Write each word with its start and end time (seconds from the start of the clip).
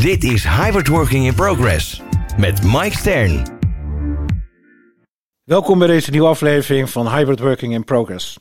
Dit 0.00 0.24
is 0.24 0.44
Hybrid 0.44 0.88
Working 0.88 1.26
in 1.26 1.34
Progress 1.34 2.02
met 2.38 2.62
Mike 2.62 2.96
Stern. 2.96 3.58
Welkom 5.44 5.78
bij 5.78 5.88
deze 5.88 6.10
nieuwe 6.10 6.28
aflevering 6.28 6.90
van 6.90 7.08
Hybrid 7.08 7.40
Working 7.40 7.72
in 7.72 7.84
Progress. 7.84 8.38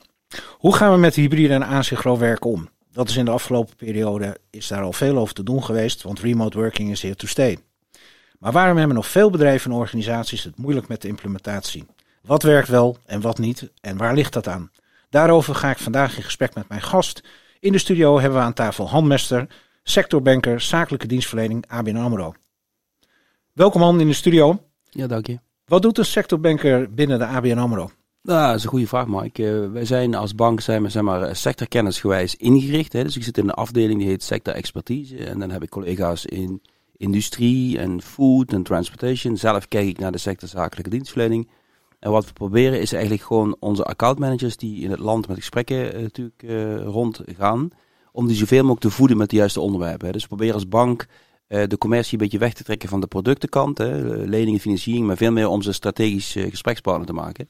Hoe 0.52 0.76
gaan 0.76 0.92
we 0.92 0.98
met 0.98 1.16
hybride 1.16 1.54
en 1.54 1.64
asynchroon 1.64 2.18
werken 2.18 2.50
om? 2.50 2.70
Dat 2.92 3.10
is 3.10 3.16
in 3.16 3.26
de 3.26 3.32
afgelopen 3.32 3.76
periode 3.76 4.38
is 4.50 4.68
daar 4.68 4.82
al 4.82 4.94
veel 4.94 5.18
over 5.18 5.34
te 5.34 5.44
doen 5.44 5.64
geweest, 5.64 6.04
want 6.04 6.20
remote 6.20 6.58
working 6.58 6.92
is 6.92 7.02
here 7.02 7.16
to 7.16 7.28
stay. 7.28 7.58
Maar 8.40 8.52
waarom 8.52 8.78
hebben 8.78 8.96
nog 8.96 9.08
veel 9.08 9.30
bedrijven 9.30 9.72
en 9.72 9.78
organisaties 9.78 10.44
het 10.44 10.58
moeilijk 10.58 10.88
met 10.88 11.02
de 11.02 11.08
implementatie? 11.08 11.86
Wat 12.22 12.44
werkt 12.44 12.68
wel 12.68 12.98
en 13.06 13.22
wat 13.22 13.38
niet 13.38 13.72
en 13.82 13.98
waar 13.98 14.14
ligt 14.14 14.34
dat 14.34 14.48
aan? 14.48 14.72
Daarover 15.10 15.56
ga 15.56 15.70
ik 15.70 15.78
vandaag 15.78 16.18
in 16.18 16.24
gesprek 16.24 16.56
met 16.56 16.70
mijn 16.70 16.82
gast. 16.82 17.24
In 17.60 17.72
de 17.72 17.78
studio 17.78 18.20
hebben 18.20 18.40
we 18.40 18.46
aan 18.46 18.54
tafel 18.54 18.90
Han 18.90 19.08
Mester, 19.08 19.48
sectorbanker 19.88 20.62
zakelijke 20.62 21.08
dienstverlening 21.08 21.64
ABN 21.68 21.96
AMRO. 21.96 22.34
Welkom 23.54 23.82
Han 23.82 24.00
in 24.00 24.08
de 24.08 24.14
studio. 24.14 24.60
Ja, 24.90 25.08
dank 25.08 25.28
je. 25.28 25.40
Wat 25.66 25.82
doet 25.82 25.98
een 25.98 26.06
sectorbanker 26.06 26.94
binnen 26.94 27.20
de 27.20 27.26
ABN 27.26 27.58
AMRO? 27.58 27.90
Nou, 28.22 28.48
dat 28.48 28.56
is 28.56 28.64
een 28.64 28.70
goede 28.70 28.88
vraag, 28.88 29.08
Mike. 29.08 29.44
Uh, 29.44 29.72
wij 29.72 29.86
zijn 29.86 30.16
als 30.16 30.36
bank 30.36 30.62
zijn 30.62 30.84
we, 30.84 30.90
zeg 30.90 31.04
maar, 31.04 31.36
sectorkennisgewijs 31.36 32.36
ingericht. 32.36 32.94
Hè. 32.94 33.04
Dus 33.04 33.16
ik 33.16 33.24
zit 33.24 33.38
in 33.38 33.44
een 33.44 33.54
afdeling 33.54 34.00
die 34.00 34.08
heet 34.08 34.24
sector 34.24 34.54
expertise. 34.54 35.18
En 35.18 35.40
dan 35.40 35.52
heb 35.52 35.64
ik 35.64 35.70
collega's 35.70 36.26
in 36.26 36.62
industrie 36.98 37.80
en 37.80 38.02
food 38.02 38.54
en 38.54 38.64
transportation. 38.64 39.38
Zelf 39.38 39.68
kijk 39.68 39.88
ik 39.88 40.00
naar 40.00 40.12
de 40.12 40.18
sector 40.18 40.50
zakelijke 40.50 40.90
dienstverlening. 40.90 41.50
En 42.00 42.12
wat 42.12 42.26
we 42.26 42.34
proberen 42.34 42.82
is 42.82 42.94
eigenlijk 42.94 43.24
gewoon 43.24 43.56
onze 43.60 43.84
accountmanagers 43.84 44.58
die 44.58 44.84
in 44.84 44.92
het 44.92 45.00
land 45.00 45.28
met 45.28 45.38
gesprekken 45.38 45.96
uh, 45.96 46.02
natuurlijk 46.02 46.44
uh, 46.44 46.84
rondgaan 46.84 47.72
om 48.16 48.28
die 48.28 48.36
zoveel 48.36 48.62
mogelijk 48.62 48.82
te 48.82 48.90
voeden 48.90 49.18
met 49.18 49.30
de 49.30 49.36
juiste 49.36 49.60
onderwerpen. 49.60 50.12
Dus 50.12 50.22
we 50.22 50.28
proberen 50.28 50.54
als 50.54 50.68
bank 50.68 51.06
uh, 51.48 51.64
de 51.68 51.78
commercie 51.78 52.14
een 52.14 52.24
beetje 52.24 52.38
weg 52.38 52.54
te 52.54 52.64
trekken 52.64 52.90
van 52.90 53.02
de 53.02 53.08
productenkant, 53.08 53.78
hè, 53.78 54.02
leningen, 54.26 54.60
financiering, 54.60 55.06
maar 55.08 55.18
veel 55.18 55.32
meer 55.32 55.48
om 55.48 55.62
ze 55.62 55.72
strategisch 55.72 56.36
uh, 56.36 56.50
gesprekspartner 56.50 57.08
te 57.08 57.14
maken. 57.14 57.48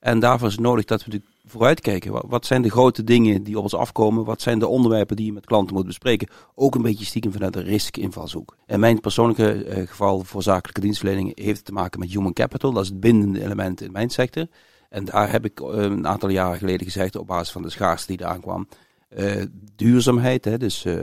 En 0.00 0.18
daarvoor 0.18 0.48
is 0.48 0.54
het 0.54 0.62
nodig 0.62 0.84
dat 0.84 1.04
we 1.04 1.20
vooruitkijken. 1.44 2.12
Wat, 2.12 2.24
wat 2.28 2.46
zijn 2.46 2.62
de 2.62 2.70
grote 2.70 3.04
dingen 3.04 3.42
die 3.42 3.56
op 3.56 3.62
ons 3.62 3.74
afkomen? 3.74 4.24
Wat 4.24 4.42
zijn 4.42 4.58
de 4.58 4.66
onderwerpen 4.66 5.16
die 5.16 5.26
je 5.26 5.32
met 5.32 5.46
klanten 5.46 5.74
moet 5.74 5.86
bespreken? 5.86 6.28
Ook 6.54 6.74
een 6.74 6.82
beetje 6.82 7.04
stiekem 7.04 7.32
vanuit 7.32 7.52
de 7.52 7.60
risk-invalshoek. 7.60 8.56
En 8.66 8.80
mijn 8.80 9.00
persoonlijke 9.00 9.66
uh, 9.66 9.88
geval 9.88 10.20
voor 10.20 10.42
zakelijke 10.42 10.80
dienstverlening 10.80 11.38
heeft 11.38 11.64
te 11.64 11.72
maken 11.72 12.00
met 12.00 12.10
human 12.10 12.32
capital. 12.32 12.72
Dat 12.72 12.82
is 12.82 12.88
het 12.88 13.00
bindende 13.00 13.42
element 13.42 13.80
in 13.80 13.92
mijn 13.92 14.10
sector. 14.10 14.46
En 14.88 15.04
daar 15.04 15.30
heb 15.30 15.44
ik 15.44 15.60
een 15.60 16.06
aantal 16.06 16.28
jaren 16.28 16.58
geleden 16.58 16.86
gezegd, 16.86 17.16
op 17.16 17.26
basis 17.26 17.52
van 17.52 17.62
de 17.62 17.70
schaarste 17.70 18.16
die 18.16 18.20
eraan 18.26 18.40
kwam, 18.40 18.68
uh, 19.16 19.42
duurzaamheid, 19.76 20.44
hè, 20.44 20.58
dus 20.58 20.84
uh, 20.84 20.94
uh, 20.94 21.00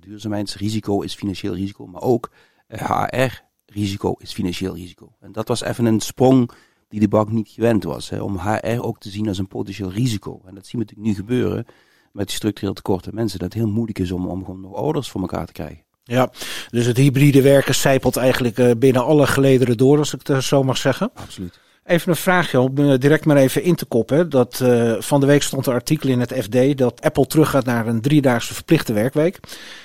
duurzaamheidsrisico 0.00 1.00
is 1.00 1.14
financieel 1.14 1.54
risico, 1.54 1.86
maar 1.86 2.02
ook 2.02 2.30
HR-risico 2.68 4.14
is 4.18 4.32
financieel 4.32 4.74
risico. 4.74 5.12
En 5.20 5.32
dat 5.32 5.48
was 5.48 5.62
even 5.62 5.84
een 5.84 6.00
sprong 6.00 6.50
die 6.88 7.00
de 7.00 7.08
bank 7.08 7.30
niet 7.30 7.48
gewend 7.48 7.84
was, 7.84 8.10
hè, 8.10 8.20
om 8.20 8.38
HR 8.38 8.80
ook 8.80 8.98
te 8.98 9.10
zien 9.10 9.28
als 9.28 9.38
een 9.38 9.48
potentieel 9.48 9.92
risico. 9.92 10.40
En 10.46 10.54
dat 10.54 10.66
zien 10.66 10.80
we 10.80 10.86
natuurlijk 10.86 11.08
nu 11.08 11.14
gebeuren 11.14 11.66
met 12.12 12.30
structureel 12.30 12.74
tekorten 12.74 13.14
mensen, 13.14 13.38
dat 13.38 13.52
het 13.52 13.62
heel 13.62 13.72
moeilijk 13.72 13.98
is 13.98 14.12
om, 14.12 14.26
om 14.26 14.44
gewoon 14.44 14.60
nog 14.60 14.72
orders 14.72 15.10
voor 15.10 15.20
elkaar 15.20 15.46
te 15.46 15.52
krijgen. 15.52 15.84
Ja, 16.04 16.32
dus 16.70 16.86
het 16.86 16.96
hybride 16.96 17.42
werken 17.42 17.74
zijpelt 17.74 18.16
eigenlijk 18.16 18.78
binnen 18.78 19.04
alle 19.04 19.26
gelederen 19.26 19.76
door, 19.76 19.98
als 19.98 20.14
ik 20.14 20.26
het 20.26 20.44
zo 20.44 20.62
mag 20.62 20.76
zeggen. 20.76 21.10
Absoluut. 21.14 21.60
Even 21.84 22.10
een 22.10 22.16
vraagje 22.16 22.60
om 22.60 22.98
direct 22.98 23.24
maar 23.24 23.36
even 23.36 23.62
in 23.62 23.74
te 23.74 23.84
koppen. 23.84 24.30
Dat, 24.30 24.60
uh, 24.62 24.94
van 24.98 25.20
de 25.20 25.26
week 25.26 25.42
stond 25.42 25.66
een 25.66 25.72
artikel 25.72 26.08
in 26.08 26.20
het 26.20 26.32
FD 26.32 26.78
dat 26.78 27.00
Apple 27.00 27.26
teruggaat 27.26 27.64
naar 27.64 27.86
een 27.86 28.00
driedaagse 28.00 28.54
verplichte 28.54 28.92
werkweek. 28.92 29.40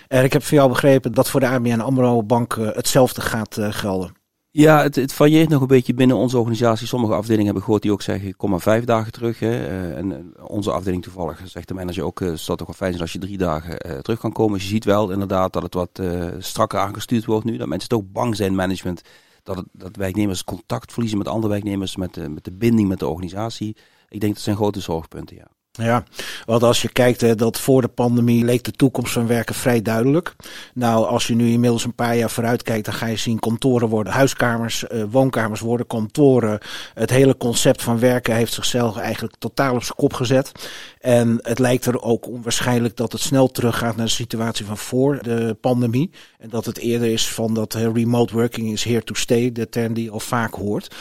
En 0.07 0.23
ik 0.23 0.33
heb 0.33 0.43
van 0.43 0.57
jou 0.57 0.69
begrepen 0.69 1.13
dat 1.13 1.29
voor 1.29 1.39
de 1.39 1.47
ABN 1.47 1.79
AMRO 1.79 2.23
Bank 2.23 2.55
uh, 2.55 2.69
hetzelfde 2.71 3.21
gaat 3.21 3.57
gelden. 3.59 4.15
Ja, 4.51 4.81
het, 4.81 4.95
het 4.95 5.13
varieert 5.13 5.49
nog 5.49 5.61
een 5.61 5.67
beetje 5.67 5.93
binnen 5.93 6.17
onze 6.17 6.37
organisatie. 6.37 6.87
Sommige 6.87 7.13
afdelingen 7.13 7.45
hebben 7.45 7.63
gehoord 7.63 7.81
die 7.81 7.91
ook 7.91 8.01
zeggen, 8.01 8.35
kom 8.35 8.49
maar 8.49 8.61
vijf 8.61 8.83
dagen 8.83 9.11
terug. 9.11 9.39
Hè. 9.39 9.93
en 9.93 10.33
onze 10.41 10.71
afdeling 10.71 11.03
toevallig 11.03 11.41
zegt 11.45 11.67
de 11.67 11.73
manager 11.73 12.03
ook, 12.03 12.19
het 12.19 12.39
zou 12.39 12.57
toch 12.57 12.67
wel 12.67 12.75
fijn 12.75 12.91
zijn 12.91 13.03
als 13.03 13.13
je 13.13 13.19
drie 13.19 13.37
dagen 13.37 14.03
terug 14.03 14.19
kan 14.19 14.31
komen. 14.31 14.53
Dus 14.53 14.63
je 14.63 14.69
ziet 14.69 14.85
wel 14.85 15.11
inderdaad 15.11 15.53
dat 15.53 15.63
het 15.63 15.73
wat 15.73 16.01
strakker 16.39 16.79
aangestuurd 16.79 17.25
wordt 17.25 17.45
nu. 17.45 17.57
Dat 17.57 17.67
mensen 17.67 17.89
toch 17.89 18.03
bang 18.11 18.35
zijn, 18.35 18.55
management 18.55 19.01
dat, 19.47 19.55
het, 19.55 19.65
dat 19.71 19.95
werknemers 19.95 20.43
contact 20.43 20.91
verliezen 20.91 21.17
met 21.17 21.27
andere 21.27 21.53
werknemers, 21.53 21.95
met 21.95 22.13
de, 22.13 22.29
met 22.29 22.43
de 22.43 22.51
binding 22.51 22.87
met 22.87 22.99
de 22.99 23.07
organisatie. 23.07 23.75
Ik 24.09 24.19
denk 24.19 24.33
dat 24.33 24.43
zijn 24.43 24.55
grote 24.55 24.79
zorgpunten, 24.79 25.35
ja. 25.35 25.47
Ja, 25.77 26.03
want 26.45 26.63
als 26.63 26.81
je 26.81 26.89
kijkt, 26.89 27.37
dat 27.37 27.59
voor 27.59 27.81
de 27.81 27.87
pandemie 27.87 28.45
leek 28.45 28.63
de 28.63 28.71
toekomst 28.71 29.13
van 29.13 29.27
werken 29.27 29.55
vrij 29.55 29.81
duidelijk. 29.81 30.35
Nou, 30.73 31.05
als 31.05 31.27
je 31.27 31.35
nu 31.35 31.49
inmiddels 31.49 31.83
een 31.83 31.95
paar 31.95 32.17
jaar 32.17 32.29
vooruit 32.29 32.63
kijkt, 32.63 32.85
dan 32.85 32.93
ga 32.93 33.05
je 33.05 33.15
zien 33.15 33.39
kantoren 33.39 33.87
worden 33.87 34.13
huiskamers, 34.13 34.83
uh, 34.91 35.03
woonkamers 35.09 35.59
worden 35.59 35.87
kantoren. 35.87 36.59
Het 36.93 37.09
hele 37.09 37.37
concept 37.37 37.83
van 37.83 37.99
werken 37.99 38.35
heeft 38.35 38.53
zichzelf 38.53 38.97
eigenlijk 38.97 39.35
totaal 39.39 39.75
op 39.75 39.83
zijn 39.83 39.97
kop 39.97 40.13
gezet. 40.13 40.51
En 40.99 41.39
het 41.41 41.59
lijkt 41.59 41.85
er 41.85 42.01
ook 42.01 42.27
onwaarschijnlijk 42.27 42.95
dat 42.95 43.11
het 43.11 43.21
snel 43.21 43.47
teruggaat 43.47 43.95
naar 43.95 44.05
de 44.05 44.11
situatie 44.11 44.65
van 44.65 44.77
voor 44.77 45.19
de 45.21 45.57
pandemie. 45.61 46.11
En 46.39 46.49
dat 46.49 46.65
het 46.65 46.77
eerder 46.77 47.07
is 47.07 47.27
van 47.27 47.53
dat 47.53 47.73
remote 47.73 48.33
working 48.33 48.71
is 48.71 48.83
here 48.83 49.03
to 49.03 49.13
stay, 49.13 49.51
de 49.51 49.69
term 49.69 49.93
die 49.93 50.03
je 50.03 50.11
al 50.11 50.19
vaak 50.19 50.53
hoort 50.53 50.95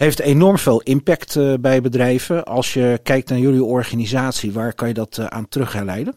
heeft 0.00 0.20
enorm 0.20 0.58
veel 0.58 0.80
impact 0.80 1.34
uh, 1.34 1.54
bij 1.60 1.80
bedrijven. 1.80 2.44
Als 2.44 2.74
je 2.74 3.00
kijkt 3.02 3.28
naar 3.28 3.38
jullie 3.38 3.64
organisatie, 3.64 4.52
waar 4.52 4.74
kan 4.74 4.88
je 4.88 4.94
dat 4.94 5.16
uh, 5.16 5.26
aan 5.26 5.48
terug 5.48 5.72
herleiden? 5.72 6.14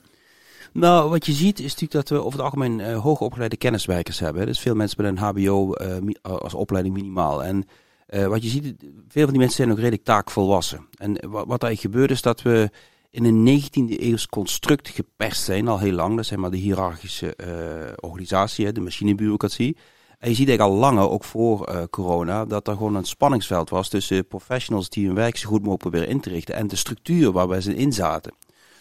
Nou, 0.74 1.10
wat 1.10 1.26
je 1.26 1.32
ziet 1.32 1.60
is 1.60 1.64
natuurlijk 1.64 1.92
dat 1.92 2.10
we 2.10 2.18
over 2.18 2.32
het 2.32 2.42
algemeen 2.42 2.80
uh, 2.80 3.00
hoogopgeleide 3.00 3.58
kenniswerkers 3.58 4.20
hebben. 4.20 4.46
Dus 4.46 4.60
veel 4.60 4.76
mensen 4.76 5.02
met 5.02 5.12
een 5.12 5.18
HBO 5.18 5.74
als 6.22 6.54
opleiding 6.54 6.96
minimaal. 6.96 7.44
En 7.44 7.66
wat 8.08 8.44
je 8.44 8.50
ziet, 8.50 8.76
veel 9.08 9.24
van 9.24 9.30
die 9.30 9.40
mensen 9.40 9.58
zijn 9.58 9.72
ook 9.72 9.78
redelijk 9.78 10.04
taakvolwassen. 10.04 10.88
En 10.98 11.30
wat, 11.30 11.46
wat 11.48 11.66
gebeurt 11.80 12.12
is 12.12 12.22
dat 12.22 12.42
we 12.42 12.70
in 13.10 13.26
een 13.26 13.62
19e 13.62 14.00
eeuws 14.00 14.28
construct 14.28 14.90
geperst 14.90 15.44
zijn, 15.44 15.68
al 15.68 15.80
heel 15.80 15.92
lang. 15.92 16.16
Dat 16.16 16.26
is 16.26 16.36
maar 16.36 16.52
de 16.52 16.58
hiërarchische 16.58 17.36
organisatie, 18.00 18.72
de 18.72 18.82
machinebureaucratie. 18.82 19.78
En 20.24 20.30
je 20.30 20.36
ziet 20.36 20.48
eigenlijk 20.48 20.76
al 20.76 20.82
langer, 20.82 21.10
ook 21.10 21.24
voor 21.24 21.70
uh, 21.70 21.84
corona, 21.90 22.46
dat 22.46 22.68
er 22.68 22.74
gewoon 22.74 22.96
een 22.96 23.06
spanningsveld 23.06 23.70
was 23.70 23.90
tussen 23.90 24.28
professionals 24.28 24.90
die 24.90 25.06
hun 25.06 25.16
werk 25.16 25.38
zo 25.38 25.48
goed 25.48 25.60
mogelijk 25.60 25.82
proberen 25.82 26.08
in 26.08 26.20
te 26.20 26.30
richten 26.30 26.56
en 26.56 26.68
de 26.68 26.76
structuur 26.76 27.32
waarbij 27.32 27.62
ze 27.62 27.76
in 27.76 27.94
zaten. 27.94 28.34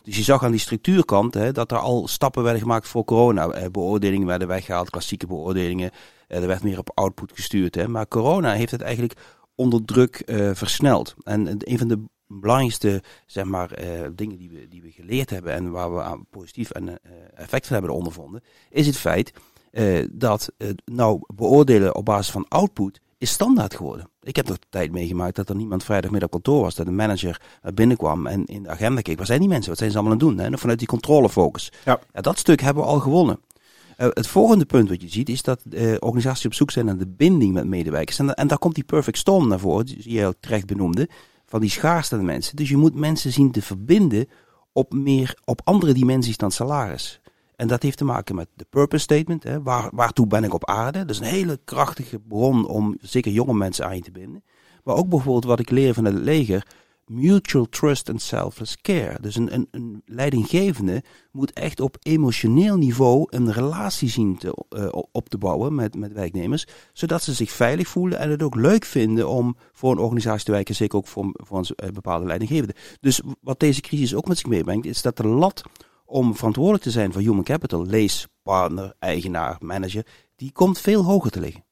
Dus 0.02 0.16
je 0.16 0.22
zag 0.22 0.44
aan 0.44 0.50
die 0.50 0.60
structuurkant 0.60 1.34
hè, 1.34 1.52
dat 1.52 1.70
er 1.70 1.78
al 1.78 2.08
stappen 2.08 2.42
werden 2.42 2.60
gemaakt 2.60 2.88
voor 2.88 3.04
corona. 3.04 3.48
Eh, 3.48 3.70
beoordelingen 3.70 4.26
werden 4.26 4.48
weggehaald, 4.48 4.90
klassieke 4.90 5.26
beoordelingen. 5.26 5.90
Eh, 6.28 6.40
er 6.40 6.46
werd 6.46 6.62
meer 6.62 6.78
op 6.78 6.90
output 6.94 7.32
gestuurd. 7.34 7.74
Hè. 7.74 7.88
Maar 7.88 8.08
corona 8.08 8.52
heeft 8.52 8.70
het 8.70 8.82
eigenlijk 8.82 9.14
onder 9.54 9.84
druk 9.84 10.22
versneld. 10.52 11.14
En 11.22 11.56
een 11.58 11.78
van 11.78 11.88
de 11.88 12.02
belangrijkste 12.26 13.02
zeg 13.26 13.44
maar, 13.44 13.78
dingen 14.14 14.36
die 14.36 14.50
we, 14.50 14.68
die 14.68 14.82
we 14.82 14.90
geleerd 14.90 15.30
hebben 15.30 15.52
en 15.52 15.70
waar 15.70 15.94
we 15.94 16.02
aan 16.02 16.26
positief 16.30 16.70
en, 16.70 16.88
uh, 16.88 16.94
effect 17.34 17.66
van 17.66 17.76
hebben 17.76 17.94
ondervonden, 17.94 18.42
is 18.70 18.86
het 18.86 18.96
feit 18.96 19.32
uh, 19.72 20.06
dat 20.10 20.52
uh, 20.58 20.68
nou 20.84 21.20
beoordelen 21.34 21.94
op 21.94 22.04
basis 22.04 22.32
van 22.32 22.46
output 22.48 23.00
is 23.18 23.30
standaard 23.30 23.74
geworden. 23.74 24.08
Ik 24.22 24.36
heb 24.36 24.48
nog 24.48 24.58
de 24.58 24.66
tijd 24.70 24.92
meegemaakt 24.92 25.36
dat 25.36 25.48
er 25.48 25.56
niemand 25.56 25.84
vrijdagmiddag 25.84 26.28
kantoor 26.28 26.60
was, 26.60 26.74
dat 26.74 26.86
een 26.86 26.94
manager 26.94 27.40
binnenkwam 27.74 28.26
en 28.26 28.44
in 28.46 28.62
de 28.62 28.68
agenda 28.68 29.00
keek. 29.00 29.16
Waar 29.16 29.26
zijn 29.26 29.40
die 29.40 29.48
mensen? 29.48 29.68
Wat 29.68 29.78
zijn 29.78 29.90
ze 29.90 29.96
allemaal 29.96 30.18
aan 30.18 30.26
het 30.26 30.36
doen? 30.36 30.46
Hè? 30.46 30.58
vanuit 30.58 30.78
die 30.78 30.88
controlefocus. 30.88 31.72
Ja. 31.84 32.00
ja. 32.12 32.20
dat 32.20 32.38
stuk 32.38 32.60
hebben 32.60 32.82
we 32.82 32.88
al 32.88 32.98
gewonnen. 32.98 33.38
Uh, 33.98 34.06
het 34.10 34.26
volgende 34.26 34.64
punt 34.64 34.88
wat 34.88 35.02
je 35.02 35.08
ziet 35.08 35.28
is 35.28 35.42
dat 35.42 35.60
uh, 35.70 35.94
organisaties 35.98 36.46
op 36.46 36.54
zoek 36.54 36.70
zijn 36.70 36.86
naar 36.86 36.96
de 36.96 37.06
binding 37.06 37.52
met 37.52 37.66
medewerkers. 37.66 38.18
En, 38.18 38.34
en 38.34 38.48
daar 38.48 38.58
komt 38.58 38.74
die 38.74 38.84
perfect 38.84 39.18
storm 39.18 39.48
naar 39.48 39.58
voren, 39.58 39.86
die 39.86 40.12
je 40.12 40.26
ook 40.26 40.34
terecht 40.40 40.66
benoemde, 40.66 41.08
van 41.46 41.60
die 41.60 41.70
schaarste 41.70 42.16
mensen. 42.16 42.56
Dus 42.56 42.68
je 42.68 42.76
moet 42.76 42.94
mensen 42.94 43.32
zien 43.32 43.50
te 43.50 43.62
verbinden 43.62 44.28
op, 44.72 44.92
meer, 44.92 45.38
op 45.44 45.60
andere 45.64 45.92
dimensies 45.92 46.36
dan 46.36 46.50
salaris. 46.50 47.20
En 47.62 47.68
dat 47.68 47.82
heeft 47.82 47.98
te 47.98 48.04
maken 48.04 48.34
met 48.34 48.48
de 48.54 48.66
purpose 48.70 49.02
statement. 49.02 49.42
Hè. 49.42 49.62
Waar, 49.62 49.90
waartoe 49.92 50.26
ben 50.26 50.44
ik 50.44 50.54
op 50.54 50.66
aarde? 50.66 50.98
Dat 50.98 51.10
is 51.10 51.18
een 51.18 51.24
hele 51.24 51.60
krachtige 51.64 52.18
bron 52.18 52.66
om 52.66 52.96
zeker 53.00 53.32
jonge 53.32 53.54
mensen 53.54 53.86
aan 53.86 53.96
je 53.96 54.02
te 54.02 54.10
binden. 54.10 54.44
Maar 54.84 54.94
ook 54.94 55.08
bijvoorbeeld 55.08 55.44
wat 55.44 55.60
ik 55.60 55.70
leer 55.70 55.94
van 55.94 56.04
het 56.04 56.14
leger. 56.14 56.66
mutual 57.06 57.68
trust 57.68 58.10
and 58.10 58.22
selfless 58.22 58.80
care. 58.80 59.20
Dus 59.20 59.36
een, 59.36 59.54
een, 59.54 59.68
een 59.70 60.02
leidinggevende 60.06 61.02
moet 61.30 61.52
echt 61.52 61.80
op 61.80 61.96
emotioneel 62.02 62.76
niveau 62.76 63.26
een 63.28 63.52
relatie 63.52 64.08
zien 64.08 64.38
te, 64.38 64.64
uh, 64.76 64.88
op 65.12 65.28
te 65.28 65.38
bouwen 65.38 65.74
met, 65.74 65.96
met 65.96 66.12
werknemers, 66.12 66.66
zodat 66.92 67.22
ze 67.22 67.32
zich 67.32 67.50
veilig 67.50 67.88
voelen 67.88 68.18
en 68.18 68.30
het 68.30 68.42
ook 68.42 68.54
leuk 68.54 68.84
vinden 68.84 69.28
om 69.28 69.56
voor 69.72 69.92
een 69.92 69.98
organisatie 69.98 70.44
te 70.44 70.52
werken, 70.52 70.74
zeker 70.74 70.98
ook 70.98 71.06
voor, 71.06 71.30
voor 71.32 71.58
een 71.58 71.84
uh, 71.84 71.90
bepaalde 71.90 72.26
leidinggevende. 72.26 72.74
Dus 73.00 73.20
wat 73.40 73.60
deze 73.60 73.80
crisis 73.80 74.14
ook 74.14 74.28
met 74.28 74.38
zich 74.38 74.46
meebrengt, 74.46 74.86
is 74.86 75.02
dat 75.02 75.16
de 75.16 75.26
lat 75.26 75.62
om 76.12 76.36
verantwoordelijk 76.36 76.82
te 76.82 76.90
zijn 76.90 77.12
voor 77.12 77.22
human 77.22 77.44
capital, 77.44 77.86
lees 77.86 78.26
partner, 78.42 78.94
eigenaar, 78.98 79.56
manager, 79.60 80.06
die 80.36 80.52
komt 80.52 80.78
veel 80.78 81.04
hoger 81.04 81.30
te 81.30 81.40
liggen. 81.40 81.64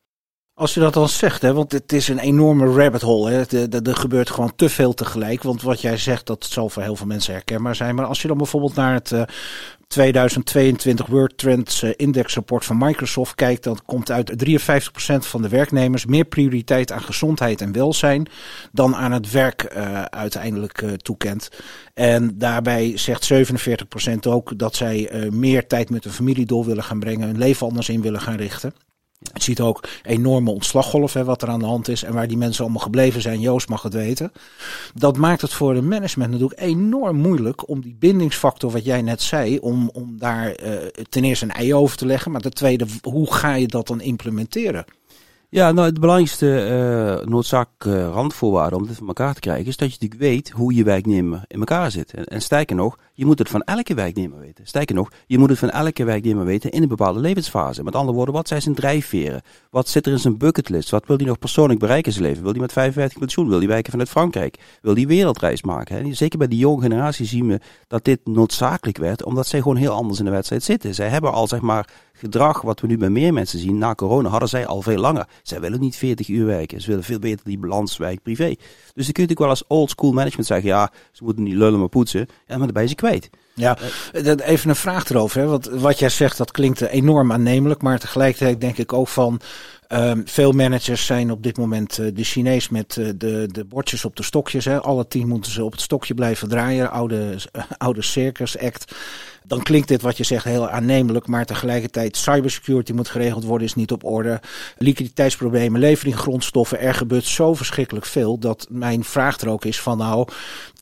Als 0.54 0.75
je 0.75 0.81
dat 0.81 0.94
dan 0.94 1.08
zegt, 1.08 1.42
hè, 1.42 1.52
want 1.52 1.72
het 1.72 1.92
is 1.92 2.08
een 2.08 2.19
enorme 2.19 2.72
rabbit 2.72 3.00
hole. 3.00 3.31
Hè. 3.31 3.69
Er 3.81 3.96
gebeurt 3.96 4.31
gewoon 4.31 4.54
te 4.56 4.69
veel 4.69 4.94
tegelijk. 4.94 5.42
Want 5.42 5.62
wat 5.62 5.81
jij 5.81 5.96
zegt, 5.96 6.26
dat 6.26 6.44
zal 6.44 6.69
voor 6.69 6.82
heel 6.82 6.96
veel 6.96 7.06
mensen 7.06 7.32
herkenbaar 7.32 7.75
zijn. 7.75 7.94
Maar 7.94 8.06
als 8.06 8.22
je 8.22 8.28
dan 8.28 8.37
bijvoorbeeld 8.37 8.75
naar 8.75 8.94
het 8.94 9.10
uh, 9.10 9.22
2022 9.90 11.06
World 11.06 11.38
Trends 11.38 11.82
uh, 11.82 11.90
Index 11.96 12.34
rapport 12.34 12.64
van 12.64 12.78
Microsoft 12.78 13.34
kijkt, 13.34 13.64
dan 13.64 13.78
komt 13.87 14.10
uit 14.10 14.48
53% 14.48 14.52
van 15.16 15.42
de 15.42 15.48
werknemers 15.48 16.06
meer 16.06 16.25
prioriteit 16.25 16.92
aan 16.92 17.02
gezondheid 17.02 17.60
en 17.60 17.72
welzijn 17.72 18.28
dan 18.72 18.96
aan 18.96 19.12
het 19.12 19.31
werk 19.31 19.72
uh, 19.76 20.02
uiteindelijk 20.02 20.82
uh, 20.82 20.92
toekent. 20.92 21.48
En 21.94 22.38
daarbij 22.38 22.96
zegt 22.96 23.32
47% 23.32 24.12
ook 24.20 24.58
dat 24.58 24.76
zij 24.76 25.28
meer 25.31 25.66
tijd 25.66 25.90
met 25.90 26.04
hun 26.04 26.12
familie 26.12 26.46
door 26.46 26.64
willen 26.64 26.84
gaan 26.84 27.00
brengen, 27.00 27.26
hun 27.26 27.38
leven 27.38 27.66
anders 27.66 27.88
in 27.88 28.02
willen 28.02 28.20
gaan 28.20 28.37
richten. 28.37 28.75
Je 29.20 29.43
ziet 29.43 29.61
ook 29.61 29.88
enorme 30.02 30.50
ontslaggolf, 30.50 31.12
hè, 31.12 31.25
wat 31.25 31.43
er 31.43 31.49
aan 31.49 31.58
de 31.58 31.67
hand 31.67 31.88
is 31.88 32.02
en 32.02 32.12
waar 32.12 32.28
die 32.28 32.37
mensen 32.37 32.62
allemaal 32.62 32.82
gebleven 32.82 33.20
zijn. 33.20 33.40
Joost 33.40 33.69
mag 33.69 33.82
het 33.82 33.94
weten. 33.94 34.32
Dat 34.94 35.17
maakt 35.17 35.40
het 35.40 35.52
voor 35.52 35.75
de 35.75 35.82
management 35.82 36.31
natuurlijk 36.31 36.61
enorm 36.61 37.17
moeilijk 37.17 37.69
om 37.69 37.81
die 37.81 37.96
bindingsfactor, 37.99 38.70
wat 38.70 38.84
jij 38.84 39.02
net 39.02 39.22
zei, 39.22 39.58
om, 39.58 39.90
om 39.93 40.19
daar 40.19 40.62
uh, 40.62 40.72
ten 41.08 41.25
eerste 41.25 41.44
een 41.44 41.50
ei 41.50 41.75
over 41.75 41.96
te 41.96 42.06
leggen. 42.06 42.31
Maar 42.31 42.40
ten 42.40 42.55
tweede, 42.55 42.87
hoe 43.02 43.34
ga 43.34 43.55
je 43.55 43.67
dat 43.67 43.87
dan 43.87 44.00
implementeren? 44.00 44.84
Ja, 45.52 45.73
nou 45.73 45.87
het 45.87 46.00
belangrijkste 46.00 46.47
uh, 46.47 47.29
noodzaak 47.29 47.69
uh, 47.87 48.08
randvoorwaarde 48.08 48.76
om 48.76 48.87
dit 48.87 48.97
van 48.97 49.06
elkaar 49.06 49.35
te 49.35 49.41
krijgen 49.41 49.67
is 49.67 49.76
dat 49.76 49.88
je 49.88 49.99
natuurlijk 50.00 50.20
weet 50.20 50.50
hoe 50.50 50.75
je 50.75 50.85
werknemer 50.85 51.43
in 51.47 51.58
elkaar 51.58 51.91
zit. 51.91 52.14
En, 52.14 52.25
en 52.25 52.76
nog, 52.76 52.99
je 53.14 53.26
moet 53.26 53.38
het 53.38 53.49
van 53.49 53.62
elke 53.62 53.94
werknemer 53.94 54.38
weten. 54.38 54.67
Sterker 54.67 54.94
nog, 54.94 55.11
je 55.26 55.38
moet 55.38 55.49
het 55.49 55.58
van 55.58 55.70
elke 55.70 56.05
werknemer 56.05 56.44
weten 56.44 56.70
in 56.70 56.82
een 56.82 56.88
bepaalde 56.88 57.20
levensfase. 57.20 57.82
Met 57.82 57.94
andere 57.94 58.17
woorden, 58.17 58.35
wat 58.35 58.49
zijn 58.49 58.62
zijn 58.62 58.75
drijfveren? 58.75 59.43
Wat 59.70 59.88
zit 59.88 60.06
er 60.06 60.12
in 60.12 60.19
zijn 60.19 60.38
bucketlist? 60.38 60.91
Wat 60.91 61.06
wil 61.06 61.17
hij 61.17 61.26
nog 61.26 61.38
persoonlijk 61.38 61.81
bereiken 61.81 62.06
in 62.06 62.12
zijn 62.12 62.26
leven? 62.26 62.43
Wil 62.43 62.52
hij 62.52 62.61
met 62.61 62.73
55 62.73 63.19
pensioen? 63.19 63.49
Wil 63.49 63.58
hij 63.58 63.69
werken 63.69 63.91
vanuit 63.91 64.08
Frankrijk? 64.08 64.58
Wil 64.82 64.94
hij 64.94 65.06
wereldreis 65.06 65.62
maken? 65.62 65.97
Hè? 65.97 66.14
Zeker 66.14 66.38
bij 66.38 66.49
die 66.49 66.58
jonge 66.58 66.82
generatie 66.82 67.26
zien 67.26 67.47
we 67.47 67.61
dat 67.87 68.05
dit 68.05 68.20
noodzakelijk 68.25 68.99
werd, 68.99 69.25
omdat 69.25 69.47
zij 69.47 69.61
gewoon 69.61 69.76
heel 69.76 69.93
anders 69.93 70.19
in 70.19 70.25
de 70.25 70.31
wedstrijd 70.31 70.62
zitten. 70.62 70.94
Zij 70.94 71.08
hebben 71.08 71.32
al 71.32 71.47
zeg 71.47 71.61
maar 71.61 71.88
gedrag 72.20 72.61
wat 72.61 72.81
we 72.81 72.87
nu 72.87 72.99
bij 72.99 73.11
meer 73.11 73.32
mensen 73.32 73.58
zien 73.58 73.78
na 73.78 73.94
corona, 73.94 74.28
hadden 74.28 74.49
zij 74.49 74.67
al 74.67 74.82
veel 74.82 74.99
langer. 74.99 75.26
Zij 75.43 75.61
willen 75.61 75.81
niet 75.81 75.96
40 75.96 76.28
uur 76.28 76.46
werken. 76.46 76.81
Ze 76.81 76.88
willen 76.88 77.05
veel 77.05 77.19
beter 77.19 77.44
die 77.44 77.58
balans 77.58 77.96
werk-privé. 77.96 78.49
Dus 78.94 79.05
dan 79.05 79.12
kun 79.12 79.22
je 79.22 79.28
natuurlijk 79.28 79.38
wel 79.38 79.49
als 79.49 79.64
old 79.67 79.90
school 79.90 80.12
management 80.12 80.46
zeggen, 80.46 80.69
ja, 80.69 80.90
ze 81.12 81.25
moeten 81.25 81.43
niet 81.43 81.55
lullen 81.55 81.78
maar 81.78 81.88
poetsen. 81.88 82.26
Ja, 82.46 82.56
maar 82.56 82.58
daarbij 82.58 82.84
is 82.84 82.90
ze 82.90 82.96
kwijt. 82.96 83.31
Ja, 83.55 83.78
even 84.12 84.69
een 84.69 84.76
vraag 84.76 85.08
erover. 85.08 85.40
Hè? 85.40 85.46
Want 85.46 85.67
wat 85.67 85.99
jij 85.99 86.08
zegt, 86.08 86.37
dat 86.37 86.50
klinkt 86.50 86.81
enorm 86.81 87.32
aannemelijk. 87.32 87.82
Maar 87.82 87.99
tegelijkertijd 87.99 88.61
denk 88.61 88.78
ik 88.78 88.93
ook 88.93 89.08
van... 89.08 89.40
Um, 89.92 90.22
veel 90.25 90.52
managers 90.52 91.06
zijn 91.06 91.31
op 91.31 91.42
dit 91.42 91.56
moment 91.56 91.98
uh, 91.98 92.14
de 92.14 92.25
Chinees 92.25 92.69
met 92.69 92.96
uh, 92.96 93.08
de, 93.16 93.48
de 93.52 93.64
bordjes 93.64 94.04
op 94.04 94.16
de 94.16 94.22
stokjes. 94.22 94.64
Hè. 94.64 94.81
Alle 94.81 95.08
tien 95.08 95.28
moeten 95.28 95.52
ze 95.52 95.64
op 95.64 95.72
het 95.72 95.81
stokje 95.81 96.14
blijven 96.14 96.48
draaien. 96.48 96.90
Oude, 96.90 97.37
uh, 97.56 97.62
oude 97.78 98.02
circus 98.02 98.58
act. 98.58 98.94
Dan 99.46 99.62
klinkt 99.62 99.88
dit 99.88 100.02
wat 100.02 100.16
je 100.16 100.25
zegt 100.25 100.44
heel 100.44 100.69
aannemelijk. 100.69 101.26
Maar 101.26 101.46
tegelijkertijd 101.46 102.16
cybersecurity 102.16 102.92
moet 102.92 103.08
geregeld 103.08 103.44
worden, 103.44 103.66
is 103.66 103.75
niet 103.75 103.92
op 103.92 104.04
orde. 104.04 104.40
Liquiditeitsproblemen, 104.78 105.81
levering 105.81 106.16
grondstoffen. 106.16 106.81
Er 106.81 106.94
gebeurt 106.94 107.25
zo 107.25 107.54
verschrikkelijk 107.54 108.06
veel. 108.06 108.38
Dat 108.38 108.66
mijn 108.69 109.04
vraag 109.04 109.40
er 109.40 109.48
ook 109.48 109.64
is 109.64 109.81
van 109.81 109.98
nou, 109.98 110.28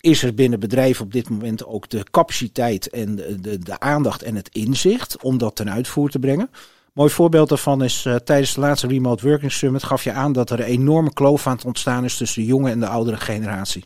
is 0.01 0.23
er 0.23 0.35
binnen 0.35 0.61
bedrijven 0.61 1.05
op 1.05 1.13
dit 1.13 1.29
moment 1.29 1.67
ook 1.67 1.89
de 1.89 2.05
capaciteit 2.11 2.91
en 2.91 3.17
de, 3.17 3.59
de 3.59 3.81
aandacht 3.81 4.23
en 4.23 4.37
het 4.37 4.49
inzicht 4.53 5.23
om 5.23 5.39
dat 5.39 5.57
ten 5.57 5.71
uitvoer 5.71 6.11
te 6.11 6.19
brengen? 6.19 6.51
Mooi 6.99 7.11
voorbeeld 7.11 7.49
daarvan 7.49 7.85
is 7.85 8.05
uh, 8.05 8.15
tijdens 8.15 8.55
de 8.55 8.61
laatste 8.61 8.87
Remote 8.87 9.29
Working 9.29 9.53
Summit 9.53 9.85
gaf 9.85 10.05
je 10.05 10.13
aan 10.13 10.33
dat 10.33 10.51
er 10.51 10.61
een 10.61 10.67
enorme 10.67 11.13
kloof 11.13 11.47
aan 11.47 11.57
het 11.57 11.65
ontstaan 11.65 12.05
is 12.05 12.17
tussen 12.17 12.43
de 12.43 12.49
jonge 12.49 12.71
en 12.71 12.81
de 12.81 12.87
oudere 12.87 13.17
generatie. 13.17 13.85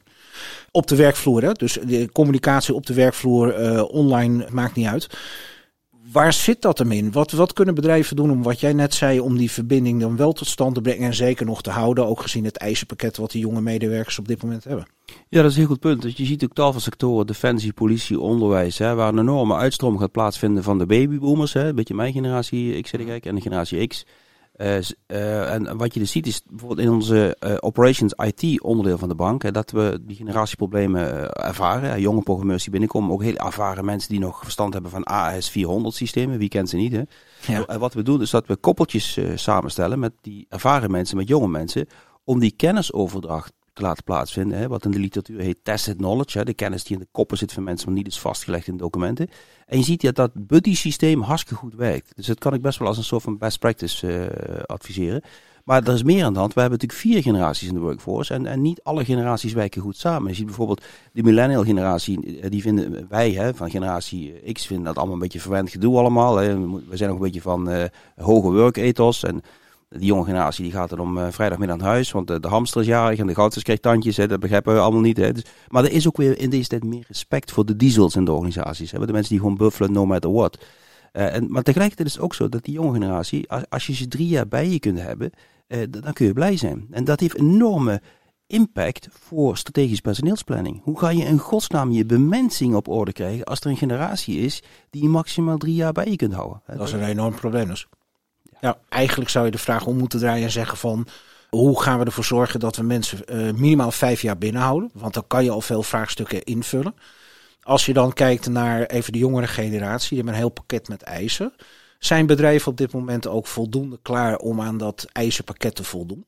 Op 0.71 0.87
de 0.87 0.97
werkvloer, 0.97 1.43
hè? 1.43 1.53
dus 1.53 1.79
de 1.87 2.09
communicatie 2.13 2.75
op 2.75 2.87
de 2.87 2.95
werkvloer, 2.95 3.61
uh, 3.61 3.83
online, 3.83 4.47
maakt 4.51 4.75
niet 4.75 4.87
uit. 4.87 5.09
Waar 6.13 6.33
zit 6.33 6.63
dat 6.63 6.79
hem 6.79 6.93
in? 6.93 7.13
Wat, 7.13 7.33
wat 7.33 7.53
kunnen 7.53 7.75
bedrijven 7.75 8.17
doen 8.17 8.31
om 8.31 8.43
wat 8.43 8.61
jij 8.61 8.73
net 8.73 8.95
zei, 8.95 9.21
om 9.21 9.37
die 9.37 9.51
verbinding 9.51 10.01
dan 10.01 10.17
wel 10.17 10.33
tot 10.33 10.47
stand 10.47 10.75
te 10.75 10.81
brengen 10.81 11.07
en 11.07 11.15
zeker 11.15 11.47
nog 11.47 11.63
te 11.63 11.71
houden, 11.71 12.07
ook 12.07 12.21
gezien 12.21 12.45
het 12.45 12.57
eisenpakket 12.57 13.17
wat 13.17 13.31
de 13.31 13.39
jonge 13.39 13.61
medewerkers 13.61 14.19
op 14.19 14.29
dit 14.29 14.43
moment 14.43 14.65
hebben? 14.65 14.87
Ja, 15.29 15.43
dat 15.43 15.51
is 15.51 15.53
een 15.53 15.59
heel 15.59 15.71
goed 15.71 15.81
punt. 15.81 16.03
Dus 16.03 16.17
je 16.17 16.25
ziet 16.25 16.45
ook 16.45 16.53
tal 16.53 16.73
van 16.73 16.81
sectoren, 16.81 17.27
defensie, 17.27 17.73
politie, 17.73 18.21
onderwijs, 18.21 18.79
hè, 18.79 18.95
waar 18.95 19.09
een 19.09 19.19
enorme 19.19 19.55
uitstroom 19.55 19.99
gaat 19.99 20.13
plaatsvinden 20.13 20.63
van 20.63 20.79
de 20.79 20.87
babyboomers, 20.87 21.53
hè, 21.53 21.69
een 21.69 21.75
beetje 21.75 21.95
mijn 21.95 22.13
generatie 22.13 22.83
X, 22.83 22.91
kijk, 22.91 23.27
en 23.27 23.35
de 23.35 23.41
generatie 23.41 23.87
X. 23.87 24.07
Uh, 24.63 24.79
uh, 25.07 25.53
en 25.53 25.77
wat 25.77 25.95
je 25.95 26.01
dus 26.01 26.11
ziet 26.11 26.27
is 26.27 26.43
bijvoorbeeld 26.49 26.81
in 26.81 26.91
onze 26.91 27.37
uh, 27.41 27.55
operations 27.61 28.13
IT 28.13 28.61
onderdeel 28.61 28.99
van 28.99 29.09
de 29.09 29.15
bank, 29.15 29.43
hè, 29.43 29.51
dat 29.51 29.71
we 29.71 30.01
die 30.03 30.17
generatieproblemen 30.17 31.33
ervaren. 31.33 32.01
jonge 32.01 32.23
programmeurs 32.23 32.63
die 32.63 32.71
binnenkomen, 32.71 33.11
ook 33.11 33.23
heel 33.23 33.37
ervaren 33.37 33.85
mensen 33.85 34.11
die 34.11 34.21
nog 34.21 34.41
verstand 34.43 34.73
hebben 34.73 34.91
van 34.91 35.05
AS 35.05 35.51
400 35.51 35.95
systemen. 35.95 36.39
Wie 36.39 36.49
kent 36.49 36.69
ze 36.69 36.77
niet? 36.77 36.93
Hè? 36.93 37.03
Ja. 37.47 37.79
wat 37.79 37.95
we 37.95 38.03
doen 38.03 38.21
is 38.21 38.31
dat 38.31 38.47
we 38.47 38.57
koppeltjes 38.57 39.19
samenstellen 39.35 39.99
met 39.99 40.13
die 40.21 40.47
ervaren 40.49 40.91
mensen, 40.91 41.17
met 41.17 41.29
jonge 41.29 41.49
mensen, 41.49 41.87
om 42.25 42.39
die 42.39 42.53
kennisoverdracht 42.57 43.53
te 43.73 43.83
laten 43.83 44.05
plaatsvinden. 44.05 44.59
Hè, 44.59 44.69
wat 44.69 44.85
in 44.85 44.91
de 44.91 44.99
literatuur 44.99 45.41
heet 45.41 45.59
tested 45.63 45.97
knowledge. 45.97 46.39
Hè, 46.39 46.45
de 46.45 46.55
kennis 46.55 46.85
die 46.85 46.97
in 46.97 47.03
de 47.03 47.09
koppen 47.11 47.39
zit 47.39 47.53
van 47.53 47.63
mensen, 47.63 47.87
maar 47.89 47.97
niet 47.97 48.07
is 48.07 48.19
vastgelegd 48.19 48.67
in 48.67 48.77
documenten. 48.77 49.29
En 49.67 49.79
je 49.79 49.85
ziet 49.85 50.01
dat 50.01 50.15
dat 50.15 50.31
buddy 50.35 50.75
systeem 50.75 51.21
hartstikke 51.21 51.61
goed 51.61 51.75
werkt. 51.75 52.13
Dus 52.17 52.27
dat 52.27 52.39
kan 52.39 52.55
ik 52.55 52.63
best 52.63 52.79
wel 52.79 52.89
als 52.89 52.97
een 52.97 53.05
soort 53.05 53.23
van 53.23 53.39
best 53.39 53.59
practice 53.59 54.07
uh, 54.07 54.63
adviseren. 54.67 55.23
Maar 55.65 55.83
er 55.83 55.95
is 55.95 56.03
meer 56.03 56.25
aan 56.25 56.33
de 56.33 56.39
hand. 56.39 56.55
We 56.55 56.61
hebben 56.61 56.79
natuurlijk 56.79 57.09
vier 57.09 57.23
generaties 57.23 57.69
in 57.69 57.75
de 57.75 57.81
workforce. 57.81 58.35
En, 58.35 58.47
en 58.47 58.63
niet 58.63 58.83
alle 58.83 59.05
generaties 59.05 59.53
werken 59.53 59.83
goed 59.83 59.97
samen. 59.97 60.29
Je 60.29 60.35
ziet 60.35 60.47
bijvoorbeeld 60.47 60.85
de 61.13 61.23
millennial 61.23 61.65
generatie. 61.65 62.41
Eh, 62.41 62.51
die 62.51 62.63
vinden 62.63 63.07
wij 63.09 63.31
hè, 63.31 63.55
van 63.55 63.71
generatie 63.71 64.53
X 64.53 64.67
vinden 64.67 64.85
dat 64.85 64.97
allemaal 64.97 65.15
een 65.15 65.21
beetje 65.21 65.41
verwend 65.41 65.71
gedoe 65.71 65.99
allemaal. 65.99 66.37
Hè. 66.37 66.69
We 66.89 66.97
zijn 66.97 67.09
nog 67.09 67.19
een 67.19 67.25
beetje 67.25 67.41
van 67.41 67.89
hoge 68.17 68.53
work 68.53 68.77
ethos. 68.77 69.25
En 69.25 69.43
die 69.93 70.07
jonge 70.07 70.25
generatie 70.25 70.63
die 70.65 70.73
gaat 70.73 70.89
dan 70.89 70.99
om 70.99 71.19
uh, 71.19 71.27
vrijdagmiddag 71.31 71.77
naar 71.77 71.89
huis, 71.89 72.11
want 72.11 72.27
de, 72.27 72.41
de 72.41 72.49
hamster 72.49 72.81
is 72.81 72.87
jarig 72.87 73.19
en 73.19 73.27
de 73.27 73.35
goudvis 73.35 73.63
krijgt 73.63 73.83
tandjes. 73.83 74.17
Dat 74.17 74.41
begrijpen 74.41 74.75
we 74.75 74.81
allemaal 74.81 75.01
niet. 75.01 75.17
Hè. 75.17 75.33
Dus, 75.33 75.45
maar 75.69 75.85
er 75.85 75.93
is 75.93 76.07
ook 76.07 76.17
weer 76.17 76.39
in 76.39 76.51
deze 76.51 76.69
tijd 76.69 76.85
meer 76.85 77.05
respect 77.09 77.53
voor 77.53 77.65
de 77.65 77.77
diesels 77.77 78.17
in 78.17 78.25
de 78.25 78.33
organisaties. 78.33 78.91
Hè, 78.91 79.07
de 79.07 79.13
mensen 79.13 79.31
die 79.31 79.41
gewoon 79.41 79.57
buffelen 79.57 79.93
no 79.93 80.07
matter 80.07 80.33
what. 80.33 80.59
Uh, 81.13 81.35
en, 81.35 81.51
maar 81.51 81.63
tegelijkertijd 81.63 82.09
is 82.09 82.15
het 82.15 82.23
ook 82.23 82.35
zo 82.35 82.49
dat 82.49 82.65
die 82.65 82.75
jonge 82.75 82.93
generatie, 82.93 83.51
als, 83.51 83.63
als 83.69 83.87
je 83.87 83.95
ze 83.95 84.09
drie 84.09 84.29
jaar 84.29 84.49
bij 84.49 84.69
je 84.69 84.79
kunt 84.79 85.01
hebben, 85.01 85.31
dan 85.91 86.13
kun 86.13 86.27
je 86.27 86.33
blij 86.33 86.57
zijn. 86.57 86.87
En 86.91 87.05
dat 87.05 87.21
heeft 87.21 87.39
enorme 87.39 88.01
impact 88.47 89.09
voor 89.11 89.57
strategisch 89.57 90.01
personeelsplanning. 90.01 90.81
Hoe 90.83 90.99
ga 90.99 91.09
je 91.09 91.25
in 91.25 91.39
godsnaam 91.39 91.91
je 91.91 92.07
bemensing 92.07 92.75
op 92.75 92.89
orde 92.89 93.13
krijgen 93.13 93.45
als 93.45 93.61
er 93.61 93.67
een 93.67 93.77
generatie 93.77 94.39
is 94.39 94.63
die 94.91 95.09
maximaal 95.09 95.57
drie 95.57 95.75
jaar 95.75 95.93
bij 95.93 96.07
je 96.11 96.17
kunt 96.17 96.33
houden? 96.33 96.63
Dat 96.67 96.87
is 96.87 96.93
een 96.93 97.05
enorm 97.05 97.35
probleem 97.35 97.69
dus. 97.69 97.89
Ja, 98.63 98.79
eigenlijk 98.89 99.31
zou 99.31 99.45
je 99.45 99.51
de 99.51 99.59
vraag 99.59 99.87
om 99.87 99.97
moeten 99.97 100.19
draaien 100.19 100.45
en 100.45 100.51
zeggen 100.51 100.79
van... 100.79 101.07
Hoe 101.51 101.83
gaan 101.83 101.99
we 101.99 102.05
ervoor 102.05 102.25
zorgen 102.25 102.61
dat 102.61 102.77
we 102.77 102.83
mensen 102.83 103.19
uh, 103.27 103.53
minimaal 103.53 103.91
vijf 103.91 104.23
jaar 104.23 104.39
binnenhouden? 104.39 104.91
Want 104.95 105.15
dan 105.15 105.27
kan 105.27 105.45
je 105.45 105.51
al 105.51 105.61
veel 105.61 105.83
vraagstukken 105.83 106.43
invullen. 106.43 106.95
Als 107.63 107.87
je 107.87 107.93
dan 107.93 108.13
kijkt 108.13 108.49
naar 108.49 108.83
even 108.83 109.13
de 109.13 109.19
jongere 109.19 109.47
generatie, 109.47 110.09
die 110.09 110.17
hebben 110.17 110.35
een 110.35 110.41
heel 110.41 110.49
pakket 110.49 110.89
met 110.89 111.03
eisen. 111.03 111.55
Zijn 111.99 112.27
bedrijven 112.27 112.71
op 112.71 112.77
dit 112.77 112.93
moment 112.93 113.27
ook 113.27 113.47
voldoende 113.47 113.99
klaar 114.03 114.37
om 114.37 114.61
aan 114.61 114.79
dat 114.79 115.07
eisenpakket 115.13 115.75
te 115.75 115.85
voldoen? 115.85 116.27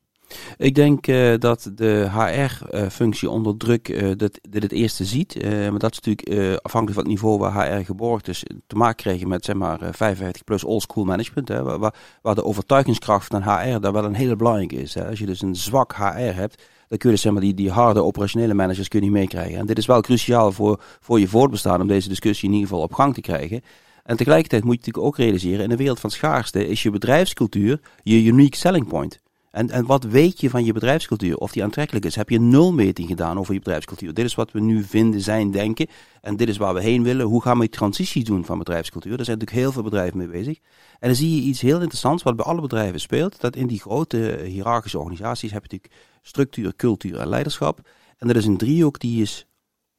Ik 0.57 0.75
denk 0.75 1.07
uh, 1.07 1.33
dat 1.39 1.71
de 1.75 2.07
HR-functie 2.11 3.29
onder 3.29 3.57
druk 3.57 3.89
uh, 3.89 4.11
dat, 4.17 4.39
dit 4.49 4.63
het 4.63 4.71
eerste 4.71 5.05
ziet. 5.05 5.43
Uh, 5.43 5.69
maar 5.69 5.79
dat 5.79 5.91
is 5.91 5.99
natuurlijk 5.99 6.61
afhankelijk 6.61 7.01
van 7.01 7.11
het 7.11 7.21
niveau 7.21 7.39
waar 7.39 7.77
HR 7.77 7.85
geborgd 7.85 8.27
is, 8.27 8.43
te 8.67 8.75
maken 8.75 8.95
krijgen 8.95 9.27
met 9.27 9.45
zeg 9.45 9.55
maar 9.55 9.79
55 9.91 10.43
plus 10.43 10.63
old 10.63 10.81
school 10.81 11.03
management. 11.03 11.47
Hè, 11.47 11.63
waar, 11.63 11.93
waar 12.21 12.35
de 12.35 12.43
overtuigingskracht 12.43 13.27
van 13.27 13.41
HR 13.43 13.79
daar 13.79 13.93
wel 13.93 14.05
een 14.05 14.15
hele 14.15 14.35
belangrijke 14.35 14.75
is. 14.75 14.93
Hè. 14.93 15.07
Als 15.07 15.19
je 15.19 15.25
dus 15.25 15.41
een 15.41 15.55
zwak 15.55 15.95
HR 15.95 16.35
hebt, 16.35 16.63
dan 16.87 16.97
kun 16.97 17.09
je 17.09 17.15
dus, 17.15 17.21
zeg 17.21 17.31
maar, 17.31 17.41
die, 17.41 17.53
die 17.53 17.71
harde 17.71 18.03
operationele 18.03 18.53
managers 18.53 18.87
kun 18.87 18.99
je 18.99 19.05
niet 19.05 19.15
meekrijgen. 19.15 19.57
En 19.57 19.65
dit 19.65 19.77
is 19.77 19.85
wel 19.85 20.01
cruciaal 20.01 20.51
voor, 20.51 20.81
voor 20.99 21.19
je 21.19 21.27
voortbestaan 21.27 21.81
om 21.81 21.87
deze 21.87 22.09
discussie 22.09 22.47
in 22.47 22.53
ieder 22.53 22.69
geval 22.69 22.83
op 22.83 22.93
gang 22.93 23.13
te 23.13 23.21
krijgen. 23.21 23.61
En 24.03 24.17
tegelijkertijd 24.17 24.63
moet 24.63 24.73
je 24.73 24.79
natuurlijk 24.79 25.05
ook 25.05 25.17
realiseren, 25.17 25.63
in 25.63 25.69
de 25.69 25.75
wereld 25.75 25.99
van 25.99 26.09
schaarste 26.09 26.67
is 26.67 26.83
je 26.83 26.89
bedrijfscultuur 26.89 27.79
je 28.03 28.23
unique 28.23 28.57
selling 28.57 28.87
point. 28.87 29.19
En, 29.55 29.69
en 29.69 29.85
wat 29.85 30.03
weet 30.03 30.41
je 30.41 30.49
van 30.49 30.65
je 30.65 30.73
bedrijfscultuur? 30.73 31.37
Of 31.37 31.51
die 31.51 31.63
aantrekkelijk 31.63 32.05
is? 32.05 32.15
Heb 32.15 32.29
je 32.29 32.35
een 32.35 32.49
nulmeting 32.49 33.07
gedaan 33.07 33.39
over 33.39 33.53
je 33.53 33.59
bedrijfscultuur? 33.59 34.13
Dit 34.13 34.25
is 34.25 34.35
wat 34.35 34.51
we 34.51 34.59
nu 34.59 34.83
vinden, 34.83 35.21
zijn, 35.21 35.51
denken. 35.51 35.87
En 36.21 36.35
dit 36.35 36.49
is 36.49 36.57
waar 36.57 36.73
we 36.73 36.81
heen 36.81 37.03
willen. 37.03 37.25
Hoe 37.25 37.41
gaan 37.41 37.53
we 37.53 37.59
die 37.59 37.69
transitie 37.69 38.23
doen 38.23 38.45
van 38.45 38.57
bedrijfscultuur? 38.57 39.15
Daar 39.15 39.25
zijn 39.25 39.37
natuurlijk 39.37 39.65
heel 39.65 39.73
veel 39.73 39.83
bedrijven 39.83 40.17
mee 40.17 40.27
bezig. 40.27 40.57
En 40.99 41.07
dan 41.07 41.15
zie 41.15 41.35
je 41.35 41.41
iets 41.41 41.61
heel 41.61 41.79
interessants 41.79 42.23
wat 42.23 42.35
bij 42.35 42.45
alle 42.45 42.61
bedrijven 42.61 42.99
speelt. 42.99 43.41
Dat 43.41 43.55
in 43.55 43.67
die 43.67 43.79
grote 43.79 44.41
hiërarchische 44.43 44.99
organisaties 44.99 45.51
heb 45.51 45.65
je 45.65 45.71
natuurlijk 45.71 46.01
structuur, 46.21 46.75
cultuur 46.75 47.19
en 47.19 47.27
leiderschap. 47.27 47.79
En 48.17 48.27
dat 48.27 48.35
is 48.35 48.45
een 48.45 48.57
driehoek 48.57 48.99
die 48.99 49.21
is 49.21 49.47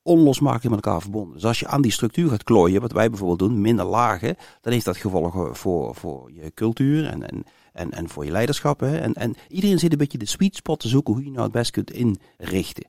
onlosmakelijk 0.02 0.74
met 0.74 0.84
elkaar 0.84 1.00
verbonden. 1.00 1.34
Dus 1.34 1.44
als 1.44 1.60
je 1.60 1.66
aan 1.66 1.82
die 1.82 1.92
structuur 1.92 2.30
gaat 2.30 2.44
klooien, 2.44 2.80
wat 2.80 2.92
wij 2.92 3.08
bijvoorbeeld 3.08 3.38
doen, 3.38 3.60
minder 3.60 3.84
lagen, 3.84 4.36
dan 4.60 4.72
heeft 4.72 4.84
dat 4.84 4.96
gevolgen 4.96 5.56
voor, 5.56 5.94
voor 5.94 6.30
je 6.32 6.52
cultuur 6.54 7.06
en, 7.06 7.28
en, 7.28 7.44
en, 7.76 7.90
en 7.90 8.08
voor 8.08 8.24
je 8.24 8.30
leiderschap. 8.30 8.80
Hè. 8.80 8.98
En, 8.98 9.14
en 9.14 9.34
iedereen 9.48 9.78
zit 9.78 9.92
een 9.92 9.98
beetje 9.98 10.18
de 10.18 10.26
sweet 10.26 10.56
spot 10.56 10.80
te 10.80 10.88
zoeken 10.88 11.14
hoe 11.14 11.24
je 11.24 11.30
nou 11.30 11.42
het 11.42 11.52
best 11.52 11.70
kunt 11.70 11.90
inrichten. 11.90 12.86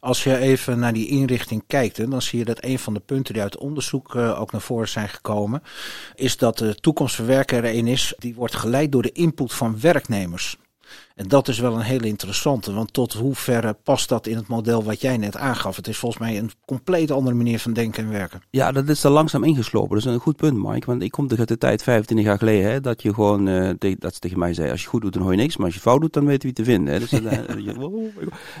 Als 0.00 0.24
je 0.24 0.36
even 0.36 0.78
naar 0.78 0.92
die 0.92 1.08
inrichting 1.08 1.62
kijkt, 1.66 2.10
dan 2.10 2.22
zie 2.22 2.38
je 2.38 2.44
dat 2.44 2.64
een 2.64 2.78
van 2.78 2.94
de 2.94 3.00
punten 3.00 3.34
die 3.34 3.42
uit 3.42 3.56
onderzoek 3.56 4.14
uh, 4.14 4.40
ook 4.40 4.52
naar 4.52 4.60
voren 4.60 4.88
zijn 4.88 5.08
gekomen, 5.08 5.62
is 6.14 6.36
dat 6.36 6.58
de 6.58 6.74
toekomstverwerker 6.74 7.64
er 7.64 7.74
een 7.74 7.86
is 7.86 8.14
die 8.18 8.34
wordt 8.34 8.54
geleid 8.54 8.92
door 8.92 9.02
de 9.02 9.12
input 9.12 9.52
van 9.52 9.80
werknemers. 9.80 10.56
En 11.14 11.28
dat 11.28 11.48
is 11.48 11.58
wel 11.58 11.74
een 11.74 11.80
hele 11.80 12.06
interessante, 12.06 12.72
want 12.72 12.92
tot 12.92 13.12
hoeverre 13.12 13.76
past 13.82 14.08
dat 14.08 14.26
in 14.26 14.36
het 14.36 14.46
model 14.46 14.84
wat 14.84 15.00
jij 15.00 15.16
net 15.16 15.36
aangaf? 15.36 15.76
Het 15.76 15.88
is 15.88 15.96
volgens 15.96 16.22
mij 16.22 16.38
een 16.38 16.50
compleet 16.64 17.10
andere 17.10 17.36
manier 17.36 17.58
van 17.58 17.72
denken 17.72 18.04
en 18.04 18.10
werken. 18.10 18.42
Ja, 18.50 18.72
dat 18.72 18.88
is 18.88 19.04
er 19.04 19.10
langzaam 19.10 19.44
ingeslopen. 19.44 19.96
Dat 19.96 20.06
is 20.06 20.12
een 20.12 20.20
goed 20.20 20.36
punt, 20.36 20.62
Mike. 20.62 20.86
Want 20.86 21.02
ik 21.02 21.10
kom 21.10 21.30
uit 21.38 21.48
de 21.48 21.58
tijd, 21.58 21.82
25 21.82 22.26
jaar 22.26 22.38
geleden, 22.38 22.70
hè, 22.70 22.80
dat 22.80 23.02
je 23.02 23.14
gewoon, 23.14 23.48
uh, 23.48 23.70
dat 23.98 24.14
ze 24.14 24.20
tegen 24.20 24.38
mij 24.38 24.54
zei, 24.54 24.70
als 24.70 24.82
je 24.82 24.88
goed 24.88 25.02
doet, 25.02 25.12
dan 25.12 25.22
hoor 25.22 25.30
je 25.30 25.36
niks. 25.36 25.56
Maar 25.56 25.66
als 25.66 25.74
je 25.74 25.80
fout 25.80 26.00
doet, 26.00 26.12
dan 26.12 26.26
weet 26.26 26.42
je 26.42 26.48
wie 26.48 26.56
te 26.56 26.64
vinden. 26.64 26.94
Hè. 26.94 27.00
Dus, 27.00 27.12
uh, 27.12 27.32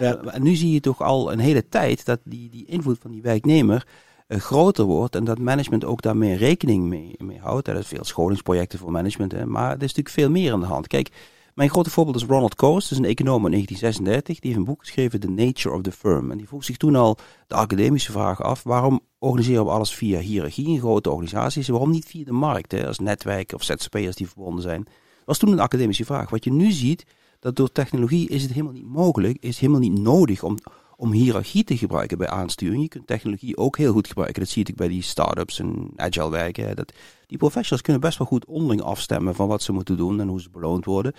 ja. 0.00 0.16
En 0.16 0.42
nu 0.42 0.54
zie 0.54 0.72
je 0.72 0.80
toch 0.80 1.02
al 1.02 1.32
een 1.32 1.38
hele 1.38 1.68
tijd 1.68 2.04
dat 2.04 2.20
die, 2.24 2.50
die 2.50 2.66
invloed 2.66 2.98
van 3.00 3.10
die 3.10 3.22
werknemer 3.22 3.86
groter 4.28 4.84
wordt 4.84 5.16
en 5.16 5.24
dat 5.24 5.38
management 5.38 5.84
ook 5.84 6.02
daar 6.02 6.16
meer 6.16 6.36
rekening 6.36 6.84
mee, 6.84 7.14
mee 7.18 7.38
houdt. 7.38 7.68
Er 7.68 7.72
zijn 7.72 7.84
veel 7.84 8.04
scholingsprojecten 8.04 8.78
voor 8.78 8.90
management, 8.90 9.32
hè, 9.32 9.46
maar 9.46 9.68
er 9.68 9.82
is 9.82 9.94
natuurlijk 9.94 10.08
veel 10.08 10.30
meer 10.30 10.52
aan 10.52 10.60
de 10.60 10.66
hand. 10.66 10.86
Kijk, 10.86 11.08
mijn 11.54 11.70
grote 11.70 11.90
voorbeeld 11.90 12.16
is 12.16 12.24
Ronald 12.24 12.54
Coase, 12.54 12.92
is 12.92 12.98
een 12.98 13.04
econoom 13.04 13.44
in 13.44 13.50
1936. 13.50 14.40
Die 14.40 14.50
heeft 14.50 14.56
een 14.56 14.72
boek 14.72 14.80
geschreven, 14.80 15.20
The 15.20 15.30
Nature 15.30 15.74
of 15.74 15.82
the 15.82 15.92
Firm. 15.92 16.30
En 16.30 16.36
die 16.36 16.48
vroeg 16.48 16.64
zich 16.64 16.76
toen 16.76 16.96
al 16.96 17.18
de 17.46 17.54
academische 17.54 18.12
vraag 18.12 18.42
af, 18.42 18.62
waarom 18.62 19.00
organiseren 19.18 19.64
we 19.64 19.70
alles 19.70 19.94
via 19.94 20.18
hiërarchie 20.18 20.68
in 20.68 20.78
grote 20.78 21.10
organisaties? 21.10 21.68
Waarom 21.68 21.90
niet 21.90 22.04
via 22.04 22.24
de 22.24 22.32
markt, 22.32 22.72
hè, 22.72 22.86
als 22.86 22.98
netwerken 22.98 23.56
of 23.56 23.62
ZZP'ers 23.62 24.16
die 24.16 24.28
verbonden 24.28 24.62
zijn? 24.62 24.82
Dat 24.84 25.24
was 25.24 25.38
toen 25.38 25.52
een 25.52 25.60
academische 25.60 26.04
vraag. 26.04 26.30
Wat 26.30 26.44
je 26.44 26.52
nu 26.52 26.70
ziet, 26.70 27.04
dat 27.38 27.56
door 27.56 27.72
technologie 27.72 28.28
is 28.28 28.42
het 28.42 28.52
helemaal 28.52 28.72
niet 28.72 28.88
mogelijk, 28.88 29.36
is 29.40 29.58
helemaal 29.58 29.80
niet 29.80 29.98
nodig 29.98 30.42
om, 30.42 30.58
om 30.96 31.12
hiërarchie 31.12 31.64
te 31.64 31.76
gebruiken 31.76 32.18
bij 32.18 32.28
aansturing. 32.28 32.82
Je 32.82 32.88
kunt 32.88 33.06
technologie 33.06 33.56
ook 33.56 33.76
heel 33.76 33.92
goed 33.92 34.06
gebruiken. 34.06 34.40
Dat 34.40 34.50
zie 34.50 34.64
ik 34.64 34.76
bij 34.76 34.88
die 34.88 35.02
start-ups 35.02 35.58
en 35.58 35.90
agile 35.96 36.30
werken. 36.30 36.76
Dat, 36.76 36.92
die 37.26 37.38
professionals 37.38 37.82
kunnen 37.82 38.02
best 38.02 38.18
wel 38.18 38.26
goed 38.26 38.44
onderling 38.44 38.82
afstemmen 38.82 39.34
van 39.34 39.48
wat 39.48 39.62
ze 39.62 39.72
moeten 39.72 39.96
doen 39.96 40.20
en 40.20 40.28
hoe 40.28 40.40
ze 40.40 40.50
beloond 40.50 40.84
worden. 40.84 41.12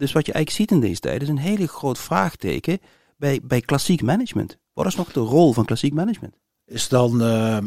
Dus 0.00 0.12
wat 0.12 0.26
je 0.26 0.32
eigenlijk 0.32 0.50
ziet 0.50 0.78
in 0.80 0.88
deze 0.88 1.00
tijd 1.00 1.22
is 1.22 1.28
een 1.28 1.38
hele 1.38 1.68
groot 1.68 1.98
vraagteken 1.98 2.78
bij, 3.16 3.40
bij 3.42 3.60
klassiek 3.60 4.02
management. 4.02 4.58
Wat 4.72 4.86
is 4.86 4.94
nog 4.94 5.12
de 5.12 5.20
rol 5.20 5.52
van 5.52 5.64
klassiek 5.64 5.92
management? 5.92 6.34
Is 6.66 6.88
dan, 6.88 7.22
uh, 7.22 7.58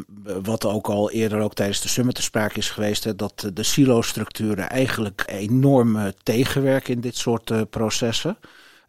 wat 0.43 0.65
ook 0.65 0.87
al 0.87 1.11
eerder 1.11 1.39
ook 1.39 1.53
tijdens 1.53 1.81
de 1.81 1.87
summit 1.87 2.15
te 2.15 2.21
sprake 2.21 2.57
is 2.57 2.69
geweest, 2.69 3.03
hè, 3.03 3.15
dat 3.15 3.49
de 3.53 3.63
silo-structuren 3.63 4.69
eigenlijk 4.69 5.23
enorm 5.25 5.95
uh, 5.95 6.07
tegenwerken 6.23 6.93
in 6.93 7.01
dit 7.01 7.17
soort 7.17 7.49
uh, 7.49 7.61
processen. 7.69 8.37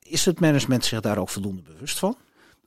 Is 0.02 0.24
het 0.24 0.40
management 0.40 0.84
zich 0.84 1.00
daar 1.00 1.18
ook 1.18 1.28
voldoende 1.30 1.62
bewust 1.62 1.98
van? 1.98 2.16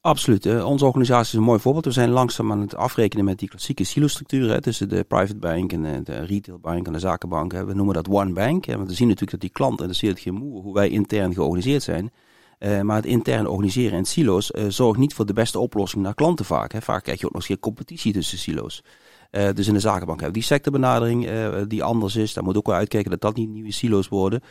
Absoluut. 0.07 0.63
Onze 0.63 0.85
organisatie 0.85 1.31
is 1.31 1.33
een 1.33 1.43
mooi 1.43 1.59
voorbeeld. 1.59 1.85
We 1.85 1.91
zijn 1.91 2.09
langzaam 2.09 2.51
aan 2.51 2.61
het 2.61 2.75
afrekenen 2.75 3.25
met 3.25 3.39
die 3.39 3.49
klassieke 3.49 3.83
silo-structuren 3.83 4.61
tussen 4.61 4.89
de 4.89 5.03
private 5.03 5.35
bank 5.35 5.73
en 5.73 6.03
de 6.03 6.19
retail 6.19 6.59
bank 6.59 6.87
en 6.87 6.93
de 6.93 6.99
zakenbank. 6.99 7.53
We 7.53 7.73
noemen 7.73 7.93
dat 7.93 8.09
one 8.09 8.33
bank. 8.33 8.65
Hè, 8.65 8.75
want 8.75 8.89
we 8.89 8.95
zien 8.95 9.07
natuurlijk 9.07 9.31
dat 9.31 9.41
die 9.41 9.49
klant 9.49 9.79
interesseert 9.79 10.19
geen 10.19 10.33
moe 10.33 10.61
hoe 10.61 10.73
wij 10.73 10.89
intern 10.89 11.33
georganiseerd 11.33 11.83
zijn. 11.83 12.11
Uh, 12.59 12.81
maar 12.81 12.95
het 12.95 13.05
intern 13.05 13.47
organiseren 13.47 13.97
in 13.97 14.05
silo's 14.05 14.51
zorgt 14.67 14.99
niet 14.99 15.13
voor 15.13 15.25
de 15.25 15.33
beste 15.33 15.59
oplossing 15.59 16.03
naar 16.03 16.13
klanten 16.13 16.45
vaak. 16.45 16.71
Hè. 16.71 16.81
Vaak 16.81 17.03
krijg 17.03 17.19
je 17.19 17.25
ook 17.25 17.31
nog 17.31 17.41
eens 17.41 17.51
geen 17.51 17.59
competitie 17.59 18.13
tussen 18.13 18.37
silo's. 18.37 18.83
Dus 19.31 19.67
in 19.67 19.73
de 19.73 19.79
zakenbank 19.79 20.19
hebben 20.19 20.27
we 20.27 20.33
die 20.39 20.43
sectorbenadering 20.43 21.29
die 21.67 21.83
anders 21.83 22.15
is. 22.15 22.33
Daar 22.33 22.43
moet 22.43 22.57
ook 22.57 22.65
wel 22.65 22.75
uitkijken 22.75 23.11
dat 23.11 23.21
dat 23.21 23.35
niet 23.35 23.49
nieuwe 23.49 23.71
silo's 23.71 24.07
worden. 24.07 24.41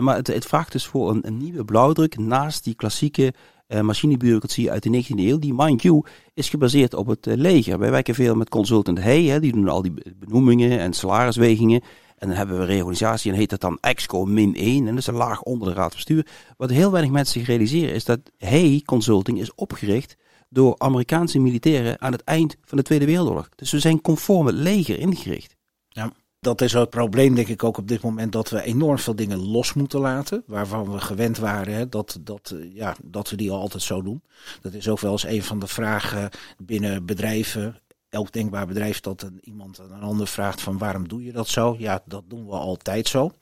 maar 0.00 0.16
het, 0.16 0.26
het, 0.26 0.46
vraagt 0.46 0.72
dus 0.72 0.86
voor 0.86 1.10
een, 1.10 1.26
een 1.26 1.36
nieuwe 1.36 1.64
blauwdruk 1.64 2.18
naast 2.18 2.64
die 2.64 2.74
klassieke 2.74 3.32
uh, 3.68 3.80
machinebureaucratie 3.80 4.70
uit 4.70 4.82
de 4.82 5.04
19e 5.04 5.18
eeuw. 5.18 5.38
Die, 5.38 5.54
mind 5.54 5.82
you, 5.82 6.04
is 6.34 6.48
gebaseerd 6.48 6.94
op 6.94 7.06
het 7.06 7.26
uh, 7.26 7.36
leger. 7.36 7.78
Wij 7.78 7.90
werken 7.90 8.14
veel 8.14 8.34
met 8.34 8.48
consultant 8.48 8.98
Hey, 8.98 9.22
hè, 9.22 9.40
die 9.40 9.52
doen 9.52 9.68
al 9.68 9.82
die 9.82 9.94
benoemingen 10.16 10.78
en 10.78 10.92
salariswegingen. 10.92 11.80
En 12.16 12.28
dan 12.28 12.36
hebben 12.36 12.58
we 12.58 12.64
reorganisatie 12.64 13.32
en 13.32 13.38
heet 13.38 13.50
dat 13.50 13.60
dan 13.60 13.78
EXCO 13.80 14.24
min 14.24 14.54
1. 14.54 14.78
En 14.78 14.90
dat 14.90 14.98
is 14.98 15.06
een 15.06 15.14
laag 15.14 15.42
onder 15.42 15.68
de 15.68 15.74
raad 15.74 15.88
van 15.88 15.96
bestuur. 15.96 16.26
Wat 16.56 16.70
heel 16.70 16.90
weinig 16.90 17.12
mensen 17.12 17.40
zich 17.40 17.48
realiseren 17.48 17.94
is 17.94 18.04
dat 18.04 18.20
Hey 18.36 18.82
Consulting 18.84 19.40
is 19.40 19.54
opgericht 19.54 20.16
door 20.48 20.74
Amerikaanse 20.78 21.38
militairen 21.38 22.00
aan 22.00 22.12
het 22.12 22.24
eind 22.24 22.56
van 22.64 22.78
de 22.78 22.84
Tweede 22.84 23.04
Wereldoorlog. 23.04 23.48
Dus 23.54 23.70
we 23.70 23.78
zijn 23.78 24.00
conform 24.00 24.46
het 24.46 24.54
leger 24.54 24.98
ingericht. 24.98 25.56
Ja 25.88 26.12
dat 26.48 26.60
is 26.60 26.72
het 26.72 26.90
probleem, 26.90 27.34
denk 27.34 27.48
ik, 27.48 27.64
ook 27.64 27.76
op 27.76 27.88
dit 27.88 28.02
moment 28.02 28.32
dat 28.32 28.50
we 28.50 28.62
enorm 28.62 28.98
veel 28.98 29.14
dingen 29.14 29.38
los 29.38 29.72
moeten 29.72 30.00
laten. 30.00 30.42
Waarvan 30.46 30.92
we 30.92 31.00
gewend 31.00 31.38
waren 31.38 31.74
hè, 31.74 31.88
dat, 31.88 32.18
dat, 32.20 32.54
eh, 32.54 32.74
ja, 32.74 32.96
dat 33.02 33.30
we 33.30 33.36
die 33.36 33.50
altijd 33.50 33.82
zo 33.82 34.02
doen. 34.02 34.22
Dat 34.60 34.72
is 34.72 34.88
ook 34.88 35.00
wel 35.00 35.12
eens 35.12 35.26
een 35.26 35.42
van 35.42 35.58
de 35.58 35.66
vragen 35.66 36.30
binnen 36.58 37.06
bedrijven 37.06 37.78
elk 38.10 38.32
denkbaar 38.32 38.66
bedrijf 38.66 39.00
dat 39.00 39.22
een, 39.22 39.38
iemand 39.42 39.80
aan 39.80 39.92
een 39.92 40.02
ander 40.02 40.26
vraagt 40.26 40.60
van 40.60 40.78
waarom 40.78 41.08
doe 41.08 41.24
je 41.24 41.32
dat 41.32 41.48
zo? 41.48 41.76
Ja, 41.78 42.02
dat 42.04 42.22
doen 42.28 42.46
we 42.46 42.52
altijd 42.52 43.08
zo. 43.08 43.32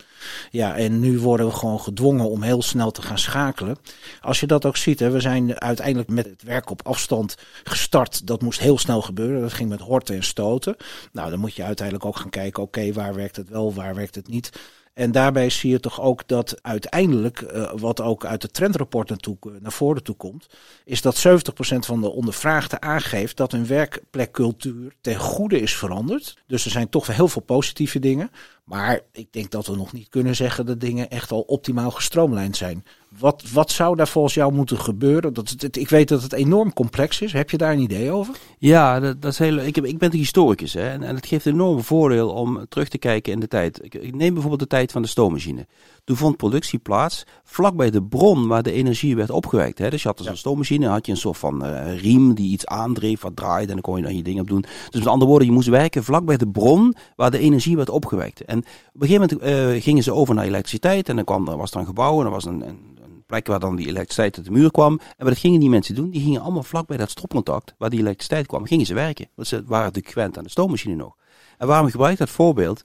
Ja, 0.50 0.76
en 0.76 1.00
nu 1.00 1.18
worden 1.18 1.46
we 1.46 1.52
gewoon 1.52 1.80
gedwongen 1.80 2.30
om 2.30 2.42
heel 2.42 2.62
snel 2.62 2.90
te 2.90 3.02
gaan 3.02 3.18
schakelen. 3.18 3.76
Als 4.20 4.40
je 4.40 4.46
dat 4.46 4.64
ook 4.64 4.76
ziet, 4.76 5.00
hè, 5.00 5.10
we 5.10 5.20
zijn 5.20 5.60
uiteindelijk 5.60 6.08
met 6.08 6.26
het 6.26 6.42
werk 6.42 6.70
op 6.70 6.86
afstand 6.86 7.36
gestart. 7.64 8.26
Dat 8.26 8.42
moest 8.42 8.60
heel 8.60 8.78
snel 8.78 9.02
gebeuren. 9.02 9.40
Dat 9.40 9.52
ging 9.52 9.68
met 9.68 9.80
horten 9.80 10.14
en 10.14 10.24
stoten. 10.24 10.76
Nou, 11.12 11.30
dan 11.30 11.38
moet 11.38 11.54
je 11.54 11.64
uiteindelijk 11.64 12.06
ook 12.06 12.16
gaan 12.16 12.30
kijken, 12.30 12.62
oké, 12.62 12.92
waar 12.92 13.14
werkt 13.14 13.36
het 13.36 13.48
wel, 13.48 13.74
waar 13.74 13.94
werkt 13.94 14.14
het 14.14 14.28
niet. 14.28 14.50
En 14.96 15.12
daarbij 15.12 15.50
zie 15.50 15.70
je 15.70 15.80
toch 15.80 16.00
ook 16.00 16.28
dat 16.28 16.58
uiteindelijk, 16.62 17.40
uh, 17.40 17.72
wat 17.74 18.00
ook 18.00 18.24
uit 18.24 18.42
het 18.42 18.54
trendrapport 18.54 19.26
naar 19.60 19.72
voren 19.72 20.02
toe 20.02 20.14
komt, 20.14 20.46
is 20.84 21.02
dat 21.02 21.16
70% 21.16 21.86
van 21.86 22.00
de 22.00 22.10
ondervraagden 22.10 22.82
aangeeft 22.82 23.36
dat 23.36 23.52
hun 23.52 23.66
werkplekcultuur 23.66 24.94
ten 25.00 25.16
goede 25.16 25.60
is 25.60 25.76
veranderd. 25.76 26.36
Dus 26.46 26.64
er 26.64 26.70
zijn 26.70 26.88
toch 26.88 27.06
wel 27.06 27.16
heel 27.16 27.28
veel 27.28 27.42
positieve 27.42 27.98
dingen. 27.98 28.30
Maar 28.64 29.00
ik 29.12 29.32
denk 29.32 29.50
dat 29.50 29.66
we 29.66 29.76
nog 29.76 29.92
niet 29.92 30.08
kunnen 30.08 30.36
zeggen 30.36 30.66
dat 30.66 30.80
dingen 30.80 31.10
echt 31.10 31.30
al 31.30 31.40
optimaal 31.40 31.90
gestroomlijnd 31.90 32.56
zijn. 32.56 32.84
Wat, 33.18 33.44
wat 33.52 33.70
zou 33.70 33.96
daar 33.96 34.08
volgens 34.08 34.34
jou 34.34 34.52
moeten 34.52 34.78
gebeuren? 34.78 35.34
Dat 35.34 35.54
het, 35.58 35.76
ik 35.76 35.88
weet 35.88 36.08
dat 36.08 36.22
het 36.22 36.32
enorm 36.32 36.72
complex 36.72 37.20
is. 37.20 37.32
Heb 37.32 37.50
je 37.50 37.56
daar 37.56 37.72
een 37.72 37.80
idee 37.80 38.10
over? 38.10 38.34
Ja, 38.58 39.00
dat, 39.00 39.22
dat 39.22 39.32
is 39.32 39.38
heel, 39.38 39.58
ik, 39.58 39.74
heb, 39.74 39.84
ik 39.84 39.98
ben 39.98 40.12
historicus 40.12 40.72
hè, 40.72 40.88
en, 40.88 41.02
en 41.02 41.14
het 41.14 41.26
geeft 41.26 41.46
een 41.46 41.52
enorm 41.52 41.82
voordeel 41.82 42.30
om 42.30 42.66
terug 42.68 42.88
te 42.88 42.98
kijken 42.98 43.32
in 43.32 43.40
de 43.40 43.48
tijd. 43.48 43.84
Ik, 43.84 43.94
ik 43.94 44.14
neem 44.14 44.32
bijvoorbeeld 44.32 44.60
de 44.60 44.76
tijd 44.76 44.92
van 44.92 45.02
de 45.02 45.08
stoommachine. 45.08 45.66
Toen 46.04 46.16
vond 46.16 46.36
productie 46.36 46.78
plaats 46.78 47.24
vlakbij 47.44 47.90
de 47.90 48.02
bron 48.02 48.46
waar 48.46 48.62
de 48.62 48.72
energie 48.72 49.16
werd 49.16 49.30
opgewekt. 49.30 49.78
Hè. 49.78 49.90
Dus 49.90 50.02
je 50.02 50.08
had 50.08 50.18
dus 50.18 50.26
een 50.26 50.36
stoommachine, 50.36 50.86
had 50.86 51.06
je 51.06 51.12
een 51.12 51.18
soort 51.18 51.38
van 51.38 51.64
uh, 51.64 52.00
riem 52.00 52.34
die 52.34 52.50
iets 52.50 52.66
aandreef, 52.66 53.20
wat 53.20 53.36
draaide 53.36 53.66
en 53.66 53.72
dan 53.72 53.80
kon 53.80 53.96
je 53.96 54.02
dan 54.02 54.16
je 54.16 54.22
dingen 54.22 54.42
op 54.42 54.48
doen. 54.48 54.64
Dus 54.90 55.00
met 55.00 55.06
andere 55.06 55.30
woorden, 55.30 55.48
je 55.48 55.54
moest 55.54 55.68
werken 55.68 56.04
vlakbij 56.04 56.36
de 56.36 56.48
bron 56.48 56.94
waar 57.16 57.30
de 57.30 57.38
energie 57.38 57.76
werd 57.76 57.90
opgewekt. 57.90 58.44
En 58.44 58.58
op 58.94 59.00
een 59.02 59.08
gegeven 59.08 59.38
moment 59.40 59.74
uh, 59.74 59.82
gingen 59.82 60.02
ze 60.02 60.12
over 60.12 60.34
naar 60.34 60.44
elektriciteit 60.44 61.08
en 61.08 61.16
dan 61.16 61.24
kwam, 61.24 61.48
er 61.48 61.56
was 61.56 61.70
er 61.70 61.78
een 61.78 61.86
gebouw 61.86 62.20
en 62.20 62.26
er 62.26 62.32
was 62.32 62.44
een, 62.44 62.68
een 62.68 62.78
plek 63.26 63.46
waar 63.46 63.60
dan 63.60 63.76
die 63.76 63.86
elektriciteit 63.86 64.36
uit 64.36 64.44
de 64.44 64.52
muur 64.52 64.70
kwam. 64.70 65.00
En 65.16 65.26
wat 65.26 65.38
gingen 65.38 65.60
die 65.60 65.68
mensen 65.68 65.94
doen? 65.94 66.10
Die 66.10 66.22
gingen 66.22 66.40
allemaal 66.40 66.62
vlakbij 66.62 66.96
dat 66.96 67.10
stopcontact 67.10 67.74
waar 67.78 67.90
die 67.90 68.00
elektriciteit 68.00 68.46
kwam, 68.46 68.66
gingen 68.66 68.86
ze 68.86 68.94
werken. 68.94 69.28
Want 69.34 69.48
ze 69.48 69.62
waren 69.66 69.84
natuurlijk 69.84 70.14
gewend 70.14 70.38
aan 70.38 70.44
de 70.44 70.50
stoommachine 70.50 70.94
nog. 70.94 71.16
En 71.58 71.66
waarom 71.66 71.90
gebruik 71.90 72.12
ik 72.12 72.18
dat 72.18 72.30
voorbeeld? 72.30 72.82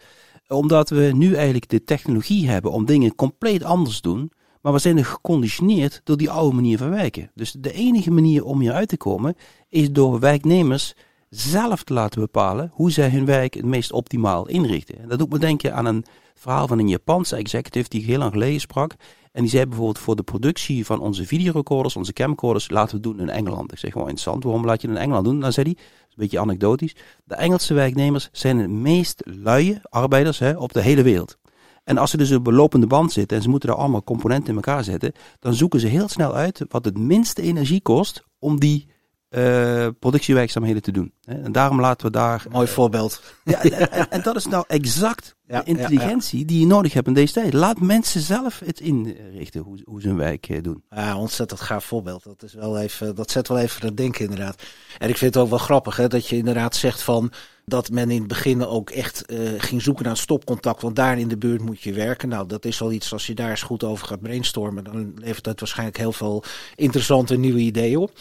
Omdat 0.47 0.89
we 0.89 1.11
nu 1.13 1.33
eigenlijk 1.33 1.69
de 1.69 1.83
technologie 1.83 2.49
hebben 2.49 2.71
om 2.71 2.85
dingen 2.85 3.15
compleet 3.15 3.63
anders 3.63 3.99
te 3.99 4.09
doen. 4.09 4.31
Maar 4.61 4.73
we 4.73 4.79
zijn 4.79 4.97
er 4.97 5.05
geconditioneerd 5.05 6.01
door 6.03 6.17
die 6.17 6.29
oude 6.29 6.55
manier 6.55 6.77
van 6.77 6.89
werken. 6.89 7.31
Dus 7.35 7.55
de 7.59 7.73
enige 7.73 8.11
manier 8.11 8.43
om 8.43 8.59
hieruit 8.59 8.87
te 8.87 8.97
komen 8.97 9.35
is 9.69 9.91
door 9.91 10.19
werknemers 10.19 10.93
zelf 11.29 11.83
te 11.83 11.93
laten 11.93 12.21
bepalen 12.21 12.71
hoe 12.73 12.91
zij 12.91 13.09
hun 13.09 13.25
werk 13.25 13.53
het 13.53 13.65
meest 13.65 13.91
optimaal 13.91 14.47
inrichten. 14.47 14.99
En 14.99 15.09
dat 15.09 15.19
doet 15.19 15.31
me 15.31 15.39
denken 15.39 15.75
aan 15.75 15.85
een 15.85 16.05
verhaal 16.35 16.67
van 16.67 16.79
een 16.79 16.89
Japanse 16.89 17.35
executive 17.35 17.89
die 17.89 18.03
heel 18.03 18.17
lang 18.17 18.31
geleden 18.31 18.59
sprak. 18.59 18.95
En 19.31 19.41
die 19.41 19.49
zei 19.49 19.65
bijvoorbeeld 19.65 19.99
voor 19.99 20.15
de 20.15 20.23
productie 20.23 20.85
van 20.85 20.99
onze 20.99 21.25
videorecorders, 21.25 21.95
onze 21.95 22.13
camcorders, 22.13 22.69
laten 22.69 22.95
we 22.95 23.01
doen 23.01 23.19
in 23.19 23.29
Engeland. 23.29 23.71
Ik 23.71 23.77
zeg 23.77 23.91
gewoon 23.91 24.07
interessant, 24.07 24.43
waarom 24.43 24.65
laat 24.65 24.81
je 24.81 24.87
het 24.87 24.95
in 24.95 25.03
Engeland 25.03 25.25
doen? 25.25 25.39
Dan 25.39 25.53
zei 25.53 25.65
hij, 25.65 25.83
een 26.01 26.15
beetje 26.15 26.39
anekdotisch, 26.39 26.95
de 27.23 27.35
Engelse 27.35 27.73
werknemers 27.73 28.29
zijn 28.31 28.57
de 28.57 28.67
meest 28.67 29.21
luie 29.25 29.79
arbeiders 29.81 30.39
hè, 30.39 30.57
op 30.57 30.73
de 30.73 30.81
hele 30.81 31.01
wereld. 31.01 31.37
En 31.83 31.97
als 31.97 32.11
ze 32.11 32.17
dus 32.17 32.31
op 32.31 32.47
een 32.47 32.53
lopende 32.53 32.87
band 32.87 33.11
zitten 33.11 33.37
en 33.37 33.43
ze 33.43 33.49
moeten 33.49 33.69
daar 33.69 33.77
allemaal 33.77 34.03
componenten 34.03 34.49
in 34.49 34.55
elkaar 34.55 34.83
zetten, 34.83 35.11
dan 35.39 35.53
zoeken 35.53 35.79
ze 35.79 35.87
heel 35.87 36.07
snel 36.07 36.33
uit 36.33 36.65
wat 36.67 36.85
het 36.85 36.97
minste 36.97 37.41
energie 37.41 37.81
kost 37.81 38.23
om 38.39 38.59
die 38.59 38.87
uh, 39.31 39.87
productiewerkzaamheden 39.99 40.81
te 40.81 40.91
doen. 40.91 41.13
En 41.25 41.51
daarom 41.51 41.79
laten 41.79 42.05
we 42.05 42.11
daar. 42.11 42.45
Mooi 42.49 42.67
voorbeeld. 42.67 43.21
Ja, 43.43 43.63
en, 43.63 44.09
en, 44.09 44.21
dat 44.21 44.35
is 44.35 44.45
nou 44.45 44.63
exact 44.67 45.35
de 45.47 45.61
intelligentie 45.63 46.45
die 46.45 46.59
je 46.59 46.65
nodig 46.65 46.93
hebt 46.93 47.07
in 47.07 47.13
deze 47.13 47.33
tijd. 47.33 47.53
Laat 47.53 47.79
mensen 47.79 48.21
zelf 48.21 48.59
het 48.65 48.79
inrichten 48.79 49.61
hoe, 49.61 49.81
hoe 49.85 50.01
ze 50.01 50.07
hun 50.07 50.17
werk 50.17 50.49
eh, 50.49 50.61
doen. 50.61 50.83
Ja, 50.89 51.17
ontzettend 51.17 51.61
gaaf 51.61 51.85
voorbeeld. 51.85 52.23
Dat, 52.23 52.43
is 52.43 52.53
wel 52.53 52.79
even, 52.79 53.15
dat 53.15 53.31
zet 53.31 53.47
wel 53.47 53.57
even 53.57 53.85
het 53.85 53.97
denken 53.97 54.23
inderdaad. 54.23 54.63
En 54.97 55.09
ik 55.09 55.17
vind 55.17 55.33
het 55.33 55.43
ook 55.43 55.49
wel 55.49 55.59
grappig 55.59 55.95
hè, 55.95 56.07
dat 56.07 56.27
je 56.27 56.37
inderdaad 56.37 56.75
zegt 56.75 57.01
van 57.01 57.31
dat 57.65 57.89
men 57.89 58.11
in 58.11 58.19
het 58.19 58.27
begin 58.27 58.65
ook 58.65 58.89
echt 58.89 59.23
uh, 59.27 59.39
ging 59.57 59.81
zoeken 59.81 60.05
naar 60.05 60.17
stopcontact. 60.17 60.81
Want 60.81 60.95
daar 60.95 61.19
in 61.19 61.27
de 61.27 61.37
buurt 61.37 61.61
moet 61.61 61.81
je 61.81 61.93
werken. 61.93 62.29
Nou, 62.29 62.47
dat 62.47 62.65
is 62.65 62.81
al 62.81 62.91
iets, 62.91 63.13
als 63.13 63.27
je 63.27 63.33
daar 63.33 63.49
eens 63.49 63.61
goed 63.61 63.83
over 63.83 64.07
gaat 64.07 64.21
brainstormen, 64.21 64.83
dan 64.83 65.13
levert 65.15 65.43
dat 65.43 65.59
waarschijnlijk 65.59 65.97
heel 65.97 66.11
veel 66.11 66.43
interessante 66.75 67.37
nieuwe 67.37 67.59
ideeën 67.59 67.97
op. 67.97 68.11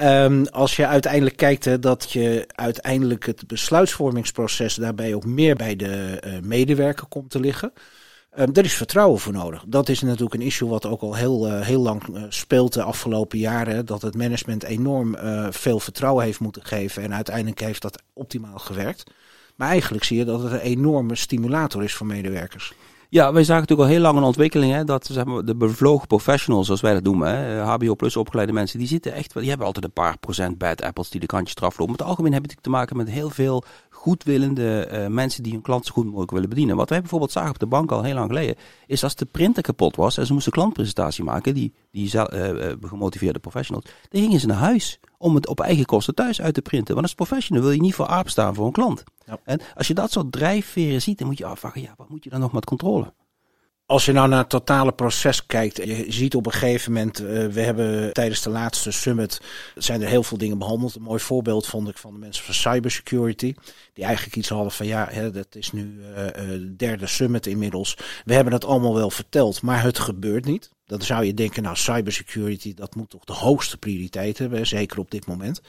Um, 0.00 0.46
als 0.46 0.76
je 0.76 0.86
uiteindelijk 0.86 1.36
kijkt 1.36 1.82
dat 1.82 2.10
je 2.12 2.44
uiteindelijk 2.54 3.26
het 3.26 3.46
besluitvormingsproces 3.46 4.74
daarbij 4.74 5.14
ook 5.14 5.24
meer 5.24 5.56
bij 5.56 5.76
de 5.76 6.22
uh, 6.26 6.32
medewerker 6.42 7.06
komt 7.06 7.30
te 7.30 7.40
liggen. 7.40 7.72
Um, 8.38 8.50
er 8.52 8.64
is 8.64 8.74
vertrouwen 8.74 9.20
voor 9.20 9.32
nodig. 9.32 9.64
Dat 9.66 9.88
is 9.88 10.00
natuurlijk 10.00 10.34
een 10.34 10.40
issue 10.40 10.68
wat 10.68 10.86
ook 10.86 11.00
al 11.00 11.14
heel, 11.14 11.46
uh, 11.48 11.60
heel 11.60 11.80
lang 11.80 12.08
uh, 12.08 12.22
speelt 12.28 12.72
de 12.72 12.82
afgelopen 12.82 13.38
jaren. 13.38 13.86
Dat 13.86 14.02
het 14.02 14.16
management 14.16 14.62
enorm 14.62 15.14
uh, 15.14 15.46
veel 15.50 15.80
vertrouwen 15.80 16.24
heeft 16.24 16.40
moeten 16.40 16.64
geven. 16.64 17.02
En 17.02 17.14
uiteindelijk 17.14 17.60
heeft 17.60 17.82
dat 17.82 18.02
optimaal 18.12 18.58
gewerkt. 18.58 19.10
Maar 19.56 19.68
eigenlijk 19.68 20.04
zie 20.04 20.18
je 20.18 20.24
dat 20.24 20.42
het 20.42 20.52
een 20.52 20.58
enorme 20.58 21.14
stimulator 21.14 21.84
is 21.84 21.94
voor 21.94 22.06
medewerkers. 22.06 22.72
Ja, 23.12 23.32
wij 23.32 23.44
zagen 23.44 23.60
natuurlijk 23.60 23.88
al 23.88 23.94
heel 23.94 24.04
lang 24.04 24.16
een 24.16 24.22
ontwikkeling. 24.22 24.72
Hè, 24.72 24.84
dat 24.84 25.06
zeg 25.06 25.24
maar, 25.24 25.44
de 25.44 25.56
bevlogen 25.56 26.06
professionals, 26.06 26.66
zoals 26.66 26.80
wij 26.80 26.92
dat 26.92 27.02
noemen, 27.02 27.28
hè, 27.28 27.60
HBO 27.60 27.94
plus 27.94 28.16
opgeleide 28.16 28.52
mensen, 28.52 28.78
die 28.78 28.88
zitten 28.88 29.12
echt, 29.12 29.34
die 29.34 29.48
hebben 29.48 29.66
altijd 29.66 29.84
een 29.84 29.92
paar 29.92 30.18
procent 30.18 30.58
bad 30.58 30.82
apples 30.82 31.10
die 31.10 31.20
de 31.20 31.26
kantjes 31.26 31.56
eraf 31.56 31.78
lopen. 31.78 31.86
Maar 31.86 31.98
het 31.98 32.08
algemeen 32.08 32.32
hebben 32.32 32.50
we 32.50 32.56
te 32.60 32.70
maken 32.70 32.96
met 32.96 33.10
heel 33.10 33.30
veel 33.30 33.64
goedwillende 33.90 34.88
uh, 34.92 35.06
mensen 35.06 35.42
die 35.42 35.52
hun 35.52 35.62
klant 35.62 35.86
zo 35.86 35.92
goed 35.92 36.04
mogelijk 36.04 36.30
willen 36.30 36.48
bedienen. 36.48 36.76
Wat 36.76 36.88
wij 36.88 37.00
bijvoorbeeld 37.00 37.32
zagen 37.32 37.50
op 37.50 37.58
de 37.58 37.66
bank 37.66 37.92
al 37.92 38.02
heel 38.02 38.14
lang 38.14 38.28
geleden, 38.28 38.56
is 38.86 39.02
als 39.04 39.14
de 39.14 39.24
printer 39.24 39.62
kapot 39.62 39.96
was 39.96 40.18
en 40.18 40.26
ze 40.26 40.32
moesten 40.32 40.52
klantpresentatie 40.52 41.24
maken, 41.24 41.54
die, 41.54 41.72
die 41.90 42.14
uh, 42.14 42.72
gemotiveerde 42.80 43.38
professionals, 43.38 43.84
dan 44.08 44.20
gingen 44.20 44.40
ze 44.40 44.46
naar 44.46 44.56
huis 44.56 45.00
om 45.18 45.34
het 45.34 45.46
op 45.46 45.60
eigen 45.60 45.84
kosten 45.84 46.14
thuis 46.14 46.40
uit 46.40 46.54
te 46.54 46.62
printen. 46.62 46.94
Want 46.94 47.06
als 47.06 47.14
professional 47.14 47.62
wil 47.62 47.72
je 47.72 47.80
niet 47.80 47.94
voor 47.94 48.06
aap 48.06 48.28
staan 48.28 48.54
voor 48.54 48.66
een 48.66 48.72
klant. 48.72 49.04
Ja. 49.26 49.38
En 49.44 49.60
als 49.74 49.86
je 49.86 49.94
dat 49.94 50.12
soort 50.12 50.32
drijfveren 50.32 51.02
ziet, 51.02 51.18
dan 51.18 51.26
moet 51.26 51.38
je 51.38 51.44
afvragen, 51.44 51.80
ja, 51.80 51.94
wat 51.96 52.08
moet 52.08 52.24
je 52.24 52.30
dan 52.30 52.40
nog 52.40 52.52
met 52.52 52.64
controle? 52.64 53.12
Als 53.90 54.04
je 54.04 54.12
nou 54.12 54.28
naar 54.28 54.38
het 54.38 54.48
totale 54.48 54.92
proces 54.92 55.46
kijkt, 55.46 55.76
je 55.76 56.04
ziet 56.08 56.34
op 56.34 56.46
een 56.46 56.52
gegeven 56.52 56.92
moment, 56.92 57.20
uh, 57.20 57.46
we 57.46 57.60
hebben 57.60 58.12
tijdens 58.12 58.42
de 58.42 58.50
laatste 58.50 58.90
summit, 58.90 59.40
zijn 59.74 60.02
er 60.02 60.08
heel 60.08 60.22
veel 60.22 60.38
dingen 60.38 60.58
behandeld. 60.58 60.94
Een 60.94 61.02
mooi 61.02 61.20
voorbeeld 61.20 61.66
vond 61.66 61.88
ik 61.88 61.98
van 61.98 62.12
de 62.12 62.18
mensen 62.18 62.44
van 62.44 62.54
cybersecurity, 62.54 63.54
die 63.92 64.04
eigenlijk 64.04 64.36
iets 64.36 64.48
hadden 64.48 64.72
van 64.72 64.86
ja, 64.86 65.30
dat 65.32 65.54
is 65.54 65.72
nu 65.72 66.00
uh, 66.00 66.16
de 66.34 66.76
derde 66.76 67.06
summit 67.06 67.46
inmiddels. 67.46 67.96
We 68.24 68.34
hebben 68.34 68.52
het 68.52 68.64
allemaal 68.64 68.94
wel 68.94 69.10
verteld, 69.10 69.62
maar 69.62 69.82
het 69.82 69.98
gebeurt 69.98 70.44
niet. 70.44 70.70
Dan 70.86 71.02
zou 71.02 71.24
je 71.24 71.34
denken, 71.34 71.62
nou 71.62 71.76
cybersecurity, 71.76 72.74
dat 72.74 72.94
moet 72.94 73.10
toch 73.10 73.24
de 73.24 73.32
hoogste 73.32 73.78
prioriteit 73.78 74.38
hebben, 74.38 74.66
zeker 74.66 74.98
op 74.98 75.10
dit 75.10 75.26
moment. 75.26 75.60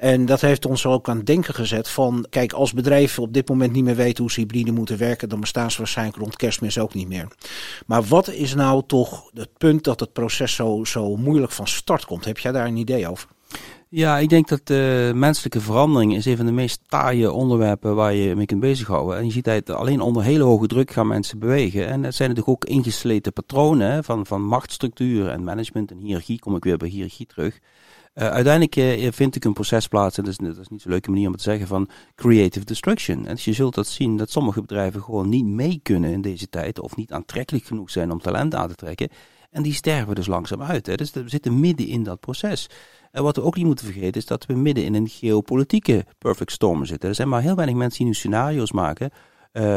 En 0.00 0.26
dat 0.26 0.40
heeft 0.40 0.66
ons 0.66 0.86
ook 0.86 1.08
aan 1.08 1.16
het 1.16 1.26
denken 1.26 1.54
gezet 1.54 1.88
van, 1.88 2.26
kijk, 2.30 2.52
als 2.52 2.72
bedrijven 2.72 3.22
op 3.22 3.32
dit 3.32 3.48
moment 3.48 3.72
niet 3.72 3.84
meer 3.84 3.96
weten 3.96 4.22
hoe 4.22 4.32
ze 4.32 4.40
hybride 4.40 4.72
moeten 4.72 4.98
werken, 4.98 5.28
dan 5.28 5.40
bestaan 5.40 5.70
ze 5.70 5.78
waarschijnlijk 5.78 6.18
rond 6.18 6.36
kerstmis 6.36 6.78
ook 6.78 6.94
niet 6.94 7.08
meer. 7.08 7.28
Maar 7.86 8.02
wat 8.02 8.30
is 8.30 8.54
nou 8.54 8.82
toch 8.86 9.30
het 9.34 9.58
punt 9.58 9.84
dat 9.84 10.00
het 10.00 10.12
proces 10.12 10.54
zo, 10.54 10.84
zo 10.84 11.16
moeilijk 11.16 11.52
van 11.52 11.66
start 11.66 12.04
komt? 12.04 12.24
Heb 12.24 12.38
jij 12.38 12.52
daar 12.52 12.66
een 12.66 12.76
idee 12.76 13.08
over? 13.08 13.28
Ja, 13.88 14.18
ik 14.18 14.28
denk 14.28 14.48
dat 14.48 14.66
de 14.66 15.12
menselijke 15.14 15.60
verandering 15.60 16.14
is 16.16 16.24
een 16.24 16.36
van 16.36 16.46
de 16.46 16.52
meest 16.52 16.80
taaie 16.86 17.32
onderwerpen 17.32 17.94
waar 17.94 18.14
je 18.14 18.36
mee 18.36 18.46
kunt 18.46 18.60
bezighouden. 18.60 19.18
En 19.18 19.24
je 19.24 19.32
ziet 19.32 19.44
dat 19.44 19.70
alleen 19.70 20.00
onder 20.00 20.22
hele 20.22 20.44
hoge 20.44 20.66
druk 20.66 20.90
gaan 20.90 21.06
mensen 21.06 21.38
bewegen. 21.38 21.86
En 21.86 22.02
dat 22.02 22.14
zijn 22.14 22.28
natuurlijk 22.28 22.56
ook 22.56 22.70
ingesleten 22.70 23.32
patronen 23.32 24.04
van, 24.04 24.26
van 24.26 24.42
machtsstructuur 24.42 25.28
en 25.28 25.44
management 25.44 25.90
en 25.90 25.98
hiërarchie. 25.98 26.38
Kom 26.38 26.56
ik 26.56 26.64
weer 26.64 26.76
bij 26.76 26.88
hiërarchie 26.88 27.26
terug. 27.26 27.58
Uh, 28.14 28.28
uiteindelijk 28.28 28.76
uh, 28.76 29.12
vind 29.12 29.36
ik 29.36 29.44
een 29.44 29.52
proces 29.52 29.88
plaats, 29.88 30.18
en 30.18 30.24
dat 30.24 30.32
is, 30.32 30.68
niet 30.68 30.82
zo'n 30.82 30.90
leuke 30.90 31.10
manier 31.10 31.26
om 31.26 31.36
te 31.36 31.42
zeggen, 31.42 31.66
van 31.66 31.88
creative 32.14 32.64
destruction. 32.64 33.26
En 33.26 33.34
dus 33.34 33.44
je 33.44 33.52
zult 33.52 33.74
dat 33.74 33.86
zien 33.86 34.16
dat 34.16 34.30
sommige 34.30 34.60
bedrijven 34.60 35.02
gewoon 35.02 35.28
niet 35.28 35.44
mee 35.44 35.80
kunnen 35.82 36.10
in 36.10 36.20
deze 36.20 36.48
tijd, 36.48 36.80
of 36.80 36.96
niet 36.96 37.12
aantrekkelijk 37.12 37.64
genoeg 37.64 37.90
zijn 37.90 38.10
om 38.10 38.20
talent 38.20 38.54
aan 38.54 38.68
te 38.68 38.74
trekken. 38.74 39.08
En 39.50 39.62
die 39.62 39.72
sterven 39.72 40.14
dus 40.14 40.26
langzaam 40.26 40.62
uit. 40.62 40.86
Hè. 40.86 40.94
Dus 40.94 41.10
we 41.10 41.28
zitten 41.28 41.60
midden 41.60 41.86
in 41.86 42.02
dat 42.02 42.20
proces. 42.20 42.66
En 43.10 43.22
wat 43.22 43.36
we 43.36 43.42
ook 43.42 43.56
niet 43.56 43.66
moeten 43.66 43.86
vergeten 43.86 44.20
is 44.20 44.26
dat 44.26 44.46
we 44.46 44.54
midden 44.54 44.84
in 44.84 44.94
een 44.94 45.08
geopolitieke 45.08 46.06
perfect 46.18 46.52
storm 46.52 46.84
zitten. 46.84 47.08
Er 47.08 47.14
zijn 47.14 47.28
maar 47.28 47.42
heel 47.42 47.54
weinig 47.54 47.76
mensen 47.76 47.98
die 47.98 48.06
nu 48.06 48.14
scenario's 48.14 48.72
maken 48.72 49.10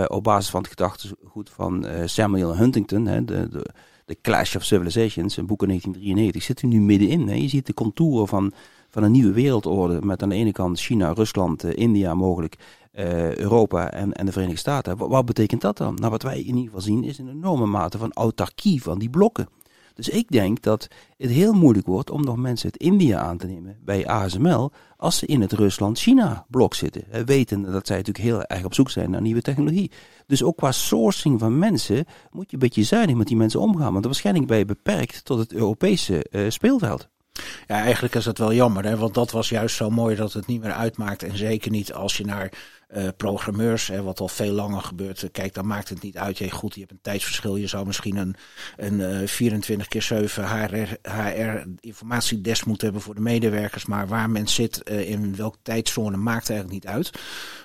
op 0.08 0.24
basis 0.24 0.50
van 0.50 0.62
het 0.62 0.70
gedachtegoed 0.70 1.50
van 1.50 1.86
Samuel 2.06 2.58
Huntington, 2.58 3.06
hè, 3.06 3.26
de, 3.26 3.50
de 3.50 3.74
The 4.06 4.18
Clash 4.22 4.56
of 4.56 4.64
Civilizations, 4.64 5.38
een 5.38 5.46
boek 5.46 5.62
in 5.62 5.68
1993, 5.68 6.44
zit 6.44 6.62
er 6.62 6.68
nu 6.68 6.82
middenin. 6.82 7.42
Je 7.42 7.48
ziet 7.48 7.66
de 7.66 7.74
contouren 7.74 8.28
van, 8.28 8.52
van 8.90 9.04
een 9.04 9.12
nieuwe 9.12 9.32
wereldorde 9.32 10.00
met 10.02 10.24
aan 10.24 10.30
de 10.30 10.36
ene 10.36 10.52
kant 10.52 10.80
China, 10.80 11.14
Rusland, 11.14 11.66
uh, 11.66 11.72
India 11.76 12.14
mogelijk, 12.14 12.56
uh, 12.94 13.36
Europa 13.36 13.92
en, 13.92 14.14
en 14.14 14.26
de 14.26 14.32
Verenigde 14.32 14.60
Staten. 14.60 14.98
Wat, 14.98 15.10
wat, 15.10 15.26
betekent 15.26 15.62
dat 15.62 15.78
dan? 15.78 15.96
Nou, 15.96 16.12
wat 16.12 16.24
wij 16.24 16.40
in 16.40 16.46
ieder 16.46 16.64
geval 16.64 16.82
zien 16.82 17.04
is 17.04 17.18
een 17.18 17.30
enorme 17.30 17.66
mate 17.66 17.98
van 17.98 18.14
autarkie 18.14 18.82
van 18.82 19.00
die 19.00 19.10
blokken. 19.10 19.48
Dus 19.94 20.10
ik 20.10 20.32
denk 20.32 20.62
dat 20.62 20.88
het 21.18 21.30
heel 21.30 21.54
moeilijk 21.54 21.86
wordt 21.86 22.10
om 22.10 22.24
nog 22.24 22.38
mensen 22.38 22.72
uit 22.72 22.82
India 22.82 23.20
aan 23.20 23.38
te 23.38 23.48
nemen 23.48 23.78
bij 23.86 24.08
ASML 24.08 24.72
als 24.98 25.18
ze 25.18 25.26
in 25.26 25.42
het 25.42 25.52
Rusland-China-blok 25.52 26.74
zitten. 26.74 27.26
Wetende 27.26 27.72
dat 27.72 27.88
zij 27.88 27.98
natuurlijk 27.98 28.26
heel 28.26 28.44
erg 28.44 28.66
op 28.66 28.74
zoek 28.74 28.90
zijn 28.90 29.10
naar 29.10 29.22
nieuwe 29.22 29.42
technologie. 29.42 29.92
Dus 30.28 30.44
ook 30.44 30.58
qua 30.58 30.72
sourcing 30.72 31.40
van 31.40 31.60
mensen 31.60 32.06
moet 32.32 32.50
je 32.50 32.54
een 32.54 32.60
beetje 32.60 32.84
zuinig 32.84 33.16
met 33.16 33.28
die 33.28 33.38
mensen 33.38 33.60
omgaan. 33.60 33.94
Want 33.94 34.06
waarschijnlijk 34.06 34.48
ben 34.48 34.58
je 34.58 34.66
beperkt 34.66 35.26
tot 35.26 35.40
het 35.40 35.54
Europese 35.54 36.26
uh, 36.32 36.50
speelveld. 36.50 37.10
Ja, 37.68 37.82
eigenlijk 37.82 38.16
is 38.16 38.24
dat 38.24 38.38
wel 38.38 38.54
jammer, 38.54 38.86
hè? 38.86 38.98
want 38.98 39.14
dat 39.14 39.32
was 39.32 39.50
juist 39.50 39.76
zo 39.76 39.90
mooi 39.90 40.16
dat 40.16 40.34
het 40.34 40.48
niet 40.48 40.62
meer 40.62 40.74
uitmaakt. 40.74 41.24
En 41.24 41.38
zeker 41.38 41.72
niet 41.72 41.94
als 41.94 42.18
je 42.18 42.26
naar 42.26 42.52
uh, 42.96 43.08
programmeurs, 43.18 43.88
hè, 43.88 44.04
wat 44.04 44.20
al 44.20 44.28
veel 44.28 44.52
langer 44.52 44.82
gebeurt. 44.82 45.30
Kijk, 45.32 45.54
dan 45.54 45.68
maakt 45.68 45.90
het 45.90 46.02
niet 46.02 46.18
uit. 46.18 46.38
Je, 46.38 46.52
goed, 46.52 46.74
je 46.74 46.80
hebt 46.80 46.92
een 46.92 47.00
tijdsverschil. 47.02 47.56
Je 47.56 47.68
zou 47.68 47.86
misschien 47.86 48.16
een, 48.16 48.36
een 48.78 49.00
uh, 49.00 49.28
24 49.28 49.88
keer 49.88 50.02
7 50.02 50.48
HR, 50.48 51.10
HR 51.10 51.64
informatiedesk 51.80 52.66
moeten 52.66 52.86
hebben 52.86 53.04
voor 53.04 53.16
de 53.16 53.22
medewerkers. 53.22 53.86
Maar 53.86 54.08
waar 54.08 54.30
men 54.30 54.48
zit, 54.48 54.90
in 54.90 55.36
welke 55.36 55.58
tijdzone, 55.62 56.18
maakt 56.18 56.50
eigenlijk 56.50 56.84
niet 56.84 56.94
uit. 56.94 57.12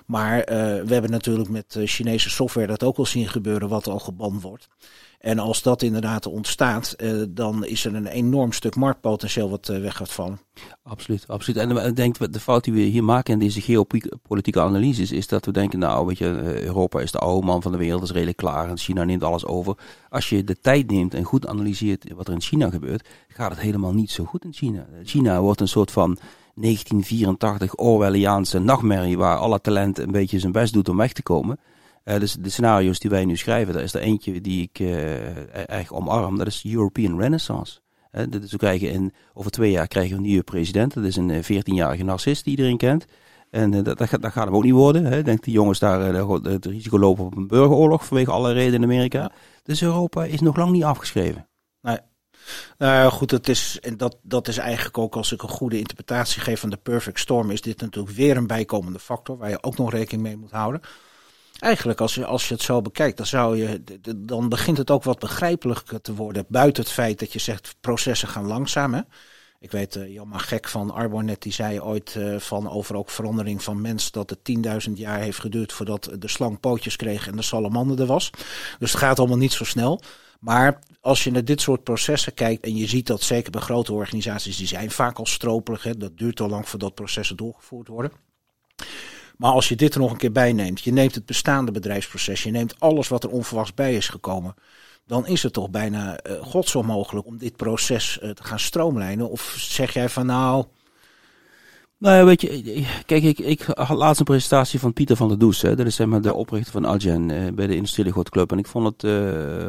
Maar 0.06 0.42
we 0.84 0.92
hebben 0.92 1.10
natuurlijk 1.10 1.48
met 1.48 1.78
Chinese 1.84 2.30
software 2.30 2.66
dat 2.66 2.82
ook 2.82 2.96
al 2.96 3.06
zien 3.06 3.28
gebeuren, 3.28 3.68
wat 3.68 3.86
al 3.86 3.98
geban 3.98 4.40
wordt. 4.40 4.68
En 5.18 5.38
als 5.38 5.62
dat 5.62 5.82
inderdaad 5.82 6.26
ontstaat, 6.26 6.94
uh, 6.98 7.22
dan 7.28 7.64
is 7.64 7.84
er 7.84 7.94
een 7.94 8.06
enorm 8.06 8.52
stuk 8.52 8.76
marktpotentieel 8.76 9.50
wat 9.50 9.68
uh, 9.68 9.80
weg 9.80 9.96
gaat 9.96 10.10
vallen. 10.12 10.40
Absoluut, 10.82 11.24
absoluut. 11.28 11.60
En 11.60 11.86
ik 11.86 11.96
denk 11.96 12.32
de 12.32 12.40
fout 12.40 12.64
die 12.64 12.72
we 12.72 12.80
hier 12.80 13.04
maken 13.04 13.32
in 13.32 13.38
deze 13.38 13.60
geopolitieke 13.60 14.60
analyses 14.60 15.12
is 15.12 15.26
dat 15.26 15.44
we 15.44 15.52
denken, 15.52 15.78
nou 15.78 16.06
weet 16.06 16.18
je, 16.18 16.28
eh, 16.28 16.62
Europa 16.62 17.00
is 17.00 17.10
de 17.10 17.18
oude 17.18 17.46
man 17.46 17.62
van 17.62 17.72
de 17.72 17.78
wereld, 17.78 18.02
is 18.02 18.10
redelijk 18.10 18.36
klaar 18.36 18.68
en 18.68 18.78
China 18.78 19.04
neemt 19.04 19.22
alles 19.22 19.46
over. 19.46 19.74
Als 20.08 20.28
je 20.28 20.44
de 20.44 20.60
tijd 20.60 20.90
neemt 20.90 21.14
en 21.14 21.24
goed 21.24 21.46
analyseert 21.46 22.12
wat 22.14 22.28
er 22.28 22.34
in 22.34 22.40
China 22.40 22.70
gebeurt, 22.70 23.08
gaat 23.28 23.50
het 23.50 23.60
helemaal 23.60 23.94
niet 23.94 24.10
zo 24.10 24.24
goed 24.24 24.44
in 24.44 24.52
China. 24.52 24.86
China 25.04 25.40
wordt 25.40 25.60
een 25.60 25.68
soort 25.68 25.90
van 25.90 26.18
1984 26.54 27.76
Orwelliaanse 27.76 28.58
nachtmerrie 28.58 29.18
waar 29.18 29.36
alle 29.36 29.60
talent 29.60 29.98
een 29.98 30.10
beetje 30.10 30.38
zijn 30.38 30.52
best 30.52 30.72
doet 30.72 30.88
om 30.88 30.96
weg 30.96 31.12
te 31.12 31.22
komen. 31.22 31.58
Uh, 32.08 32.18
dus 32.18 32.32
de 32.32 32.50
scenario's 32.50 32.98
die 32.98 33.10
wij 33.10 33.24
nu 33.24 33.36
schrijven, 33.36 33.74
daar 33.74 33.82
is 33.82 33.94
er 33.94 34.00
eentje 34.00 34.40
die 34.40 34.62
ik 34.62 34.78
uh, 34.78 35.92
omarm. 35.92 36.38
Dat 36.38 36.46
is 36.46 36.64
European 36.64 37.20
Renaissance. 37.20 37.80
Uh, 38.12 38.22
dus 38.30 38.50
we 38.50 38.56
krijgen 38.56 38.90
in, 38.90 39.12
over 39.34 39.50
twee 39.50 39.70
jaar 39.70 39.86
krijgen 39.86 40.12
we 40.12 40.16
een 40.16 40.26
nieuwe 40.26 40.42
president. 40.42 40.94
Dat 40.94 41.04
is 41.04 41.16
een 41.16 41.44
14-jarige 41.44 42.04
narcist 42.04 42.44
die 42.44 42.56
iedereen 42.56 42.76
kent. 42.76 43.04
En 43.50 43.70
dat, 43.70 43.84
dat, 43.84 44.10
dat, 44.20 44.32
gaat 44.32 44.44
hem 44.44 44.54
ook 44.54 44.62
niet 44.62 44.72
worden. 44.72 45.04
Hè. 45.04 45.22
Denk 45.22 45.44
die 45.44 45.52
jongens 45.52 45.78
daar 45.78 46.00
het 46.00 46.66
risico 46.66 46.98
lopen 46.98 47.24
op 47.24 47.36
een 47.36 47.46
burgeroorlog 47.46 48.04
vanwege 48.04 48.30
alle 48.30 48.52
redenen 48.52 48.82
in 48.82 48.96
Amerika. 48.96 49.32
Dus 49.62 49.82
Europa 49.82 50.24
is 50.24 50.40
nog 50.40 50.56
lang 50.56 50.70
niet 50.70 50.84
afgeschreven. 50.84 51.48
Nee. 51.80 51.98
Nou 52.78 53.10
goed, 53.10 53.30
het 53.30 53.48
is, 53.48 53.78
en 53.80 53.96
dat, 53.96 54.16
dat 54.22 54.48
is 54.48 54.58
eigenlijk 54.58 54.98
ook 54.98 55.16
als 55.16 55.32
ik 55.32 55.42
een 55.42 55.48
goede 55.48 55.78
interpretatie 55.78 56.40
geef 56.40 56.60
van 56.60 56.70
de 56.70 56.76
perfect 56.76 57.20
storm, 57.20 57.50
is 57.50 57.60
dit 57.60 57.80
natuurlijk 57.80 58.16
weer 58.16 58.36
een 58.36 58.46
bijkomende 58.46 58.98
factor 58.98 59.36
waar 59.36 59.50
je 59.50 59.62
ook 59.62 59.76
nog 59.76 59.90
rekening 59.90 60.22
mee 60.22 60.36
moet 60.36 60.50
houden. 60.50 60.80
Eigenlijk, 61.58 62.00
als 62.00 62.14
je, 62.14 62.24
als 62.24 62.48
je 62.48 62.54
het 62.54 62.62
zo 62.62 62.82
bekijkt, 62.82 63.16
dan, 63.16 63.26
zou 63.26 63.56
je, 63.56 63.82
dan 64.16 64.48
begint 64.48 64.78
het 64.78 64.90
ook 64.90 65.04
wat 65.04 65.18
begrijpelijker 65.18 66.00
te 66.00 66.14
worden. 66.14 66.44
Buiten 66.48 66.82
het 66.82 66.92
feit 66.92 67.18
dat 67.18 67.32
je 67.32 67.38
zegt 67.38 67.76
processen 67.80 68.28
gaan 68.28 68.46
langzaam. 68.46 68.94
Hè? 68.94 69.00
Ik 69.60 69.70
weet, 69.70 69.96
uh, 69.96 70.12
Jan 70.12 70.40
Gek 70.40 70.68
van 70.68 70.90
Arbonet, 70.90 71.42
die 71.42 71.52
zei 71.52 71.80
ooit 71.80 72.14
uh, 72.18 72.38
van 72.38 72.70
over 72.70 72.96
ook 72.96 73.10
verandering 73.10 73.62
van 73.62 73.80
mens 73.80 74.10
dat 74.10 74.30
het 74.30 74.38
10.000 74.88 74.92
jaar 74.92 75.20
heeft 75.20 75.38
geduurd 75.40 75.72
voordat 75.72 76.10
de 76.18 76.28
slang 76.28 76.60
pootjes 76.60 76.96
kreeg 76.96 77.26
en 77.26 77.36
de 77.36 77.42
salamander 77.42 78.00
er 78.00 78.06
was. 78.06 78.30
Dus 78.78 78.92
het 78.92 79.00
gaat 79.00 79.18
allemaal 79.18 79.36
niet 79.36 79.52
zo 79.52 79.64
snel. 79.64 80.02
Maar 80.40 80.78
als 81.00 81.24
je 81.24 81.30
naar 81.30 81.44
dit 81.44 81.60
soort 81.60 81.82
processen 81.82 82.34
kijkt 82.34 82.64
en 82.64 82.76
je 82.76 82.86
ziet 82.86 83.06
dat 83.06 83.22
zeker 83.22 83.50
bij 83.50 83.60
grote 83.60 83.92
organisaties, 83.92 84.56
die 84.56 84.66
zijn 84.66 84.90
vaak 84.90 85.18
al 85.18 85.26
stroperig. 85.26 85.82
Hè, 85.82 85.96
dat 85.96 86.18
duurt 86.18 86.40
al 86.40 86.48
lang 86.48 86.68
voordat 86.68 86.94
processen 86.94 87.36
doorgevoerd 87.36 87.88
worden. 87.88 88.12
Maar 89.38 89.52
als 89.52 89.68
je 89.68 89.76
dit 89.76 89.94
er 89.94 90.00
nog 90.00 90.10
een 90.10 90.16
keer 90.16 90.32
bij 90.32 90.52
neemt, 90.52 90.80
je 90.80 90.92
neemt 90.92 91.14
het 91.14 91.26
bestaande 91.26 91.70
bedrijfsproces, 91.70 92.42
je 92.42 92.50
neemt 92.50 92.80
alles 92.80 93.08
wat 93.08 93.24
er 93.24 93.30
onverwachts 93.30 93.74
bij 93.74 93.94
is 93.94 94.08
gekomen, 94.08 94.54
dan 95.06 95.26
is 95.26 95.42
het 95.42 95.52
toch 95.52 95.70
bijna 95.70 96.18
uh, 96.26 96.42
godsonmogelijk 96.42 97.26
om 97.26 97.38
dit 97.38 97.56
proces 97.56 98.18
uh, 98.22 98.30
te 98.30 98.44
gaan 98.44 98.58
stroomlijnen. 98.58 99.30
Of 99.30 99.54
zeg 99.58 99.92
jij 99.92 100.08
van 100.08 100.26
nou. 100.26 100.64
Nou 101.98 102.16
ja, 102.16 102.24
weet 102.24 102.40
je, 102.40 102.86
kijk, 103.06 103.22
ik, 103.22 103.38
ik 103.38 103.62
had 103.62 103.96
laatst 103.96 104.18
een 104.18 104.24
presentatie 104.24 104.80
van 104.80 104.92
Pieter 104.92 105.16
van 105.16 105.28
der 105.28 105.38
Does. 105.38 105.62
Hè. 105.62 105.76
Dat 105.76 105.86
is 105.86 105.94
zeg 105.94 106.06
maar 106.06 106.20
de 106.20 106.34
oprichter 106.34 106.72
van 106.72 106.84
Algen 106.84 107.28
uh, 107.28 107.52
bij 107.52 107.66
de 107.66 107.74
Industriële 107.74 108.22
Club. 108.22 108.52
En 108.52 108.58
ik 108.58 108.66
vond 108.66 108.86
het 108.86 109.02
uh, 109.02 109.12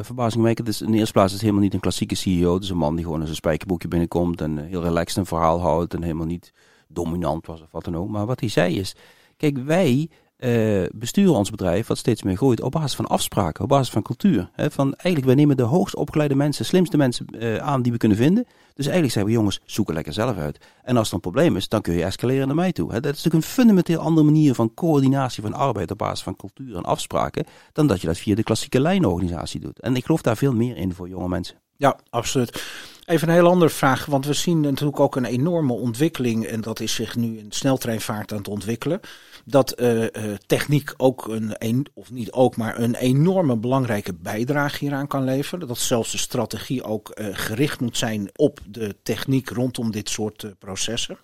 verbazingwekkend. 0.02 0.68
Dus 0.68 0.82
in 0.82 0.92
de 0.92 0.98
eerste 0.98 1.14
plaats 1.14 1.28
is 1.28 1.34
het 1.34 1.42
helemaal 1.42 1.64
niet 1.64 1.74
een 1.74 1.80
klassieke 1.80 2.16
CEO. 2.16 2.54
Het 2.54 2.64
is 2.64 2.70
een 2.70 2.78
man 2.78 2.96
die 2.96 3.04
gewoon 3.04 3.20
in 3.20 3.26
zijn 3.26 3.38
spijkerboekje 3.38 3.88
binnenkomt 3.88 4.42
en 4.42 4.58
heel 4.58 4.84
relaxed 4.84 5.18
een 5.18 5.26
verhaal 5.26 5.62
houdt. 5.62 5.94
En 5.94 6.02
helemaal 6.02 6.26
niet 6.26 6.54
dominant 6.88 7.46
was 7.46 7.62
of 7.62 7.72
wat 7.72 7.84
dan 7.84 7.98
ook. 7.98 8.10
Maar 8.10 8.26
wat 8.26 8.40
hij 8.40 8.50
zei 8.50 8.80
is, 8.80 8.96
kijk, 9.40 9.58
wij 9.58 10.10
uh, 10.40 10.86
besturen 10.94 11.34
ons 11.34 11.50
bedrijf, 11.50 11.88
wat 11.88 11.98
steeds 11.98 12.24
meer 12.24 12.36
groeit, 12.36 12.62
op 12.62 12.72
basis 12.72 12.96
van 12.96 13.08
afspraken, 13.08 13.64
op 13.64 13.70
basis 13.70 13.90
van 13.90 14.02
cultuur. 14.02 14.50
He, 14.54 14.72
van 14.72 14.94
eigenlijk, 14.94 15.26
wij 15.26 15.36
nemen 15.36 15.58
de 15.58 15.64
hoogst 15.64 15.96
opgeleide 15.96 16.36
mensen, 16.36 16.66
slimste 16.66 16.98
mensen 16.98 17.26
uh, 17.32 17.58
aan 17.58 17.82
die 17.82 17.92
we 17.92 17.98
kunnen 17.98 18.18
vinden. 18.18 18.46
Dus 18.74 18.86
eigenlijk 18.86 19.14
zeggen 19.14 19.32
we, 19.32 19.38
jongens, 19.38 19.60
zoek 19.66 19.88
het 19.88 19.96
lekker 19.96 20.14
zelf 20.14 20.38
uit. 20.38 20.66
En 20.84 20.98
als 20.98 21.08
er 21.08 21.14
een 21.14 21.20
probleem 21.20 21.56
is, 21.56 21.68
dan 21.68 21.82
kun 21.82 21.94
je 21.94 22.04
escaleren 22.04 22.48
naar 22.48 22.56
mij 22.56 22.72
toe. 22.72 22.92
He, 22.92 23.00
dat 23.00 23.16
is 23.16 23.24
natuurlijk 23.24 23.46
een 23.46 23.52
fundamenteel 23.52 24.00
andere 24.00 24.26
manier 24.26 24.54
van 24.54 24.74
coördinatie 24.74 25.44
van 25.44 25.54
arbeid 25.54 25.92
op 25.92 25.98
basis 25.98 26.24
van 26.24 26.36
cultuur 26.36 26.76
en 26.76 26.84
afspraken, 26.84 27.46
dan 27.74 27.88
dat 27.88 28.02
je 28.02 28.08
dat 28.08 28.18
via 28.18 28.36
de 28.36 28.44
klassieke 28.44 28.80
lijnorganisatie 28.80 29.60
doet. 29.60 29.80
En 29.80 29.96
ik 29.96 30.06
geloof 30.06 30.22
daar 30.22 30.38
veel 30.38 30.54
meer 30.54 30.78
in 30.78 30.94
voor 30.94 31.10
jonge 31.10 31.28
mensen. 31.28 31.56
Ja, 31.76 32.00
absoluut. 32.10 32.64
Even 33.06 33.28
een 33.28 33.34
heel 33.34 33.50
andere 33.50 33.72
vraag, 33.72 34.06
want 34.06 34.26
we 34.26 34.34
zien 34.34 34.60
natuurlijk 34.60 35.00
ook 35.00 35.16
een 35.16 35.26
enorme 35.26 35.74
ontwikkeling 35.74 36.46
en 36.46 36.62
dat 36.62 36.80
is 36.80 36.94
zich 36.94 37.16
nu 37.16 37.38
in 37.38 37.46
sneltreinvaart 37.50 38.32
aan 38.32 38.38
het 38.38 38.48
ontwikkelen. 38.48 39.00
Dat 39.46 39.82
uh, 39.82 40.02
uh, 40.02 40.10
techniek 40.46 40.94
ook 40.98 41.28
een, 41.28 41.88
of 41.94 42.12
niet 42.12 42.32
ook, 42.32 42.56
maar 42.56 42.80
een 42.80 42.96
enorme 42.96 43.58
belangrijke 43.58 44.14
bijdrage 44.14 44.78
hieraan 44.80 45.08
kan 45.08 45.24
leveren. 45.24 45.68
Dat 45.68 45.78
zelfs 45.78 46.12
de 46.12 46.18
strategie 46.18 46.84
ook 46.84 47.12
uh, 47.14 47.28
gericht 47.32 47.80
moet 47.80 47.98
zijn 47.98 48.30
op 48.36 48.60
de 48.68 48.96
techniek 49.04 49.50
rondom 49.50 49.92
dit 49.92 50.10
soort 50.10 50.60
processen. 50.60 51.20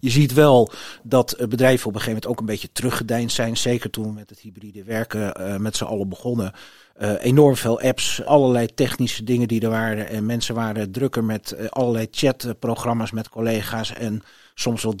Je 0.00 0.10
ziet 0.10 0.32
wel 0.32 0.72
dat 1.02 1.36
bedrijven 1.48 1.86
op 1.86 1.94
een 1.94 2.00
gegeven 2.00 2.06
moment 2.06 2.26
ook 2.26 2.40
een 2.40 2.46
beetje 2.46 2.72
teruggedeind 2.72 3.32
zijn. 3.32 3.56
Zeker 3.56 3.90
toen 3.90 4.04
we 4.04 4.12
met 4.12 4.30
het 4.30 4.40
hybride 4.40 4.84
werken 4.84 5.62
met 5.62 5.76
z'n 5.76 5.84
allen 5.84 6.08
begonnen. 6.08 6.52
Uh, 7.00 7.12
enorm 7.24 7.56
veel 7.56 7.80
apps, 7.80 8.24
allerlei 8.24 8.66
technische 8.74 9.24
dingen 9.24 9.48
die 9.48 9.60
er 9.60 9.70
waren. 9.70 10.08
En 10.08 10.26
mensen 10.26 10.54
waren 10.54 10.92
drukker 10.92 11.24
met 11.24 11.70
allerlei 11.70 12.06
chatprogramma's 12.10 13.10
met 13.10 13.28
collega's. 13.28 13.92
En 13.92 14.22
soms 14.54 14.82
wel 14.82 14.94
30% 14.94 14.96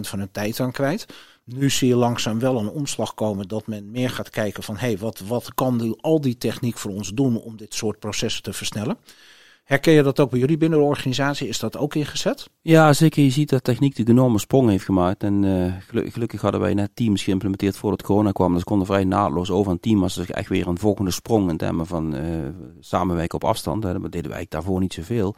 van 0.00 0.18
hun 0.18 0.30
tijd 0.30 0.60
aan 0.60 0.72
kwijt. 0.72 1.06
Nu 1.44 1.70
zie 1.70 1.88
je 1.88 1.96
langzaam 1.96 2.38
wel 2.38 2.58
een 2.58 2.68
omslag 2.68 3.14
komen 3.14 3.48
dat 3.48 3.66
men 3.66 3.90
meer 3.90 4.10
gaat 4.10 4.30
kijken 4.30 4.62
van... 4.62 4.76
hé, 4.76 4.86
hey, 4.86 4.98
wat, 4.98 5.18
wat 5.18 5.54
kan 5.54 5.78
die, 5.78 5.96
al 6.00 6.20
die 6.20 6.36
techniek 6.36 6.78
voor 6.78 6.90
ons 6.90 7.10
doen 7.14 7.40
om 7.40 7.56
dit 7.56 7.74
soort 7.74 7.98
processen 7.98 8.42
te 8.42 8.52
versnellen? 8.52 8.96
Herken 9.62 9.92
je 9.92 10.02
dat 10.02 10.20
ook 10.20 10.30
bij 10.30 10.38
jullie 10.38 10.56
binnen 10.56 10.78
de 10.78 10.84
organisatie? 10.84 11.48
Is 11.48 11.58
dat 11.58 11.76
ook 11.76 11.94
ingezet? 11.94 12.50
Ja, 12.60 12.92
zeker. 12.92 13.22
Je 13.22 13.30
ziet 13.30 13.48
dat 13.48 13.64
techniek 13.64 13.96
de 13.96 14.04
enorme 14.06 14.38
sprong 14.38 14.68
heeft 14.68 14.84
gemaakt. 14.84 15.22
En 15.22 15.42
uh, 15.42 15.72
gelukkig 16.10 16.40
hadden 16.40 16.60
wij 16.60 16.74
net 16.74 16.90
Teams 16.94 17.22
geïmplementeerd 17.22 17.76
voordat 17.76 18.02
corona 18.02 18.32
kwam. 18.32 18.54
Dus 18.54 18.64
konden 18.64 18.86
vrij 18.86 19.04
naadloos 19.04 19.50
over 19.50 19.72
een 19.72 19.80
team. 19.80 20.00
Was 20.00 20.14
dus 20.14 20.30
echt 20.30 20.48
weer 20.48 20.66
een 20.66 20.78
volgende 20.78 21.10
sprong 21.10 21.50
in 21.50 21.56
termen 21.56 21.86
van 21.86 22.14
uh, 22.14 22.22
samenwerken 22.80 23.34
op 23.34 23.44
afstand. 23.44 23.82
Dat 23.82 24.12
deden 24.12 24.30
wij 24.30 24.46
daarvoor 24.48 24.80
niet 24.80 24.92
zoveel. 24.92 25.34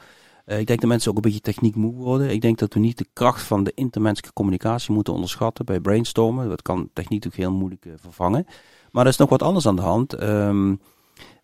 Uh, 0.47 0.59
ik 0.59 0.67
denk 0.67 0.81
dat 0.81 0.89
mensen 0.89 1.11
ook 1.11 1.17
een 1.17 1.23
beetje 1.23 1.41
techniek 1.41 1.75
moe 1.75 1.95
worden. 1.95 2.31
Ik 2.31 2.41
denk 2.41 2.59
dat 2.59 2.75
we 2.75 2.81
niet 2.81 2.99
de 2.99 3.07
kracht 3.13 3.43
van 3.43 3.65
de 3.65 3.73
intermenselijke 3.75 4.35
communicatie 4.35 4.95
moeten 4.95 5.13
onderschatten 5.13 5.65
bij 5.65 5.81
brainstormen. 5.81 6.49
Dat 6.49 6.63
kan 6.63 6.91
techniek 6.93 7.25
natuurlijk 7.25 7.51
heel 7.51 7.59
moeilijk 7.59 7.87
vervangen. 7.97 8.47
Maar 8.91 9.05
er 9.05 9.11
is 9.11 9.17
nog 9.17 9.29
wat 9.29 9.43
anders 9.43 9.67
aan 9.67 9.77
de 9.77 9.83
hand. 9.83 10.23
Um, 10.23 10.81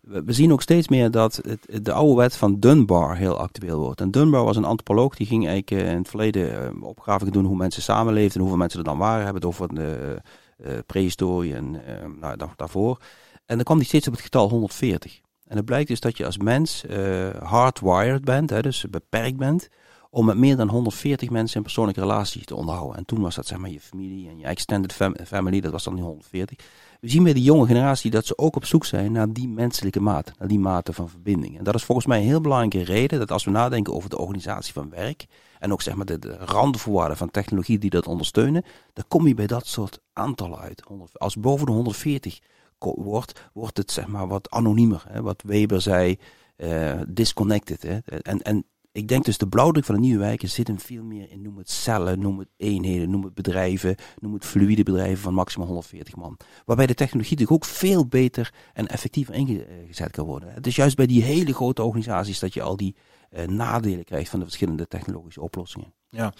we 0.01 0.33
zien 0.33 0.51
ook 0.51 0.61
steeds 0.61 0.87
meer 0.87 1.11
dat 1.11 1.41
het, 1.47 1.85
de 1.85 1.93
oude 1.93 2.15
wet 2.15 2.35
van 2.35 2.59
Dunbar 2.59 3.15
heel 3.15 3.37
actueel 3.37 3.79
wordt. 3.79 4.01
En 4.01 4.11
Dunbar 4.11 4.43
was 4.43 4.57
een 4.57 4.65
antropoloog 4.65 5.15
die 5.15 5.27
ging 5.27 5.47
eigenlijk 5.47 5.83
eh, 5.83 5.91
in 5.91 5.97
het 5.97 6.09
verleden 6.09 6.63
eh, 6.63 6.83
opgaven 6.83 7.31
doen 7.31 7.45
hoe 7.45 7.57
mensen 7.57 7.81
samenleefden 7.81 8.33
en 8.33 8.39
hoeveel 8.39 8.57
mensen 8.57 8.79
er 8.79 8.85
dan 8.85 8.97
waren. 8.97 9.23
Hebben 9.23 9.41
het 9.41 9.51
over 9.51 9.75
de 9.75 10.17
uh, 10.65 10.71
prehistorie 10.85 11.55
en 11.55 11.81
nou, 12.19 12.37
daarvoor. 12.55 12.97
En 13.45 13.55
dan 13.55 13.63
kwam 13.63 13.77
hij 13.77 13.85
steeds 13.85 14.07
op 14.07 14.13
het 14.13 14.21
getal 14.21 14.49
140. 14.49 15.21
En 15.47 15.57
het 15.57 15.65
blijkt 15.65 15.87
dus 15.87 15.99
dat 15.99 16.17
je 16.17 16.25
als 16.25 16.37
mens 16.37 16.83
uh, 16.89 17.29
hardwired 17.29 18.23
bent, 18.25 18.49
hè, 18.49 18.61
dus 18.61 18.85
beperkt 18.89 19.37
bent, 19.37 19.67
om 20.09 20.25
met 20.25 20.37
meer 20.37 20.55
dan 20.55 20.69
140 20.69 21.29
mensen 21.29 21.57
een 21.57 21.63
persoonlijke 21.63 22.01
relatie 22.01 22.43
te 22.43 22.55
onderhouden. 22.55 22.97
En 22.97 23.05
toen 23.05 23.21
was 23.21 23.35
dat 23.35 23.47
zeg 23.47 23.57
maar 23.57 23.69
je 23.69 23.79
familie 23.79 24.29
en 24.29 24.37
je 24.37 24.45
extended 24.45 24.93
family, 25.25 25.61
dat 25.61 25.71
was 25.71 25.83
dan 25.83 25.95
die 25.95 26.03
140. 26.03 26.57
We 27.01 27.09
zien 27.09 27.23
bij 27.23 27.33
de 27.33 27.41
jonge 27.41 27.65
generatie 27.65 28.11
dat 28.11 28.25
ze 28.25 28.37
ook 28.37 28.55
op 28.55 28.65
zoek 28.65 28.85
zijn 28.85 29.11
naar 29.11 29.33
die 29.33 29.47
menselijke 29.47 29.99
maat, 29.99 30.31
naar 30.39 30.47
die 30.47 30.59
mate 30.59 30.93
van 30.93 31.09
verbinding. 31.09 31.57
En 31.57 31.63
dat 31.63 31.75
is 31.75 31.83
volgens 31.83 32.07
mij 32.07 32.19
een 32.19 32.25
heel 32.25 32.41
belangrijke 32.41 32.91
reden 32.91 33.19
dat 33.19 33.31
als 33.31 33.43
we 33.43 33.51
nadenken 33.51 33.93
over 33.93 34.09
de 34.09 34.17
organisatie 34.17 34.73
van 34.73 34.89
werk 34.89 35.25
en 35.59 35.71
ook 35.71 35.81
zeg 35.81 35.95
maar 35.95 36.05
de, 36.05 36.19
de 36.19 36.37
randvoorwaarden 36.37 37.17
van 37.17 37.31
technologie 37.31 37.77
die 37.77 37.89
dat 37.89 38.07
ondersteunen, 38.07 38.63
dan 38.93 39.05
kom 39.07 39.27
je 39.27 39.33
bij 39.33 39.47
dat 39.47 39.67
soort 39.67 39.99
aantallen 40.13 40.59
uit. 40.59 40.83
Als 41.13 41.35
boven 41.35 41.65
de 41.65 41.71
140 41.71 42.39
wordt, 42.77 43.49
wordt 43.53 43.77
het 43.77 43.91
zeg 43.91 44.07
maar 44.07 44.27
wat 44.27 44.49
anoniemer. 44.49 45.03
Hè? 45.07 45.21
Wat 45.21 45.41
Weber 45.45 45.81
zei, 45.81 46.17
uh, 46.57 47.01
disconnected. 47.07 47.81
Hè? 47.81 47.97
En, 48.21 48.41
en 48.41 48.65
ik 48.91 49.07
denk 49.07 49.25
dus 49.25 49.37
de 49.37 49.47
blauwdruk 49.47 49.85
van 49.85 49.95
de 49.95 50.01
nieuwe 50.01 50.19
wijken 50.19 50.49
zit 50.49 50.67
hem 50.67 50.79
veel 50.79 51.03
meer 51.03 51.31
in, 51.31 51.41
noem 51.41 51.57
het 51.57 51.69
cellen, 51.69 52.19
noem 52.19 52.39
het 52.39 52.49
eenheden, 52.57 53.09
noem 53.09 53.23
het 53.23 53.33
bedrijven, 53.33 53.95
noem 54.19 54.33
het 54.33 54.45
fluide 54.45 54.83
bedrijven 54.83 55.21
van 55.23 55.33
maximaal 55.33 55.67
140 55.67 56.15
man. 56.15 56.37
Waarbij 56.65 56.87
de 56.87 56.93
technologie 56.93 57.37
natuurlijk 57.37 57.63
ook 57.63 57.69
veel 57.69 58.07
beter 58.07 58.53
en 58.73 58.87
effectiever 58.87 59.33
ingezet 59.33 60.11
kan 60.11 60.25
worden. 60.25 60.53
Het 60.53 60.67
is 60.67 60.75
juist 60.75 60.95
bij 60.95 61.05
die 61.05 61.23
hele 61.23 61.53
grote 61.53 61.83
organisaties 61.83 62.39
dat 62.39 62.53
je 62.53 62.61
al 62.61 62.77
die 62.77 62.95
uh, 63.31 63.45
nadelen 63.45 64.03
krijgt 64.03 64.29
van 64.29 64.39
de 64.39 64.45
verschillende 64.45 64.87
technologische 64.87 65.41
oplossingen. 65.41 65.93
Ja, 66.13 66.33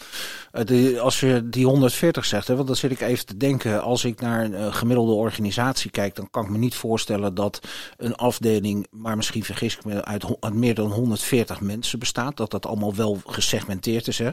de, 0.51 0.99
als 0.99 1.19
je 1.19 1.49
die 1.49 1.65
140 1.65 2.25
zegt, 2.25 2.47
hè, 2.47 2.55
want 2.55 2.67
dan 2.67 2.75
zit 2.75 2.91
ik 2.91 3.01
even 3.01 3.25
te 3.25 3.37
denken, 3.37 3.81
als 3.81 4.05
ik 4.05 4.21
naar 4.21 4.43
een 4.43 4.51
uh, 4.51 4.73
gemiddelde 4.73 5.11
organisatie 5.11 5.91
kijk, 5.91 6.15
dan 6.15 6.29
kan 6.29 6.43
ik 6.43 6.49
me 6.49 6.57
niet 6.57 6.75
voorstellen 6.75 7.33
dat 7.35 7.59
een 7.97 8.15
afdeling, 8.15 8.87
maar 8.89 9.15
misschien 9.15 9.43
vergis 9.43 9.75
ik 9.75 9.85
me, 9.85 10.05
uit, 10.05 10.25
uit 10.39 10.53
meer 10.53 10.75
dan 10.75 10.91
140 10.91 11.61
mensen 11.61 11.99
bestaat. 11.99 12.37
Dat 12.37 12.51
dat 12.51 12.65
allemaal 12.65 12.95
wel 12.95 13.21
gesegmenteerd 13.25 14.07
is. 14.07 14.17
Hè. 14.17 14.29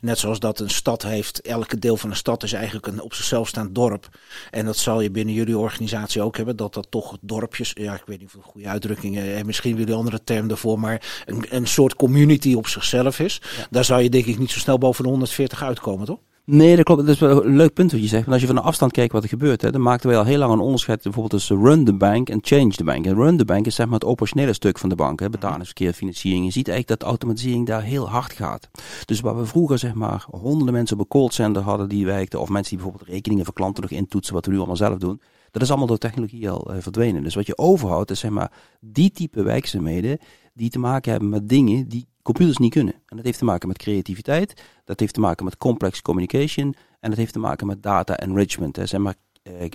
Net 0.00 0.18
zoals 0.18 0.38
dat 0.38 0.60
een 0.60 0.70
stad 0.70 1.02
heeft, 1.02 1.40
elke 1.40 1.78
deel 1.78 1.96
van 1.96 2.10
een 2.10 2.16
stad 2.16 2.42
is 2.42 2.52
eigenlijk 2.52 2.86
een 2.86 3.00
op 3.00 3.14
zichzelf 3.14 3.48
staand 3.48 3.74
dorp. 3.74 4.08
En 4.50 4.64
dat 4.64 4.76
zal 4.76 5.00
je 5.00 5.10
binnen 5.10 5.34
jullie 5.34 5.58
organisatie 5.58 6.22
ook 6.22 6.36
hebben, 6.36 6.56
dat 6.56 6.74
dat 6.74 6.86
toch 6.90 7.16
dorpjes, 7.20 7.70
ja, 7.74 7.94
ik 7.94 8.02
weet 8.06 8.18
niet 8.18 8.28
of 8.28 8.34
een 8.34 8.42
goede 8.42 8.68
uitdrukking 8.68 9.18
en 9.18 9.46
misschien 9.46 9.76
jullie 9.76 9.94
andere 9.94 10.24
term 10.24 10.48
daarvoor, 10.48 10.78
maar 10.78 11.22
een, 11.24 11.46
een 11.48 11.66
soort 11.66 11.96
community 11.96 12.54
op 12.54 12.66
zichzelf 12.66 13.18
is. 13.18 13.40
Ja. 13.56 13.66
Daar 13.70 13.84
zou 13.84 14.02
je 14.02 14.10
denk 14.10 14.26
ik 14.26 14.38
niet 14.38 14.50
zo 14.50 14.58
snel 14.58 14.80
boven 14.82 15.04
de 15.04 15.10
140 15.10 15.62
uitkomen, 15.62 16.06
toch? 16.06 16.18
Nee, 16.44 16.76
dat 16.76 16.84
klopt. 16.84 17.00
Dat 17.00 17.14
is 17.14 17.20
wel 17.20 17.44
een 17.44 17.56
leuk 17.56 17.72
punt 17.72 17.92
wat 17.92 18.00
je 18.00 18.06
zegt. 18.06 18.22
Want 18.22 18.32
als 18.32 18.40
je 18.40 18.46
van 18.46 18.56
de 18.56 18.62
afstand 18.62 18.92
kijkt 18.92 19.12
wat 19.12 19.22
er 19.22 19.28
gebeurt, 19.28 19.62
hè, 19.62 19.70
dan 19.70 19.82
maakten 19.82 20.08
wij 20.08 20.18
al 20.18 20.24
heel 20.24 20.38
lang 20.38 20.52
een 20.52 20.58
onderscheid 20.58 21.02
bijvoorbeeld 21.02 21.32
tussen 21.32 21.64
run 21.64 21.84
the 21.84 21.92
bank 21.92 22.28
en 22.28 22.38
change 22.42 22.70
the 22.70 22.84
bank. 22.84 23.06
En 23.06 23.14
run 23.14 23.36
the 23.36 23.44
bank 23.44 23.66
is 23.66 23.74
zeg 23.74 23.86
maar 23.86 23.94
het 23.94 24.04
operationele 24.04 24.52
stuk 24.52 24.78
van 24.78 24.88
de 24.88 24.94
bank, 24.94 25.20
hè, 25.20 25.28
betalingsverkeer, 25.28 25.92
financiering. 25.92 26.44
Je 26.44 26.52
ziet 26.52 26.68
eigenlijk 26.68 27.00
dat 27.00 27.08
automatisering 27.08 27.66
daar 27.66 27.82
heel 27.82 28.08
hard 28.08 28.32
gaat. 28.32 28.70
Dus 29.04 29.20
waar 29.20 29.36
we 29.36 29.46
vroeger 29.46 29.78
zeg 29.78 29.94
maar 29.94 30.26
honderden 30.30 30.74
mensen 30.74 30.96
op 30.96 31.02
een 31.02 31.20
callcenter 31.20 31.62
hadden 31.62 31.88
die 31.88 32.06
werkten, 32.06 32.40
of 32.40 32.48
mensen 32.48 32.76
die 32.76 32.82
bijvoorbeeld 32.82 33.10
rekeningen 33.14 33.44
van 33.44 33.54
klanten 33.54 33.82
nog 33.82 33.90
intoetsen, 33.90 34.34
wat 34.34 34.46
we 34.46 34.52
nu 34.52 34.58
allemaal 34.58 34.76
zelf 34.76 34.98
doen. 34.98 35.20
Dat 35.50 35.62
is 35.62 35.68
allemaal 35.68 35.86
door 35.86 35.98
technologie 35.98 36.50
al 36.50 36.70
uh, 36.70 36.76
verdwenen. 36.80 37.22
Dus 37.22 37.34
wat 37.34 37.46
je 37.46 37.58
overhoudt 37.58 38.10
is 38.10 38.20
zeg 38.20 38.30
maar 38.30 38.52
die 38.80 39.10
type 39.10 39.42
werkzaamheden 39.42 40.18
die 40.54 40.70
te 40.70 40.78
maken 40.78 41.10
hebben 41.10 41.28
met 41.28 41.48
dingen 41.48 41.88
die 41.88 42.06
computers 42.22 42.58
niet 42.58 42.72
kunnen. 42.72 42.94
En 43.06 43.16
dat 43.16 43.24
heeft 43.24 43.38
te 43.38 43.44
maken 43.44 43.68
met 43.68 43.78
creativiteit, 43.78 44.62
dat 44.84 45.00
heeft 45.00 45.14
te 45.14 45.20
maken 45.20 45.44
met 45.44 45.56
complex 45.56 46.02
communication 46.02 46.74
en 47.00 47.10
dat 47.10 47.18
heeft 47.18 47.32
te 47.32 47.38
maken 47.38 47.66
met 47.66 47.82
data 47.82 48.16
enrichment. 48.16 48.76
Hè. 48.76 48.86
Zeg 48.86 49.00
maar 49.00 49.14
eh, 49.42 49.70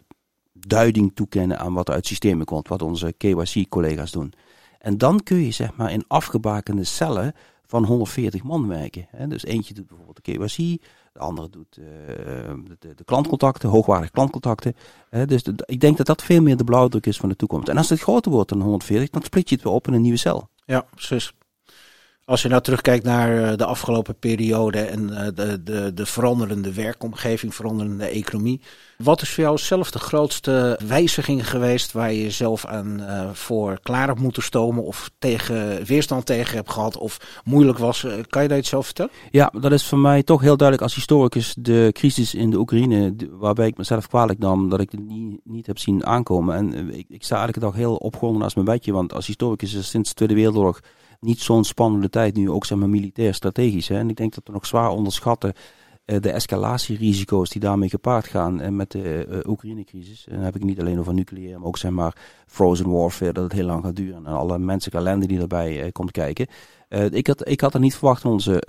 duiding 0.53 1.11
toekennen 1.15 1.59
aan 1.59 1.73
wat 1.73 1.87
er 1.87 1.93
uit 1.93 2.07
systemen 2.07 2.45
komt, 2.45 2.67
wat 2.67 2.81
onze 2.81 3.13
KYC-collega's 3.17 4.11
doen. 4.11 4.33
En 4.79 4.97
dan 4.97 5.23
kun 5.23 5.37
je 5.37 5.51
zeg 5.51 5.75
maar 5.75 5.91
in 5.91 6.03
afgebakende 6.07 6.83
cellen 6.83 7.33
van 7.65 7.83
140 7.83 8.43
man 8.43 8.67
werken. 8.67 9.07
Hè. 9.09 9.27
Dus 9.27 9.45
eentje 9.45 9.73
doet 9.73 9.87
bijvoorbeeld 9.87 10.25
de 10.25 10.31
KYC, 10.31 10.81
de 11.13 11.19
andere 11.19 11.49
doet 11.49 11.77
uh, 11.77 11.85
de, 12.79 12.93
de, 12.95 13.03
klantcontacten, 13.03 13.69
hoogwaardige 13.69 14.11
klantcontacten. 14.11 14.75
Hè. 15.09 15.25
Dus 15.25 15.43
ik 15.65 15.79
denk 15.79 15.97
dat 15.97 16.05
dat 16.05 16.23
veel 16.23 16.41
meer 16.41 16.57
de 16.57 16.63
blauwdruk 16.63 17.05
is 17.05 17.17
van 17.17 17.29
de 17.29 17.35
toekomst. 17.35 17.67
En 17.67 17.77
als 17.77 17.89
het 17.89 17.99
groter 17.99 18.31
wordt 18.31 18.49
dan 18.49 18.61
140, 18.61 19.09
dan 19.09 19.21
split 19.21 19.49
je 19.49 19.55
het 19.55 19.63
weer 19.63 19.73
op 19.73 19.87
in 19.87 19.93
een 19.93 20.01
nieuwe 20.01 20.17
cel. 20.17 20.49
Ja, 20.65 20.85
precies. 20.95 21.33
Als 22.27 22.41
je 22.41 22.47
nou 22.47 22.61
terugkijkt 22.61 23.03
naar 23.03 23.57
de 23.57 23.65
afgelopen 23.65 24.19
periode 24.19 24.79
en 24.79 25.07
de, 25.35 25.63
de, 25.63 25.93
de 25.93 26.05
veranderende 26.05 26.73
werkomgeving, 26.73 27.55
veranderende 27.55 28.05
economie. 28.05 28.61
Wat 28.97 29.21
is 29.21 29.29
voor 29.29 29.43
jou 29.43 29.57
zelf 29.57 29.91
de 29.91 29.99
grootste 29.99 30.79
wijziging 30.87 31.49
geweest 31.49 31.91
waar 31.91 32.11
je 32.11 32.21
jezelf 32.21 32.65
aan 32.65 33.01
voor 33.33 33.79
klaar 33.83 34.07
hebt 34.07 34.19
moeten 34.19 34.43
stomen 34.43 34.83
of 34.83 35.09
tegen, 35.19 35.85
weerstand 35.85 36.25
tegen 36.25 36.55
hebt 36.55 36.71
gehad 36.71 36.97
of 36.97 37.41
moeilijk 37.43 37.77
was? 37.77 38.05
kan 38.27 38.41
je 38.41 38.47
dat 38.47 38.57
iets 38.57 38.73
over 38.73 38.85
vertellen? 38.85 39.11
Ja, 39.31 39.51
dat 39.61 39.71
is 39.71 39.85
voor 39.85 39.99
mij 39.99 40.23
toch 40.23 40.41
heel 40.41 40.57
duidelijk 40.57 40.87
als 40.87 40.95
historicus 40.95 41.55
de 41.59 41.89
crisis 41.93 42.33
in 42.33 42.49
de 42.49 42.57
Oekraïne, 42.57 43.15
waarbij 43.31 43.67
ik 43.67 43.77
mezelf 43.77 44.07
kwalijk 44.07 44.39
nam 44.39 44.69
dat 44.69 44.79
ik 44.79 44.91
het 44.91 45.07
niet, 45.07 45.39
niet 45.43 45.67
heb 45.67 45.77
zien 45.77 46.05
aankomen. 46.05 46.55
En 46.55 46.93
ik, 46.97 47.05
ik 47.09 47.23
sta 47.23 47.35
eigenlijk 47.35 47.65
toch 47.65 47.75
heel 47.75 47.95
opgewonden 47.95 48.43
als 48.43 48.53
mijn 48.53 48.65
bedje, 48.65 48.91
want 48.91 49.13
als 49.13 49.27
historicus 49.27 49.73
is 49.73 49.89
sinds 49.89 50.09
de 50.09 50.15
Tweede 50.15 50.35
Wereldoorlog 50.35 50.79
niet 51.19 51.39
zo'n 51.39 51.63
spannende 51.63 52.09
tijd, 52.09 52.35
nu 52.35 52.49
ook 52.49 52.65
zeg 52.65 52.77
maar 52.77 52.89
militair 52.89 53.33
strategisch. 53.33 53.87
Hè. 53.87 53.97
En 53.97 54.09
ik 54.09 54.15
denk 54.15 54.35
dat 54.35 54.43
we 54.45 54.53
nog 54.53 54.65
zwaar 54.65 54.89
onderschatten 54.89 55.53
uh, 56.05 56.21
de 56.21 56.31
escalatierisico's 56.31 57.49
die 57.49 57.61
daarmee 57.61 57.89
gepaard 57.89 58.27
gaan 58.27 58.61
en 58.61 58.75
met 58.75 58.91
de 58.91 59.27
uh, 59.29 59.37
Oekraïne-crisis. 59.49 60.25
Dan 60.29 60.39
heb 60.39 60.55
ik 60.55 60.63
niet 60.63 60.79
alleen 60.79 60.99
over 60.99 61.13
nucleair, 61.13 61.59
maar 61.59 61.67
ook 61.67 61.77
zeg 61.77 61.91
maar 61.91 62.15
frozen 62.47 62.89
warfare, 62.89 63.33
dat 63.33 63.43
het 63.43 63.53
heel 63.53 63.65
lang 63.65 63.83
gaat 63.83 63.95
duren. 63.95 64.25
En 64.25 64.33
alle 64.33 64.59
menselijke 64.59 64.99
ellende 64.99 65.27
die 65.27 65.39
uh, 65.39 65.91
komt 65.91 66.11
kijken. 66.11 66.47
ik, 67.11 67.27
had, 67.27 67.49
ik 67.49 67.61
had 67.61 67.73
er 67.73 67.79
niet 67.79 67.95
verwacht 67.95 68.23
in 68.23 68.29
onze 68.29 68.61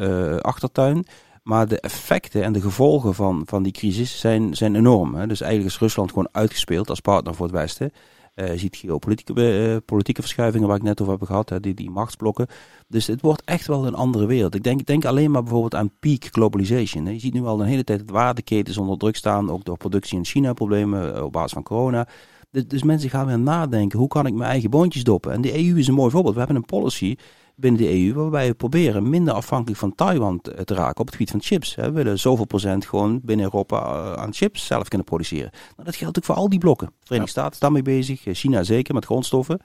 achtertuin. 0.42 1.06
Maar 1.42 1.68
de 1.68 1.80
effecten 1.80 2.42
en 2.42 2.52
de 2.52 2.61
gevolgen 2.61 3.14
van, 3.14 3.42
van 3.46 3.62
die 3.62 3.72
crisis 3.72 4.20
zijn, 4.20 4.54
zijn 4.54 4.74
enorm. 4.74 5.14
Hè. 5.14 5.26
Dus 5.26 5.40
eigenlijk 5.40 5.72
is 5.72 5.80
Rusland 5.80 6.08
gewoon 6.08 6.28
uitgespeeld 6.32 6.90
als 6.90 7.00
partner 7.00 7.34
voor 7.34 7.46
het 7.46 7.54
Westen. 7.54 7.92
Uh, 8.38 8.53
je 8.53 8.59
ziet 8.59 8.77
geopolitieke 8.77 9.70
uh, 9.70 9.77
politieke 9.85 10.20
verschuivingen 10.20 10.68
waar 10.68 10.77
ik 10.77 10.83
net 10.83 11.01
over 11.01 11.12
heb 11.12 11.22
gehad, 11.22 11.48
hè, 11.48 11.61
die, 11.61 11.74
die 11.74 11.90
machtsblokken. 11.90 12.46
Dus 12.88 13.07
het 13.07 13.20
wordt 13.20 13.42
echt 13.44 13.66
wel 13.66 13.87
een 13.87 13.94
andere 13.94 14.27
wereld. 14.27 14.55
Ik 14.55 14.62
denk, 14.62 14.87
denk 14.87 15.05
alleen 15.05 15.31
maar 15.31 15.42
bijvoorbeeld 15.42 15.74
aan 15.74 15.90
peak 16.01 16.24
globalization. 16.31 17.05
Hè. 17.05 17.12
Je 17.12 17.18
ziet 17.18 17.35
nu 17.35 17.44
al 17.44 17.61
een 17.61 17.66
hele 17.66 17.85
tijd 17.85 17.98
dat 17.98 18.11
waardeketens 18.11 18.79
onder 18.79 18.98
druk 18.98 19.16
staan, 19.16 19.51
ook 19.51 19.64
door 19.64 19.77
productie 19.77 20.18
in 20.18 20.24
China 20.24 20.53
problemen 20.53 21.16
uh, 21.16 21.22
op 21.22 21.33
basis 21.33 21.53
van 21.53 21.62
corona. 21.62 22.09
Dus, 22.51 22.66
dus, 22.66 22.83
mensen 22.83 23.11
gaan 23.11 23.27
weer 23.27 23.38
nadenken, 23.38 23.98
hoe 23.98 24.09
kan 24.09 24.27
ik 24.27 24.35
mijn 24.35 24.51
eigen 24.51 24.70
boontjes 24.70 25.05
doppen? 25.05 25.33
En 25.33 25.40
de 25.40 25.66
EU 25.66 25.79
is 25.79 25.88
een 25.88 25.94
mooi 25.94 26.11
voorbeeld. 26.11 26.35
We 26.35 26.40
hebben 26.40 26.57
een 26.57 26.64
policy 26.64 27.16
binnen 27.60 27.80
de 27.80 28.06
EU, 28.06 28.14
waarbij 28.14 28.48
we 28.48 28.54
proberen 28.54 29.10
minder 29.10 29.34
afhankelijk 29.34 29.80
van 29.80 29.94
Taiwan 29.94 30.40
te, 30.40 30.74
raken 30.74 31.00
op 31.00 31.06
het 31.06 31.14
gebied 31.14 31.30
van 31.30 31.42
chips. 31.42 31.74
We 31.74 31.90
willen 31.90 32.18
zoveel 32.18 32.44
procent 32.44 32.86
gewoon 32.86 33.20
binnen 33.22 33.44
Europa 33.44 33.76
eh, 33.76 34.12
aan 34.12 34.34
chips 34.34 34.66
zelf 34.66 34.88
kunnen 34.88 35.06
produceren. 35.06 35.50
Nou, 35.52 35.84
dat 35.84 35.96
geldt 35.96 36.18
ook 36.18 36.24
voor 36.24 36.34
al 36.34 36.48
die 36.48 36.58
blokken. 36.58 36.86
De 36.86 36.94
Verenigde 37.04 37.32
Staten 37.32 37.52
is 37.52 37.58
daarmee 37.58 37.82
bezig, 37.82 38.26
eh, 38.26 38.34
China 38.34 38.62
zeker 38.62 38.94
met 38.94 39.04
grondstoffen. 39.04 39.60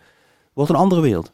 Wordt 0.53 0.71
een 0.71 0.77
andere 0.77 1.01
wereld. 1.01 1.33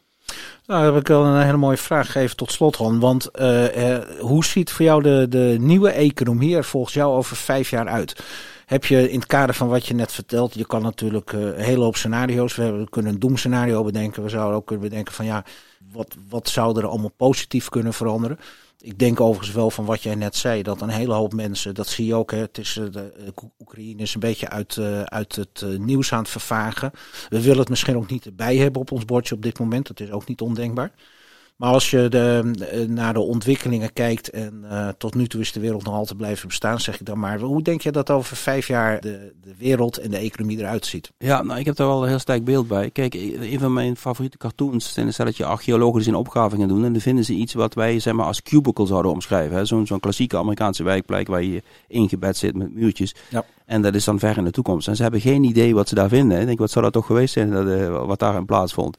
Nou, 0.66 0.84
heb 0.84 0.96
ik 1.00 1.06
wel 1.06 1.24
een 1.24 1.44
hele 1.44 1.56
mooie 1.56 1.76
vraag 1.76 2.06
gegeven 2.06 2.36
tot 2.36 2.52
slot, 2.52 2.76
Ron. 2.76 3.00
Want 3.00 3.28
uh, 3.40 3.98
hoe 4.20 4.44
ziet 4.44 4.72
voor 4.72 4.84
jou 4.84 5.02
de, 5.02 5.26
de 5.28 5.56
nieuwe 5.60 5.90
economie 5.90 6.56
er 6.56 6.64
volgens 6.64 6.94
jou 6.94 7.16
over 7.16 7.36
vijf 7.36 7.70
jaar 7.70 7.88
uit? 7.88 8.22
Heb 8.66 8.84
je 8.84 9.10
in 9.10 9.18
het 9.18 9.28
kader 9.28 9.54
van 9.54 9.68
wat 9.68 9.86
je 9.86 9.94
net 9.94 10.12
vertelt, 10.12 10.54
je 10.54 10.66
kan 10.66 10.82
natuurlijk 10.82 11.32
een 11.32 11.54
hele 11.54 11.84
hoop 11.84 11.96
scenario's. 11.96 12.56
We, 12.56 12.62
hebben, 12.62 12.80
we 12.80 12.90
kunnen 12.90 13.12
een 13.12 13.18
doemscenario 13.18 13.84
bedenken. 13.84 14.22
We 14.22 14.28
zouden 14.28 14.56
ook 14.56 14.66
kunnen 14.66 14.88
bedenken 14.88 15.12
van 15.14 15.24
ja, 15.24 15.44
wat, 15.92 16.16
wat 16.28 16.48
zou 16.48 16.78
er 16.78 16.86
allemaal 16.86 17.12
positief 17.16 17.68
kunnen 17.68 17.94
veranderen? 17.94 18.38
Ik 18.80 18.98
denk 18.98 19.20
overigens 19.20 19.56
wel 19.56 19.70
van 19.70 19.84
wat 19.84 20.02
jij 20.02 20.14
net 20.14 20.36
zei, 20.36 20.62
dat 20.62 20.80
een 20.80 20.88
hele 20.88 21.14
hoop 21.14 21.32
mensen, 21.32 21.74
dat 21.74 21.88
zie 21.88 22.06
je 22.06 22.14
ook, 22.14 22.30
hè, 22.30 22.38
het 22.38 22.58
is, 22.58 22.76
eh, 22.76 22.84
de, 22.90 23.12
eh, 23.12 23.44
Oekraïne 23.60 24.02
is 24.02 24.14
een 24.14 24.20
beetje 24.20 24.48
uit, 24.48 24.76
uh, 24.76 25.02
uit 25.02 25.36
het 25.36 25.64
nieuws 25.78 26.12
aan 26.12 26.22
het 26.22 26.28
vervagen. 26.28 26.90
We 27.28 27.42
willen 27.42 27.58
het 27.58 27.68
misschien 27.68 27.96
ook 27.96 28.10
niet 28.10 28.26
erbij 28.26 28.56
hebben 28.56 28.80
op 28.80 28.92
ons 28.92 29.04
bordje 29.04 29.34
op 29.34 29.42
dit 29.42 29.58
moment, 29.58 29.86
dat 29.86 30.00
is 30.00 30.10
ook 30.10 30.28
niet 30.28 30.40
ondenkbaar. 30.40 30.92
Maar 31.60 31.72
als 31.72 31.90
je 31.90 32.08
de, 32.08 32.86
naar 32.88 33.12
de 33.12 33.20
ontwikkelingen 33.20 33.92
kijkt 33.92 34.30
en 34.30 34.64
uh, 34.64 34.88
tot 34.98 35.14
nu 35.14 35.26
toe 35.26 35.40
is 35.40 35.52
de 35.52 35.60
wereld 35.60 35.84
nog 35.84 35.94
altijd 35.94 36.18
blijven 36.18 36.48
bestaan, 36.48 36.80
zeg 36.80 37.00
ik 37.00 37.06
dan 37.06 37.18
maar. 37.18 37.40
Hoe 37.40 37.62
denk 37.62 37.80
je 37.80 37.92
dat 37.92 38.10
over 38.10 38.36
vijf 38.36 38.66
jaar 38.66 39.00
de, 39.00 39.32
de 39.42 39.54
wereld 39.58 39.98
en 39.98 40.10
de 40.10 40.16
economie 40.16 40.58
eruit 40.58 40.86
ziet? 40.86 41.12
Ja, 41.18 41.42
nou 41.42 41.58
ik 41.58 41.66
heb 41.66 41.76
daar 41.76 41.86
wel 41.86 42.02
een 42.02 42.08
heel 42.08 42.18
sterk 42.18 42.44
beeld 42.44 42.68
bij. 42.68 42.90
Kijk, 42.90 43.14
een 43.14 43.58
van 43.58 43.72
mijn 43.72 43.96
favoriete 43.96 44.36
cartoons 44.36 44.96
is 44.96 45.16
dat 45.16 45.36
je 45.36 45.44
archeologen 45.44 46.06
in 46.06 46.14
opgravingen 46.14 46.68
doen 46.68 46.84
en 46.84 46.92
dan 46.92 47.00
vinden 47.00 47.24
ze 47.24 47.32
iets 47.32 47.54
wat 47.54 47.74
wij 47.74 47.98
zeg 47.98 48.14
maar 48.14 48.26
als 48.26 48.42
cubicle 48.42 48.86
zouden 48.86 49.12
omschrijven. 49.12 49.66
Zo'n 49.66 49.86
zo'n 49.86 50.00
klassieke 50.00 50.36
Amerikaanse 50.36 50.82
wijkplek 50.82 51.28
waar 51.28 51.42
je 51.42 51.62
ingebed 51.88 52.36
zit 52.36 52.56
met 52.56 52.74
muurtjes. 52.74 53.14
Ja. 53.28 53.44
En 53.66 53.82
dat 53.82 53.94
is 53.94 54.04
dan 54.04 54.18
ver 54.18 54.36
in 54.36 54.44
de 54.44 54.50
toekomst. 54.50 54.88
En 54.88 54.96
ze 54.96 55.02
hebben 55.02 55.20
geen 55.20 55.44
idee 55.44 55.74
wat 55.74 55.88
ze 55.88 55.94
daar 55.94 56.08
vinden. 56.08 56.40
Ik 56.40 56.46
denk, 56.46 56.58
wat 56.58 56.70
zou 56.70 56.84
dat 56.84 56.94
toch 56.94 57.06
geweest 57.06 57.32
zijn 57.32 57.50
dat, 57.50 57.66
uh, 57.66 58.06
wat 58.06 58.18
daar 58.18 58.36
in 58.36 58.44
plaats 58.44 58.72
vond. 58.72 58.96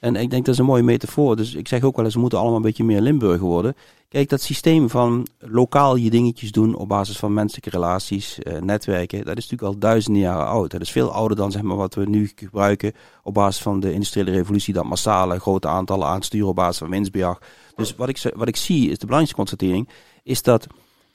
En 0.00 0.16
ik 0.16 0.30
denk 0.30 0.44
dat 0.44 0.54
is 0.54 0.60
een 0.60 0.66
mooie 0.66 0.82
metafoor. 0.82 1.36
Dus 1.36 1.54
ik 1.54 1.68
zeg 1.68 1.82
ook 1.82 1.96
wel 1.96 2.04
eens, 2.04 2.14
we 2.14 2.20
moeten 2.20 2.38
allemaal 2.38 2.56
een 2.56 2.62
beetje 2.62 2.84
meer 2.84 3.00
Limburger 3.00 3.46
worden. 3.46 3.74
Kijk, 4.08 4.28
dat 4.28 4.40
systeem 4.40 4.90
van 4.90 5.26
lokaal 5.38 5.96
je 5.96 6.10
dingetjes 6.10 6.52
doen 6.52 6.74
op 6.74 6.88
basis 6.88 7.18
van 7.18 7.32
menselijke 7.32 7.70
relaties, 7.70 8.38
eh, 8.38 8.60
netwerken, 8.60 9.24
dat 9.24 9.36
is 9.36 9.48
natuurlijk 9.48 9.72
al 9.72 9.78
duizenden 9.78 10.22
jaren 10.22 10.46
oud. 10.46 10.70
Dat 10.70 10.80
is 10.80 10.90
veel 10.90 11.12
ouder 11.12 11.36
dan 11.36 11.52
zeg 11.52 11.62
maar, 11.62 11.76
wat 11.76 11.94
we 11.94 12.08
nu 12.08 12.32
gebruiken 12.34 12.92
op 13.22 13.34
basis 13.34 13.62
van 13.62 13.80
de 13.80 13.92
industriële 13.92 14.30
revolutie, 14.30 14.74
dat 14.74 14.84
massale 14.84 15.40
grote 15.40 15.68
aantallen 15.68 16.06
aansturen 16.06 16.48
op 16.48 16.54
basis 16.54 16.78
van 16.78 16.90
winstbejag. 16.90 17.38
Dus 17.76 17.94
wat 17.94 18.08
ik, 18.08 18.32
wat 18.34 18.48
ik 18.48 18.56
zie, 18.56 18.90
is 18.90 18.98
de 18.98 19.06
belangrijkste 19.06 19.36
constatering, 19.36 19.88
is 20.22 20.42
dat 20.42 20.66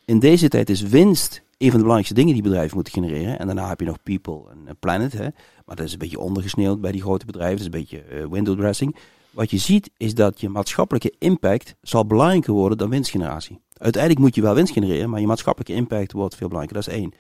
in 0.05 0.19
deze 0.19 0.47
tijd 0.47 0.69
is 0.69 0.81
winst 0.81 1.41
een 1.57 1.69
van 1.69 1.79
de 1.79 1.85
belangrijkste 1.85 2.13
dingen 2.13 2.33
die 2.33 2.43
bedrijven 2.43 2.75
moeten 2.75 2.93
genereren. 2.93 3.39
En 3.39 3.45
daarna 3.45 3.67
heb 3.67 3.79
je 3.79 3.85
nog 3.85 4.03
people 4.03 4.49
en 4.65 4.77
planet. 4.79 5.13
Hè. 5.13 5.27
Maar 5.65 5.75
dat 5.75 5.85
is 5.85 5.93
een 5.93 5.99
beetje 5.99 6.19
ondergesneeuwd 6.19 6.81
bij 6.81 6.91
die 6.91 7.01
grote 7.01 7.25
bedrijven. 7.25 7.57
Dat 7.57 7.67
is 7.67 7.73
een 7.73 7.79
beetje 7.79 8.21
uh, 8.21 8.31
window 8.31 8.57
dressing. 8.57 8.95
Wat 9.31 9.51
je 9.51 9.57
ziet 9.57 9.89
is 9.97 10.13
dat 10.13 10.41
je 10.41 10.49
maatschappelijke 10.49 11.13
impact 11.19 11.75
zal 11.81 12.05
belangrijker 12.05 12.53
worden 12.53 12.77
dan 12.77 12.89
winstgeneratie. 12.89 13.59
Uiteindelijk 13.73 14.21
moet 14.21 14.35
je 14.35 14.41
wel 14.41 14.53
winst 14.53 14.73
genereren, 14.73 15.09
maar 15.09 15.19
je 15.19 15.27
maatschappelijke 15.27 15.73
impact 15.73 16.11
wordt 16.11 16.35
veel 16.35 16.47
belangrijker. 16.47 16.83
Dat 16.85 16.93
is 16.93 17.01
één. 17.01 17.13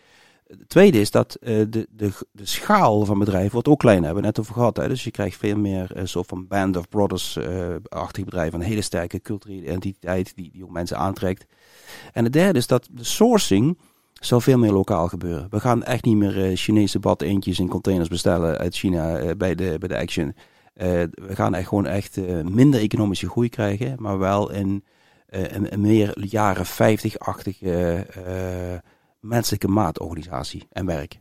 Het 0.47 0.69
tweede 0.69 0.99
is 0.99 1.11
dat 1.11 1.37
uh, 1.41 1.65
de, 1.69 1.87
de, 1.89 2.11
de 2.31 2.45
schaal 2.45 3.05
van 3.05 3.19
bedrijven 3.19 3.51
wordt 3.51 3.67
ook 3.67 3.79
kleiner. 3.79 4.05
Hebben 4.05 4.23
we 4.23 4.29
net 4.29 4.39
over 4.39 4.53
gehad. 4.53 4.77
Hè? 4.77 4.87
Dus 4.87 5.03
je 5.03 5.11
krijgt 5.11 5.37
veel 5.37 5.57
meer 5.57 5.97
uh, 5.97 6.01
soort 6.05 6.27
van 6.27 6.47
band 6.47 6.77
of 6.77 6.89
brothers-achtige 6.89 8.19
uh, 8.19 8.25
bedrijven. 8.25 8.59
Een 8.59 8.65
hele 8.65 8.81
sterke 8.81 9.21
culturele 9.21 9.61
identiteit 9.61 10.35
die, 10.35 10.49
die 10.51 10.63
ook 10.63 10.69
mensen 10.69 10.97
aantrekt. 10.97 11.45
En 12.13 12.23
het 12.23 12.33
derde 12.33 12.59
is 12.59 12.67
dat 12.67 12.89
de 12.91 13.03
sourcing 13.03 13.77
zal 14.25 14.41
veel 14.41 14.57
meer 14.57 14.71
lokaal 14.71 15.07
gebeuren. 15.07 15.47
We 15.49 15.59
gaan 15.59 15.83
echt 15.83 16.05
niet 16.05 16.15
meer 16.15 16.49
uh, 16.49 16.55
Chinese 16.57 16.99
bad 16.99 17.21
eentjes 17.21 17.59
in 17.59 17.67
containers 17.67 18.09
bestellen 18.09 18.57
uit 18.57 18.75
China 18.75 19.21
uh, 19.21 19.31
bij, 19.37 19.55
de, 19.55 19.75
bij 19.79 19.87
de 19.87 19.97
Action. 19.97 20.27
Uh, 20.27 20.35
we 21.11 21.35
gaan 21.35 21.53
echt 21.53 21.67
gewoon 21.67 21.85
echt 21.85 22.17
minder 22.43 22.79
economische 22.79 23.29
groei 23.29 23.49
krijgen, 23.49 23.95
maar 23.97 24.17
wel 24.17 24.51
in 24.51 24.83
een, 25.29 25.73
een, 25.73 25.81
meer 25.81 26.25
jaren 26.25 26.65
50-achtige 26.65 28.03
menselijke 29.19 29.67
maatorganisatie 29.67 30.67
en 30.71 30.85
werk. 30.85 31.19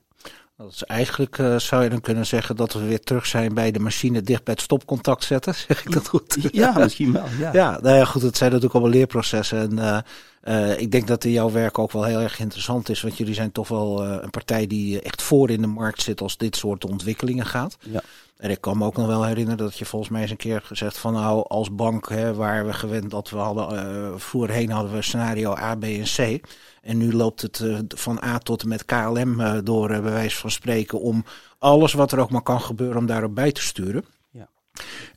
Dat 0.56 0.72
is 0.72 0.84
eigenlijk, 0.84 1.38
uh, 1.38 1.58
zou 1.58 1.82
je 1.82 1.90
dan 1.90 2.00
kunnen 2.00 2.26
zeggen, 2.26 2.56
dat 2.56 2.72
we 2.72 2.84
weer 2.84 3.00
terug 3.00 3.26
zijn 3.26 3.54
bij 3.54 3.70
de 3.70 3.78
machine 3.78 4.22
dicht 4.22 4.44
bij 4.44 4.54
het 4.54 4.62
stopcontact 4.62 5.24
zetten. 5.24 5.54
Zeg 5.68 5.84
ik 5.84 5.92
dat 5.92 6.08
goed? 6.08 6.48
Ja, 6.52 6.78
misschien 6.78 7.12
wel. 7.12 7.24
Ja, 7.38 7.52
ja, 7.52 7.78
nou 7.82 7.96
ja 7.96 8.04
goed, 8.04 8.22
het 8.22 8.36
zijn 8.36 8.50
natuurlijk 8.50 8.78
allemaal 8.78 8.96
leerprocessen. 8.98 9.58
En 9.58 9.72
uh, 9.78 9.98
uh, 10.44 10.80
ik 10.80 10.90
denk 10.90 11.06
dat 11.06 11.24
in 11.24 11.30
jouw 11.30 11.50
werk 11.50 11.78
ook 11.78 11.92
wel 11.92 12.04
heel 12.04 12.20
erg 12.20 12.38
interessant 12.38 12.88
is. 12.88 13.02
Want 13.02 13.16
jullie 13.16 13.34
zijn 13.34 13.52
toch 13.52 13.68
wel 13.68 14.04
een 14.04 14.30
partij 14.30 14.66
die 14.66 15.00
echt 15.00 15.22
voor 15.22 15.50
in 15.50 15.60
de 15.60 15.66
markt 15.66 16.02
zit 16.02 16.20
als 16.20 16.36
dit 16.36 16.56
soort 16.56 16.84
ontwikkelingen 16.84 17.46
gaat. 17.46 17.76
Ja. 17.80 18.02
En 18.36 18.50
ik 18.50 18.60
kan 18.60 18.78
me 18.78 18.84
ook 18.84 18.96
nog 18.96 19.06
wel 19.06 19.24
herinneren 19.24 19.58
dat 19.58 19.78
je 19.78 19.84
volgens 19.84 20.10
mij 20.10 20.22
eens 20.22 20.30
een 20.30 20.36
keer 20.36 20.60
gezegd 20.60 20.98
van 20.98 21.12
nou 21.12 21.44
als 21.48 21.74
bank 21.74 22.08
hè, 22.08 22.34
waar 22.34 22.66
we 22.66 22.72
gewend 22.72 23.10
dat 23.10 23.30
we 23.30 23.36
hadden, 23.36 24.20
voorheen 24.20 24.70
hadden 24.70 24.92
we 24.92 25.02
scenario 25.02 25.56
A, 25.56 25.74
B 25.74 25.84
en 25.84 26.04
C. 26.16 26.40
En 26.84 26.98
nu 26.98 27.12
loopt 27.12 27.42
het 27.42 27.58
uh, 27.58 27.78
van 27.88 28.22
A 28.24 28.38
tot 28.38 28.62
en 28.62 28.68
met 28.68 28.84
KLM 28.84 29.40
uh, 29.40 29.58
door, 29.62 29.90
uh, 29.90 30.00
bij 30.00 30.12
wijze 30.12 30.36
van 30.36 30.50
spreken, 30.50 31.00
om 31.00 31.24
alles 31.58 31.92
wat 31.92 32.12
er 32.12 32.18
ook 32.18 32.30
maar 32.30 32.42
kan 32.42 32.60
gebeuren, 32.60 32.96
om 32.96 33.06
daarop 33.06 33.34
bij 33.34 33.52
te 33.52 33.62
sturen. 33.62 34.04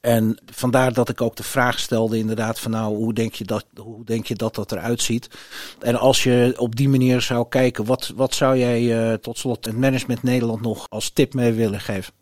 En 0.01 0.37
vandaar 0.45 0.93
dat 0.93 1.09
ik 1.09 1.21
ook 1.21 1.35
de 1.35 1.43
vraag 1.43 1.79
stelde, 1.79 2.17
inderdaad, 2.17 2.59
van 2.59 2.71
nou, 2.71 2.95
hoe 2.95 3.13
denk 3.13 3.33
je 3.33 3.43
dat, 3.43 3.65
hoe 3.75 4.05
denk 4.05 4.25
je 4.25 4.35
dat, 4.35 4.55
dat 4.55 4.71
eruit 4.71 5.01
ziet? 5.01 5.29
En 5.79 5.95
als 5.95 6.23
je 6.23 6.53
op 6.57 6.75
die 6.75 6.89
manier 6.89 7.21
zou 7.21 7.45
kijken, 7.49 7.85
wat, 7.85 8.13
wat 8.15 8.33
zou 8.33 8.57
jij 8.57 9.17
tot 9.17 9.37
slot 9.37 9.65
het 9.65 9.77
management 9.77 10.23
Nederland 10.23 10.61
nog 10.61 10.85
als 10.89 11.09
tip 11.09 11.33
mee 11.33 11.51
willen 11.51 11.79
geven? 11.79 12.13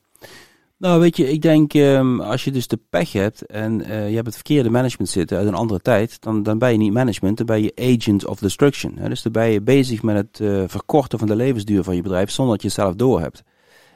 Nou, 0.77 0.99
weet 0.99 1.17
je, 1.17 1.31
ik 1.31 1.41
denk 1.41 1.73
um, 1.73 2.21
als 2.21 2.43
je 2.43 2.51
dus 2.51 2.67
de 2.67 2.79
pech 2.89 3.11
hebt 3.11 3.45
en 3.45 3.79
uh, 3.79 4.09
je 4.09 4.15
hebt 4.15 4.25
het 4.25 4.35
verkeerde 4.35 4.69
management 4.69 5.09
zitten 5.09 5.37
uit 5.37 5.47
een 5.47 5.53
andere 5.53 5.79
tijd, 5.79 6.21
dan, 6.21 6.43
dan 6.43 6.57
ben 6.57 6.71
je 6.71 6.77
niet 6.77 6.93
management, 6.93 7.37
dan 7.37 7.45
ben 7.45 7.63
je 7.63 7.97
agent 7.97 8.25
of 8.25 8.39
destruction. 8.39 8.97
Hè? 8.97 9.09
Dus 9.09 9.21
dan 9.21 9.31
ben 9.31 9.49
je 9.49 9.61
bezig 9.61 10.03
met 10.03 10.15
het 10.15 10.39
uh, 10.39 10.63
verkorten 10.67 11.19
van 11.19 11.27
de 11.27 11.35
levensduur 11.35 11.83
van 11.83 11.95
je 11.95 12.01
bedrijf 12.01 12.31
zonder 12.31 12.53
dat 12.53 12.61
je 12.63 12.67
het 12.67 12.77
zelf 12.77 12.95
door 12.95 13.21
hebt. 13.21 13.43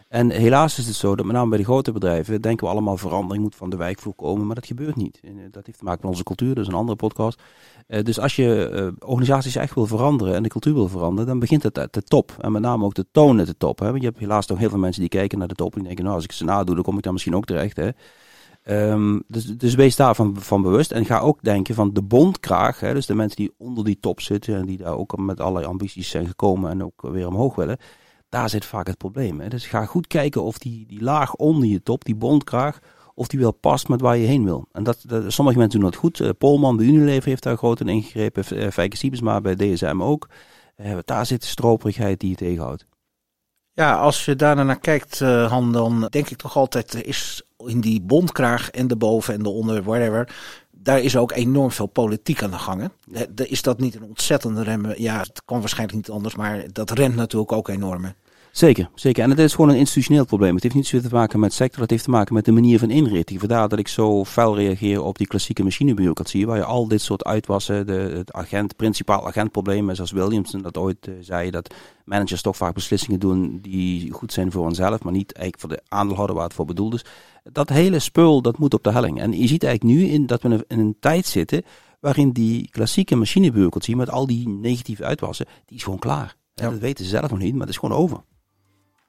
En 0.10 0.30
helaas 0.30 0.78
is 0.78 0.88
het 0.88 0.95
zo 0.95 1.15
dat 1.15 1.26
met 1.26 1.36
name 1.36 1.50
bij 1.50 1.58
de 1.58 1.63
grote 1.63 1.91
bedrijven 1.91 2.41
denken 2.41 2.65
we 2.65 2.72
allemaal 2.72 2.98
verandering 2.98 3.43
moet 3.43 3.56
van 3.56 3.69
de 3.69 3.78
wijk 3.78 4.00
voorkomen, 4.00 4.45
maar 4.45 4.56
dat 4.56 4.65
gebeurt 4.65 4.95
niet. 4.95 5.19
En 5.24 5.48
dat 5.52 5.65
heeft 5.65 5.78
te 5.78 5.84
maken 5.84 6.00
met 6.02 6.10
onze 6.10 6.24
cultuur, 6.24 6.56
dus 6.56 6.67
een 6.67 6.74
andere 6.74 6.98
podcast. 6.98 7.41
Uh, 7.88 8.04
dus 8.04 8.19
als 8.19 8.36
je 8.36 8.72
uh, 8.74 9.10
organisaties 9.10 9.56
echt 9.56 9.76
wil 9.76 9.86
veranderen 9.86 10.36
en 10.36 10.43
de 10.43 10.50
cultuur 10.50 10.74
wil 10.74 10.88
veranderen, 10.88 11.26
dan 11.26 11.39
begint 11.39 11.63
het 11.63 11.78
at 11.78 11.93
de 11.93 12.02
top. 12.02 12.36
En 12.39 12.52
met 12.52 12.62
name 12.62 12.86
ook 12.86 12.93
de 12.93 13.06
toon 13.12 13.39
at 13.39 13.45
de 13.45 13.58
top. 13.58 13.80
Want 13.80 14.00
je 14.00 14.06
hebt 14.06 14.19
helaas 14.19 14.45
toch 14.45 14.58
heel 14.58 14.69
veel 14.69 14.80
mensen 14.80 15.02
die 15.02 15.10
kijken 15.10 15.38
naar 15.38 15.48
de 15.48 15.56
top 15.56 15.76
en 15.76 15.84
denken, 15.84 16.04
nou 16.04 16.15
als 16.15 16.24
ik 16.24 16.32
ze 16.32 16.43
nadoe, 16.43 16.76
dan 16.76 16.84
kom 16.84 16.98
ik 16.98 17.04
daar 17.04 17.13
misschien 17.13 17.36
ook 17.36 17.45
terecht. 17.45 17.80
Um, 18.63 19.24
dus, 19.28 19.45
dus 19.45 19.76
wees 19.76 19.95
daarvan 19.95 20.36
van 20.39 20.62
bewust 20.62 20.91
en 20.91 21.06
ga 21.06 21.19
ook 21.19 21.43
denken 21.43 21.76
van 21.76 21.93
de 21.93 22.02
bondkraag, 22.02 22.80
hè, 22.80 22.93
dus 22.93 23.06
de 23.06 23.15
mensen 23.15 23.38
die 23.38 23.54
onder 23.58 23.84
die 23.84 24.00
top 24.00 24.22
zitten 24.22 24.56
en 24.56 24.65
die 24.65 24.78
daar 24.78 24.98
ook 24.98 25.17
met 25.17 25.39
allerlei 25.39 25.65
ambities 25.65 26.10
zijn 26.10 26.28
gekomen 26.28 26.72
en 26.72 26.84
ook 26.84 27.02
weer 27.02 27.28
omhoog 27.28 27.56
willen, 27.56 27.78
daar 28.30 28.50
zit 28.50 28.65
vaak 28.65 28.88
het 28.88 28.98
probleem. 28.98 29.39
Hè. 29.39 29.48
Dus 29.48 29.65
ga 29.65 29.86
goed 29.86 30.08
kijken 30.08 30.44
of 30.44 30.58
die, 30.58 30.86
die 30.88 31.02
laag 31.02 31.36
onder 31.36 31.70
je 31.70 31.84
top, 31.84 32.06
die 32.06 32.15
bondkraag, 32.15 32.80
of 33.15 33.28
die 33.28 33.39
wel 33.39 33.52
past 33.52 33.88
met 33.88 34.02
waar 34.02 34.18
je 34.18 34.28
heen 34.28 34.44
wil. 34.44 34.68
En 34.72 34.84
dat, 34.84 35.06
sommige 35.28 35.58
mensen 35.58 35.80
doen 35.80 35.89
dat 35.89 36.00
goed. 36.00 36.20
Uh, 36.20 36.30
Polman 36.38 36.78
bij 36.78 36.86
Unilever 36.86 37.30
heeft 37.30 37.44
daar 37.44 37.58
groot 37.58 37.80
in 37.80 37.88
ingegrepen, 37.88 38.44
uh, 38.54 38.70
Fijke 38.70 38.98
Siebesma 38.98 39.42
bij 39.42 39.56
DSM 39.56 40.02
ook. 40.02 40.28
Uh, 40.78 40.98
daar 41.06 41.26
zit 41.26 41.42
de 41.42 41.48
stroperigheid 41.48 42.20
die 42.20 42.30
je 42.30 42.36
tegenhoudt. 42.36 42.86
Ja, 43.74 43.96
als 43.96 44.26
je 44.26 44.36
daar 44.36 44.65
naar 44.65 44.80
kijkt, 44.80 45.20
Han, 45.20 45.72
dan 45.72 46.08
denk 46.10 46.30
ik 46.30 46.38
toch 46.38 46.56
altijd, 46.56 47.06
is 47.06 47.44
in 47.65 47.82
die 47.82 48.02
bondkraag 48.02 48.70
en 48.70 48.88
de 48.88 48.96
boven 48.96 49.34
en 49.34 49.44
de 49.44 49.50
onder, 49.50 49.84
whatever, 49.84 50.36
daar 50.89 50.99
is 50.99 51.17
ook 51.17 51.32
enorm 51.32 51.71
veel 51.71 51.86
politiek 51.86 52.43
aan 52.43 52.52
de 52.52 52.58
gang. 52.58 52.89
Is 53.36 53.62
dat 53.62 53.80
niet 53.80 53.95
een 53.95 54.04
ontzettende 54.04 54.63
rem? 54.63 54.93
Ja, 54.97 55.19
het 55.19 55.41
kan 55.45 55.60
waarschijnlijk 55.60 55.97
niet 55.97 56.10
anders, 56.10 56.36
maar 56.36 56.63
dat 56.71 56.91
remt 56.91 57.15
natuurlijk 57.15 57.52
ook 57.52 57.67
enorm. 57.67 58.13
Zeker, 58.52 58.90
zeker. 58.96 59.24
En 59.24 59.30
het 59.30 59.40
is 59.40 59.54
gewoon 59.54 59.70
een 59.70 59.78
institutioneel 59.78 60.26
probleem. 60.26 60.54
Het 60.54 60.64
heeft 60.64 60.76
niet 60.76 60.88
zoveel 60.88 61.10
te 61.10 61.16
maken 61.16 61.40
met 61.40 61.54
sector, 61.54 61.82
het 61.82 61.90
heeft 61.90 62.04
te 62.04 62.10
maken 62.10 62.34
met 62.34 62.46
de 62.46 62.52
manier 62.52 62.80
van 62.80 62.90
inrichting. 62.90 63.40
Vandaar 63.40 63.70
dat 63.70 63.80
ik 63.80 63.88
zo 63.88 64.26
fel 64.26 64.56
reageer 64.56 65.04
op 65.04 65.18
die 65.18 65.28
klassieke 65.28 65.64
machinebureaucratie, 65.64 66.46
waar 66.46 66.58
je 66.58 66.64
al 66.64 66.88
dit 66.88 67.02
soort 67.02 67.24
uitwassen, 67.24 67.88
de, 67.88 67.94
het 67.94 68.34
agent, 68.34 68.76
principaal 68.76 69.28
agentprobleem, 69.28 69.96
zoals 69.96 70.12
Williamson 70.12 70.62
dat 70.62 70.78
ooit 70.78 71.08
uh, 71.08 71.16
zei, 71.20 71.52
dat 71.52 71.74
managers 72.06 72.42
toch 72.42 72.58
vaak 72.58 72.74
beslissingen 72.74 73.20
doen 73.20 73.60
die 73.62 74.12
goed 74.12 74.34
zijn 74.34 74.52
voor 74.52 74.66
onszelf, 74.66 75.04
maar 75.04 75.14
niet 75.14 75.34
eigenlijk 75.34 75.60
voor 75.60 75.70
de 75.70 75.96
aandeelhouder 75.96 76.36
waar 76.36 76.46
het 76.46 76.54
voor 76.54 76.66
bedoeld 76.66 76.94
is. 76.94 77.06
Dat 77.44 77.70
hele 77.70 78.00
spul, 78.00 78.42
dat 78.42 78.58
moet 78.58 78.74
op 78.74 78.84
de 78.84 78.92
helling. 78.92 79.20
En 79.20 79.32
je 79.32 79.48
ziet 79.48 79.64
eigenlijk 79.64 80.00
nu 80.00 80.08
in, 80.08 80.26
dat 80.26 80.42
we 80.42 80.66
in 80.68 80.80
een 80.80 80.98
tijd 81.00 81.26
zitten 81.26 81.64
waarin 82.00 82.32
die 82.32 82.70
klassieke 82.70 83.16
machinebureaucratie 83.16 83.96
met 83.96 84.10
al 84.10 84.28
die 84.28 84.50
negatieve 84.50 85.04
uitwassen, 85.04 85.46
die 85.66 85.78
is 85.78 85.84
gewoon 85.84 86.00
klaar. 86.00 86.36
Ja. 86.54 86.70
Dat 86.70 86.80
weten 86.80 87.04
ze 87.04 87.10
zelf 87.10 87.30
nog 87.30 87.40
niet, 87.40 87.52
maar 87.52 87.62
het 87.62 87.70
is 87.70 87.78
gewoon 87.78 87.98
over 87.98 88.24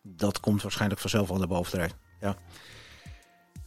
dat 0.03 0.41
komt 0.41 0.63
waarschijnlijk 0.63 1.01
vanzelf 1.01 1.31
al 1.31 1.37
naar 1.37 1.49
boven 1.49 1.73
terecht. 1.73 1.95
Ja. 2.21 2.37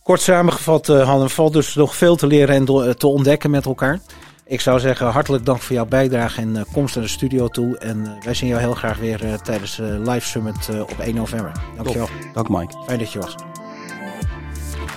Kort 0.04 0.22
samengevat, 0.22 0.88
uh, 0.88 1.08
Han, 1.08 1.30
valt 1.30 1.54
dus 1.54 1.76
nog 1.76 1.96
veel 1.96 2.16
te 2.16 2.28
leren 2.28 2.56
en 2.56 2.68
eh, 2.68 2.90
te 2.90 3.08
ontdekken 3.08 3.52
met 3.52 3.66
elkaar. 3.66 4.00
Ik 4.46 4.62
zou 4.62 4.80
zeggen, 4.80 5.08
hartelijk 5.08 5.46
dank 5.46 5.62
voor 5.62 5.76
jouw 5.76 5.86
bijdrage 5.86 6.42
en 6.42 6.56
uh, 6.56 6.62
komst 6.72 6.96
naar 6.96 7.04
de 7.04 7.10
studio 7.10 7.48
toe. 7.48 7.78
En 7.78 8.18
wij 8.24 8.34
zien 8.34 8.50
jou 8.50 8.62
heel 8.62 8.74
graag 8.74 8.98
weer 8.98 9.42
tijdens 9.42 9.76
de 9.76 9.84
Live 9.84 10.28
Summit 10.28 10.70
op 10.82 11.00
1 11.00 11.16
november. 11.16 11.52
Dankjewel. 11.76 12.10
Dank 12.34 12.50
Mike. 12.50 12.84
Fijn 12.86 13.00
dat 13.00 13.12
je 13.12 13.20
was. 13.20 13.36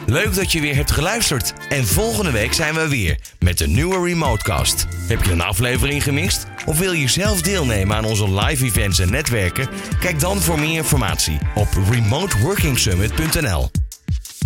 Leuk 0.07 0.35
dat 0.35 0.53
je 0.53 0.61
weer 0.61 0.75
hebt 0.75 0.90
geluisterd. 0.90 1.53
En 1.69 1.87
volgende 1.87 2.31
week 2.31 2.53
zijn 2.53 2.75
we 2.75 2.88
weer 2.88 3.19
met 3.38 3.61
een 3.61 3.73
nieuwe 3.73 4.07
Remotecast. 4.07 4.87
Heb 5.09 5.25
je 5.25 5.33
een 5.33 5.40
aflevering 5.40 6.03
gemist? 6.03 6.47
Of 6.66 6.79
wil 6.79 6.92
je 6.92 7.09
zelf 7.09 7.42
deelnemen 7.42 7.97
aan 7.97 8.05
onze 8.05 8.35
live 8.35 8.64
events 8.64 8.99
en 8.99 9.11
netwerken? 9.11 9.69
Kijk 10.01 10.21
dan 10.21 10.40
voor 10.40 10.59
meer 10.59 10.77
informatie 10.77 11.38
op 11.55 11.69
remoteworkingsummit.nl. 11.90 13.71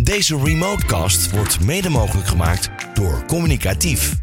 Deze 0.02 0.38
Remotecast 0.42 1.30
wordt 1.30 1.60
mede 1.60 1.88
mogelijk 1.88 2.28
gemaakt 2.28 2.70
door 2.94 3.24
Communicatief. 3.26 4.14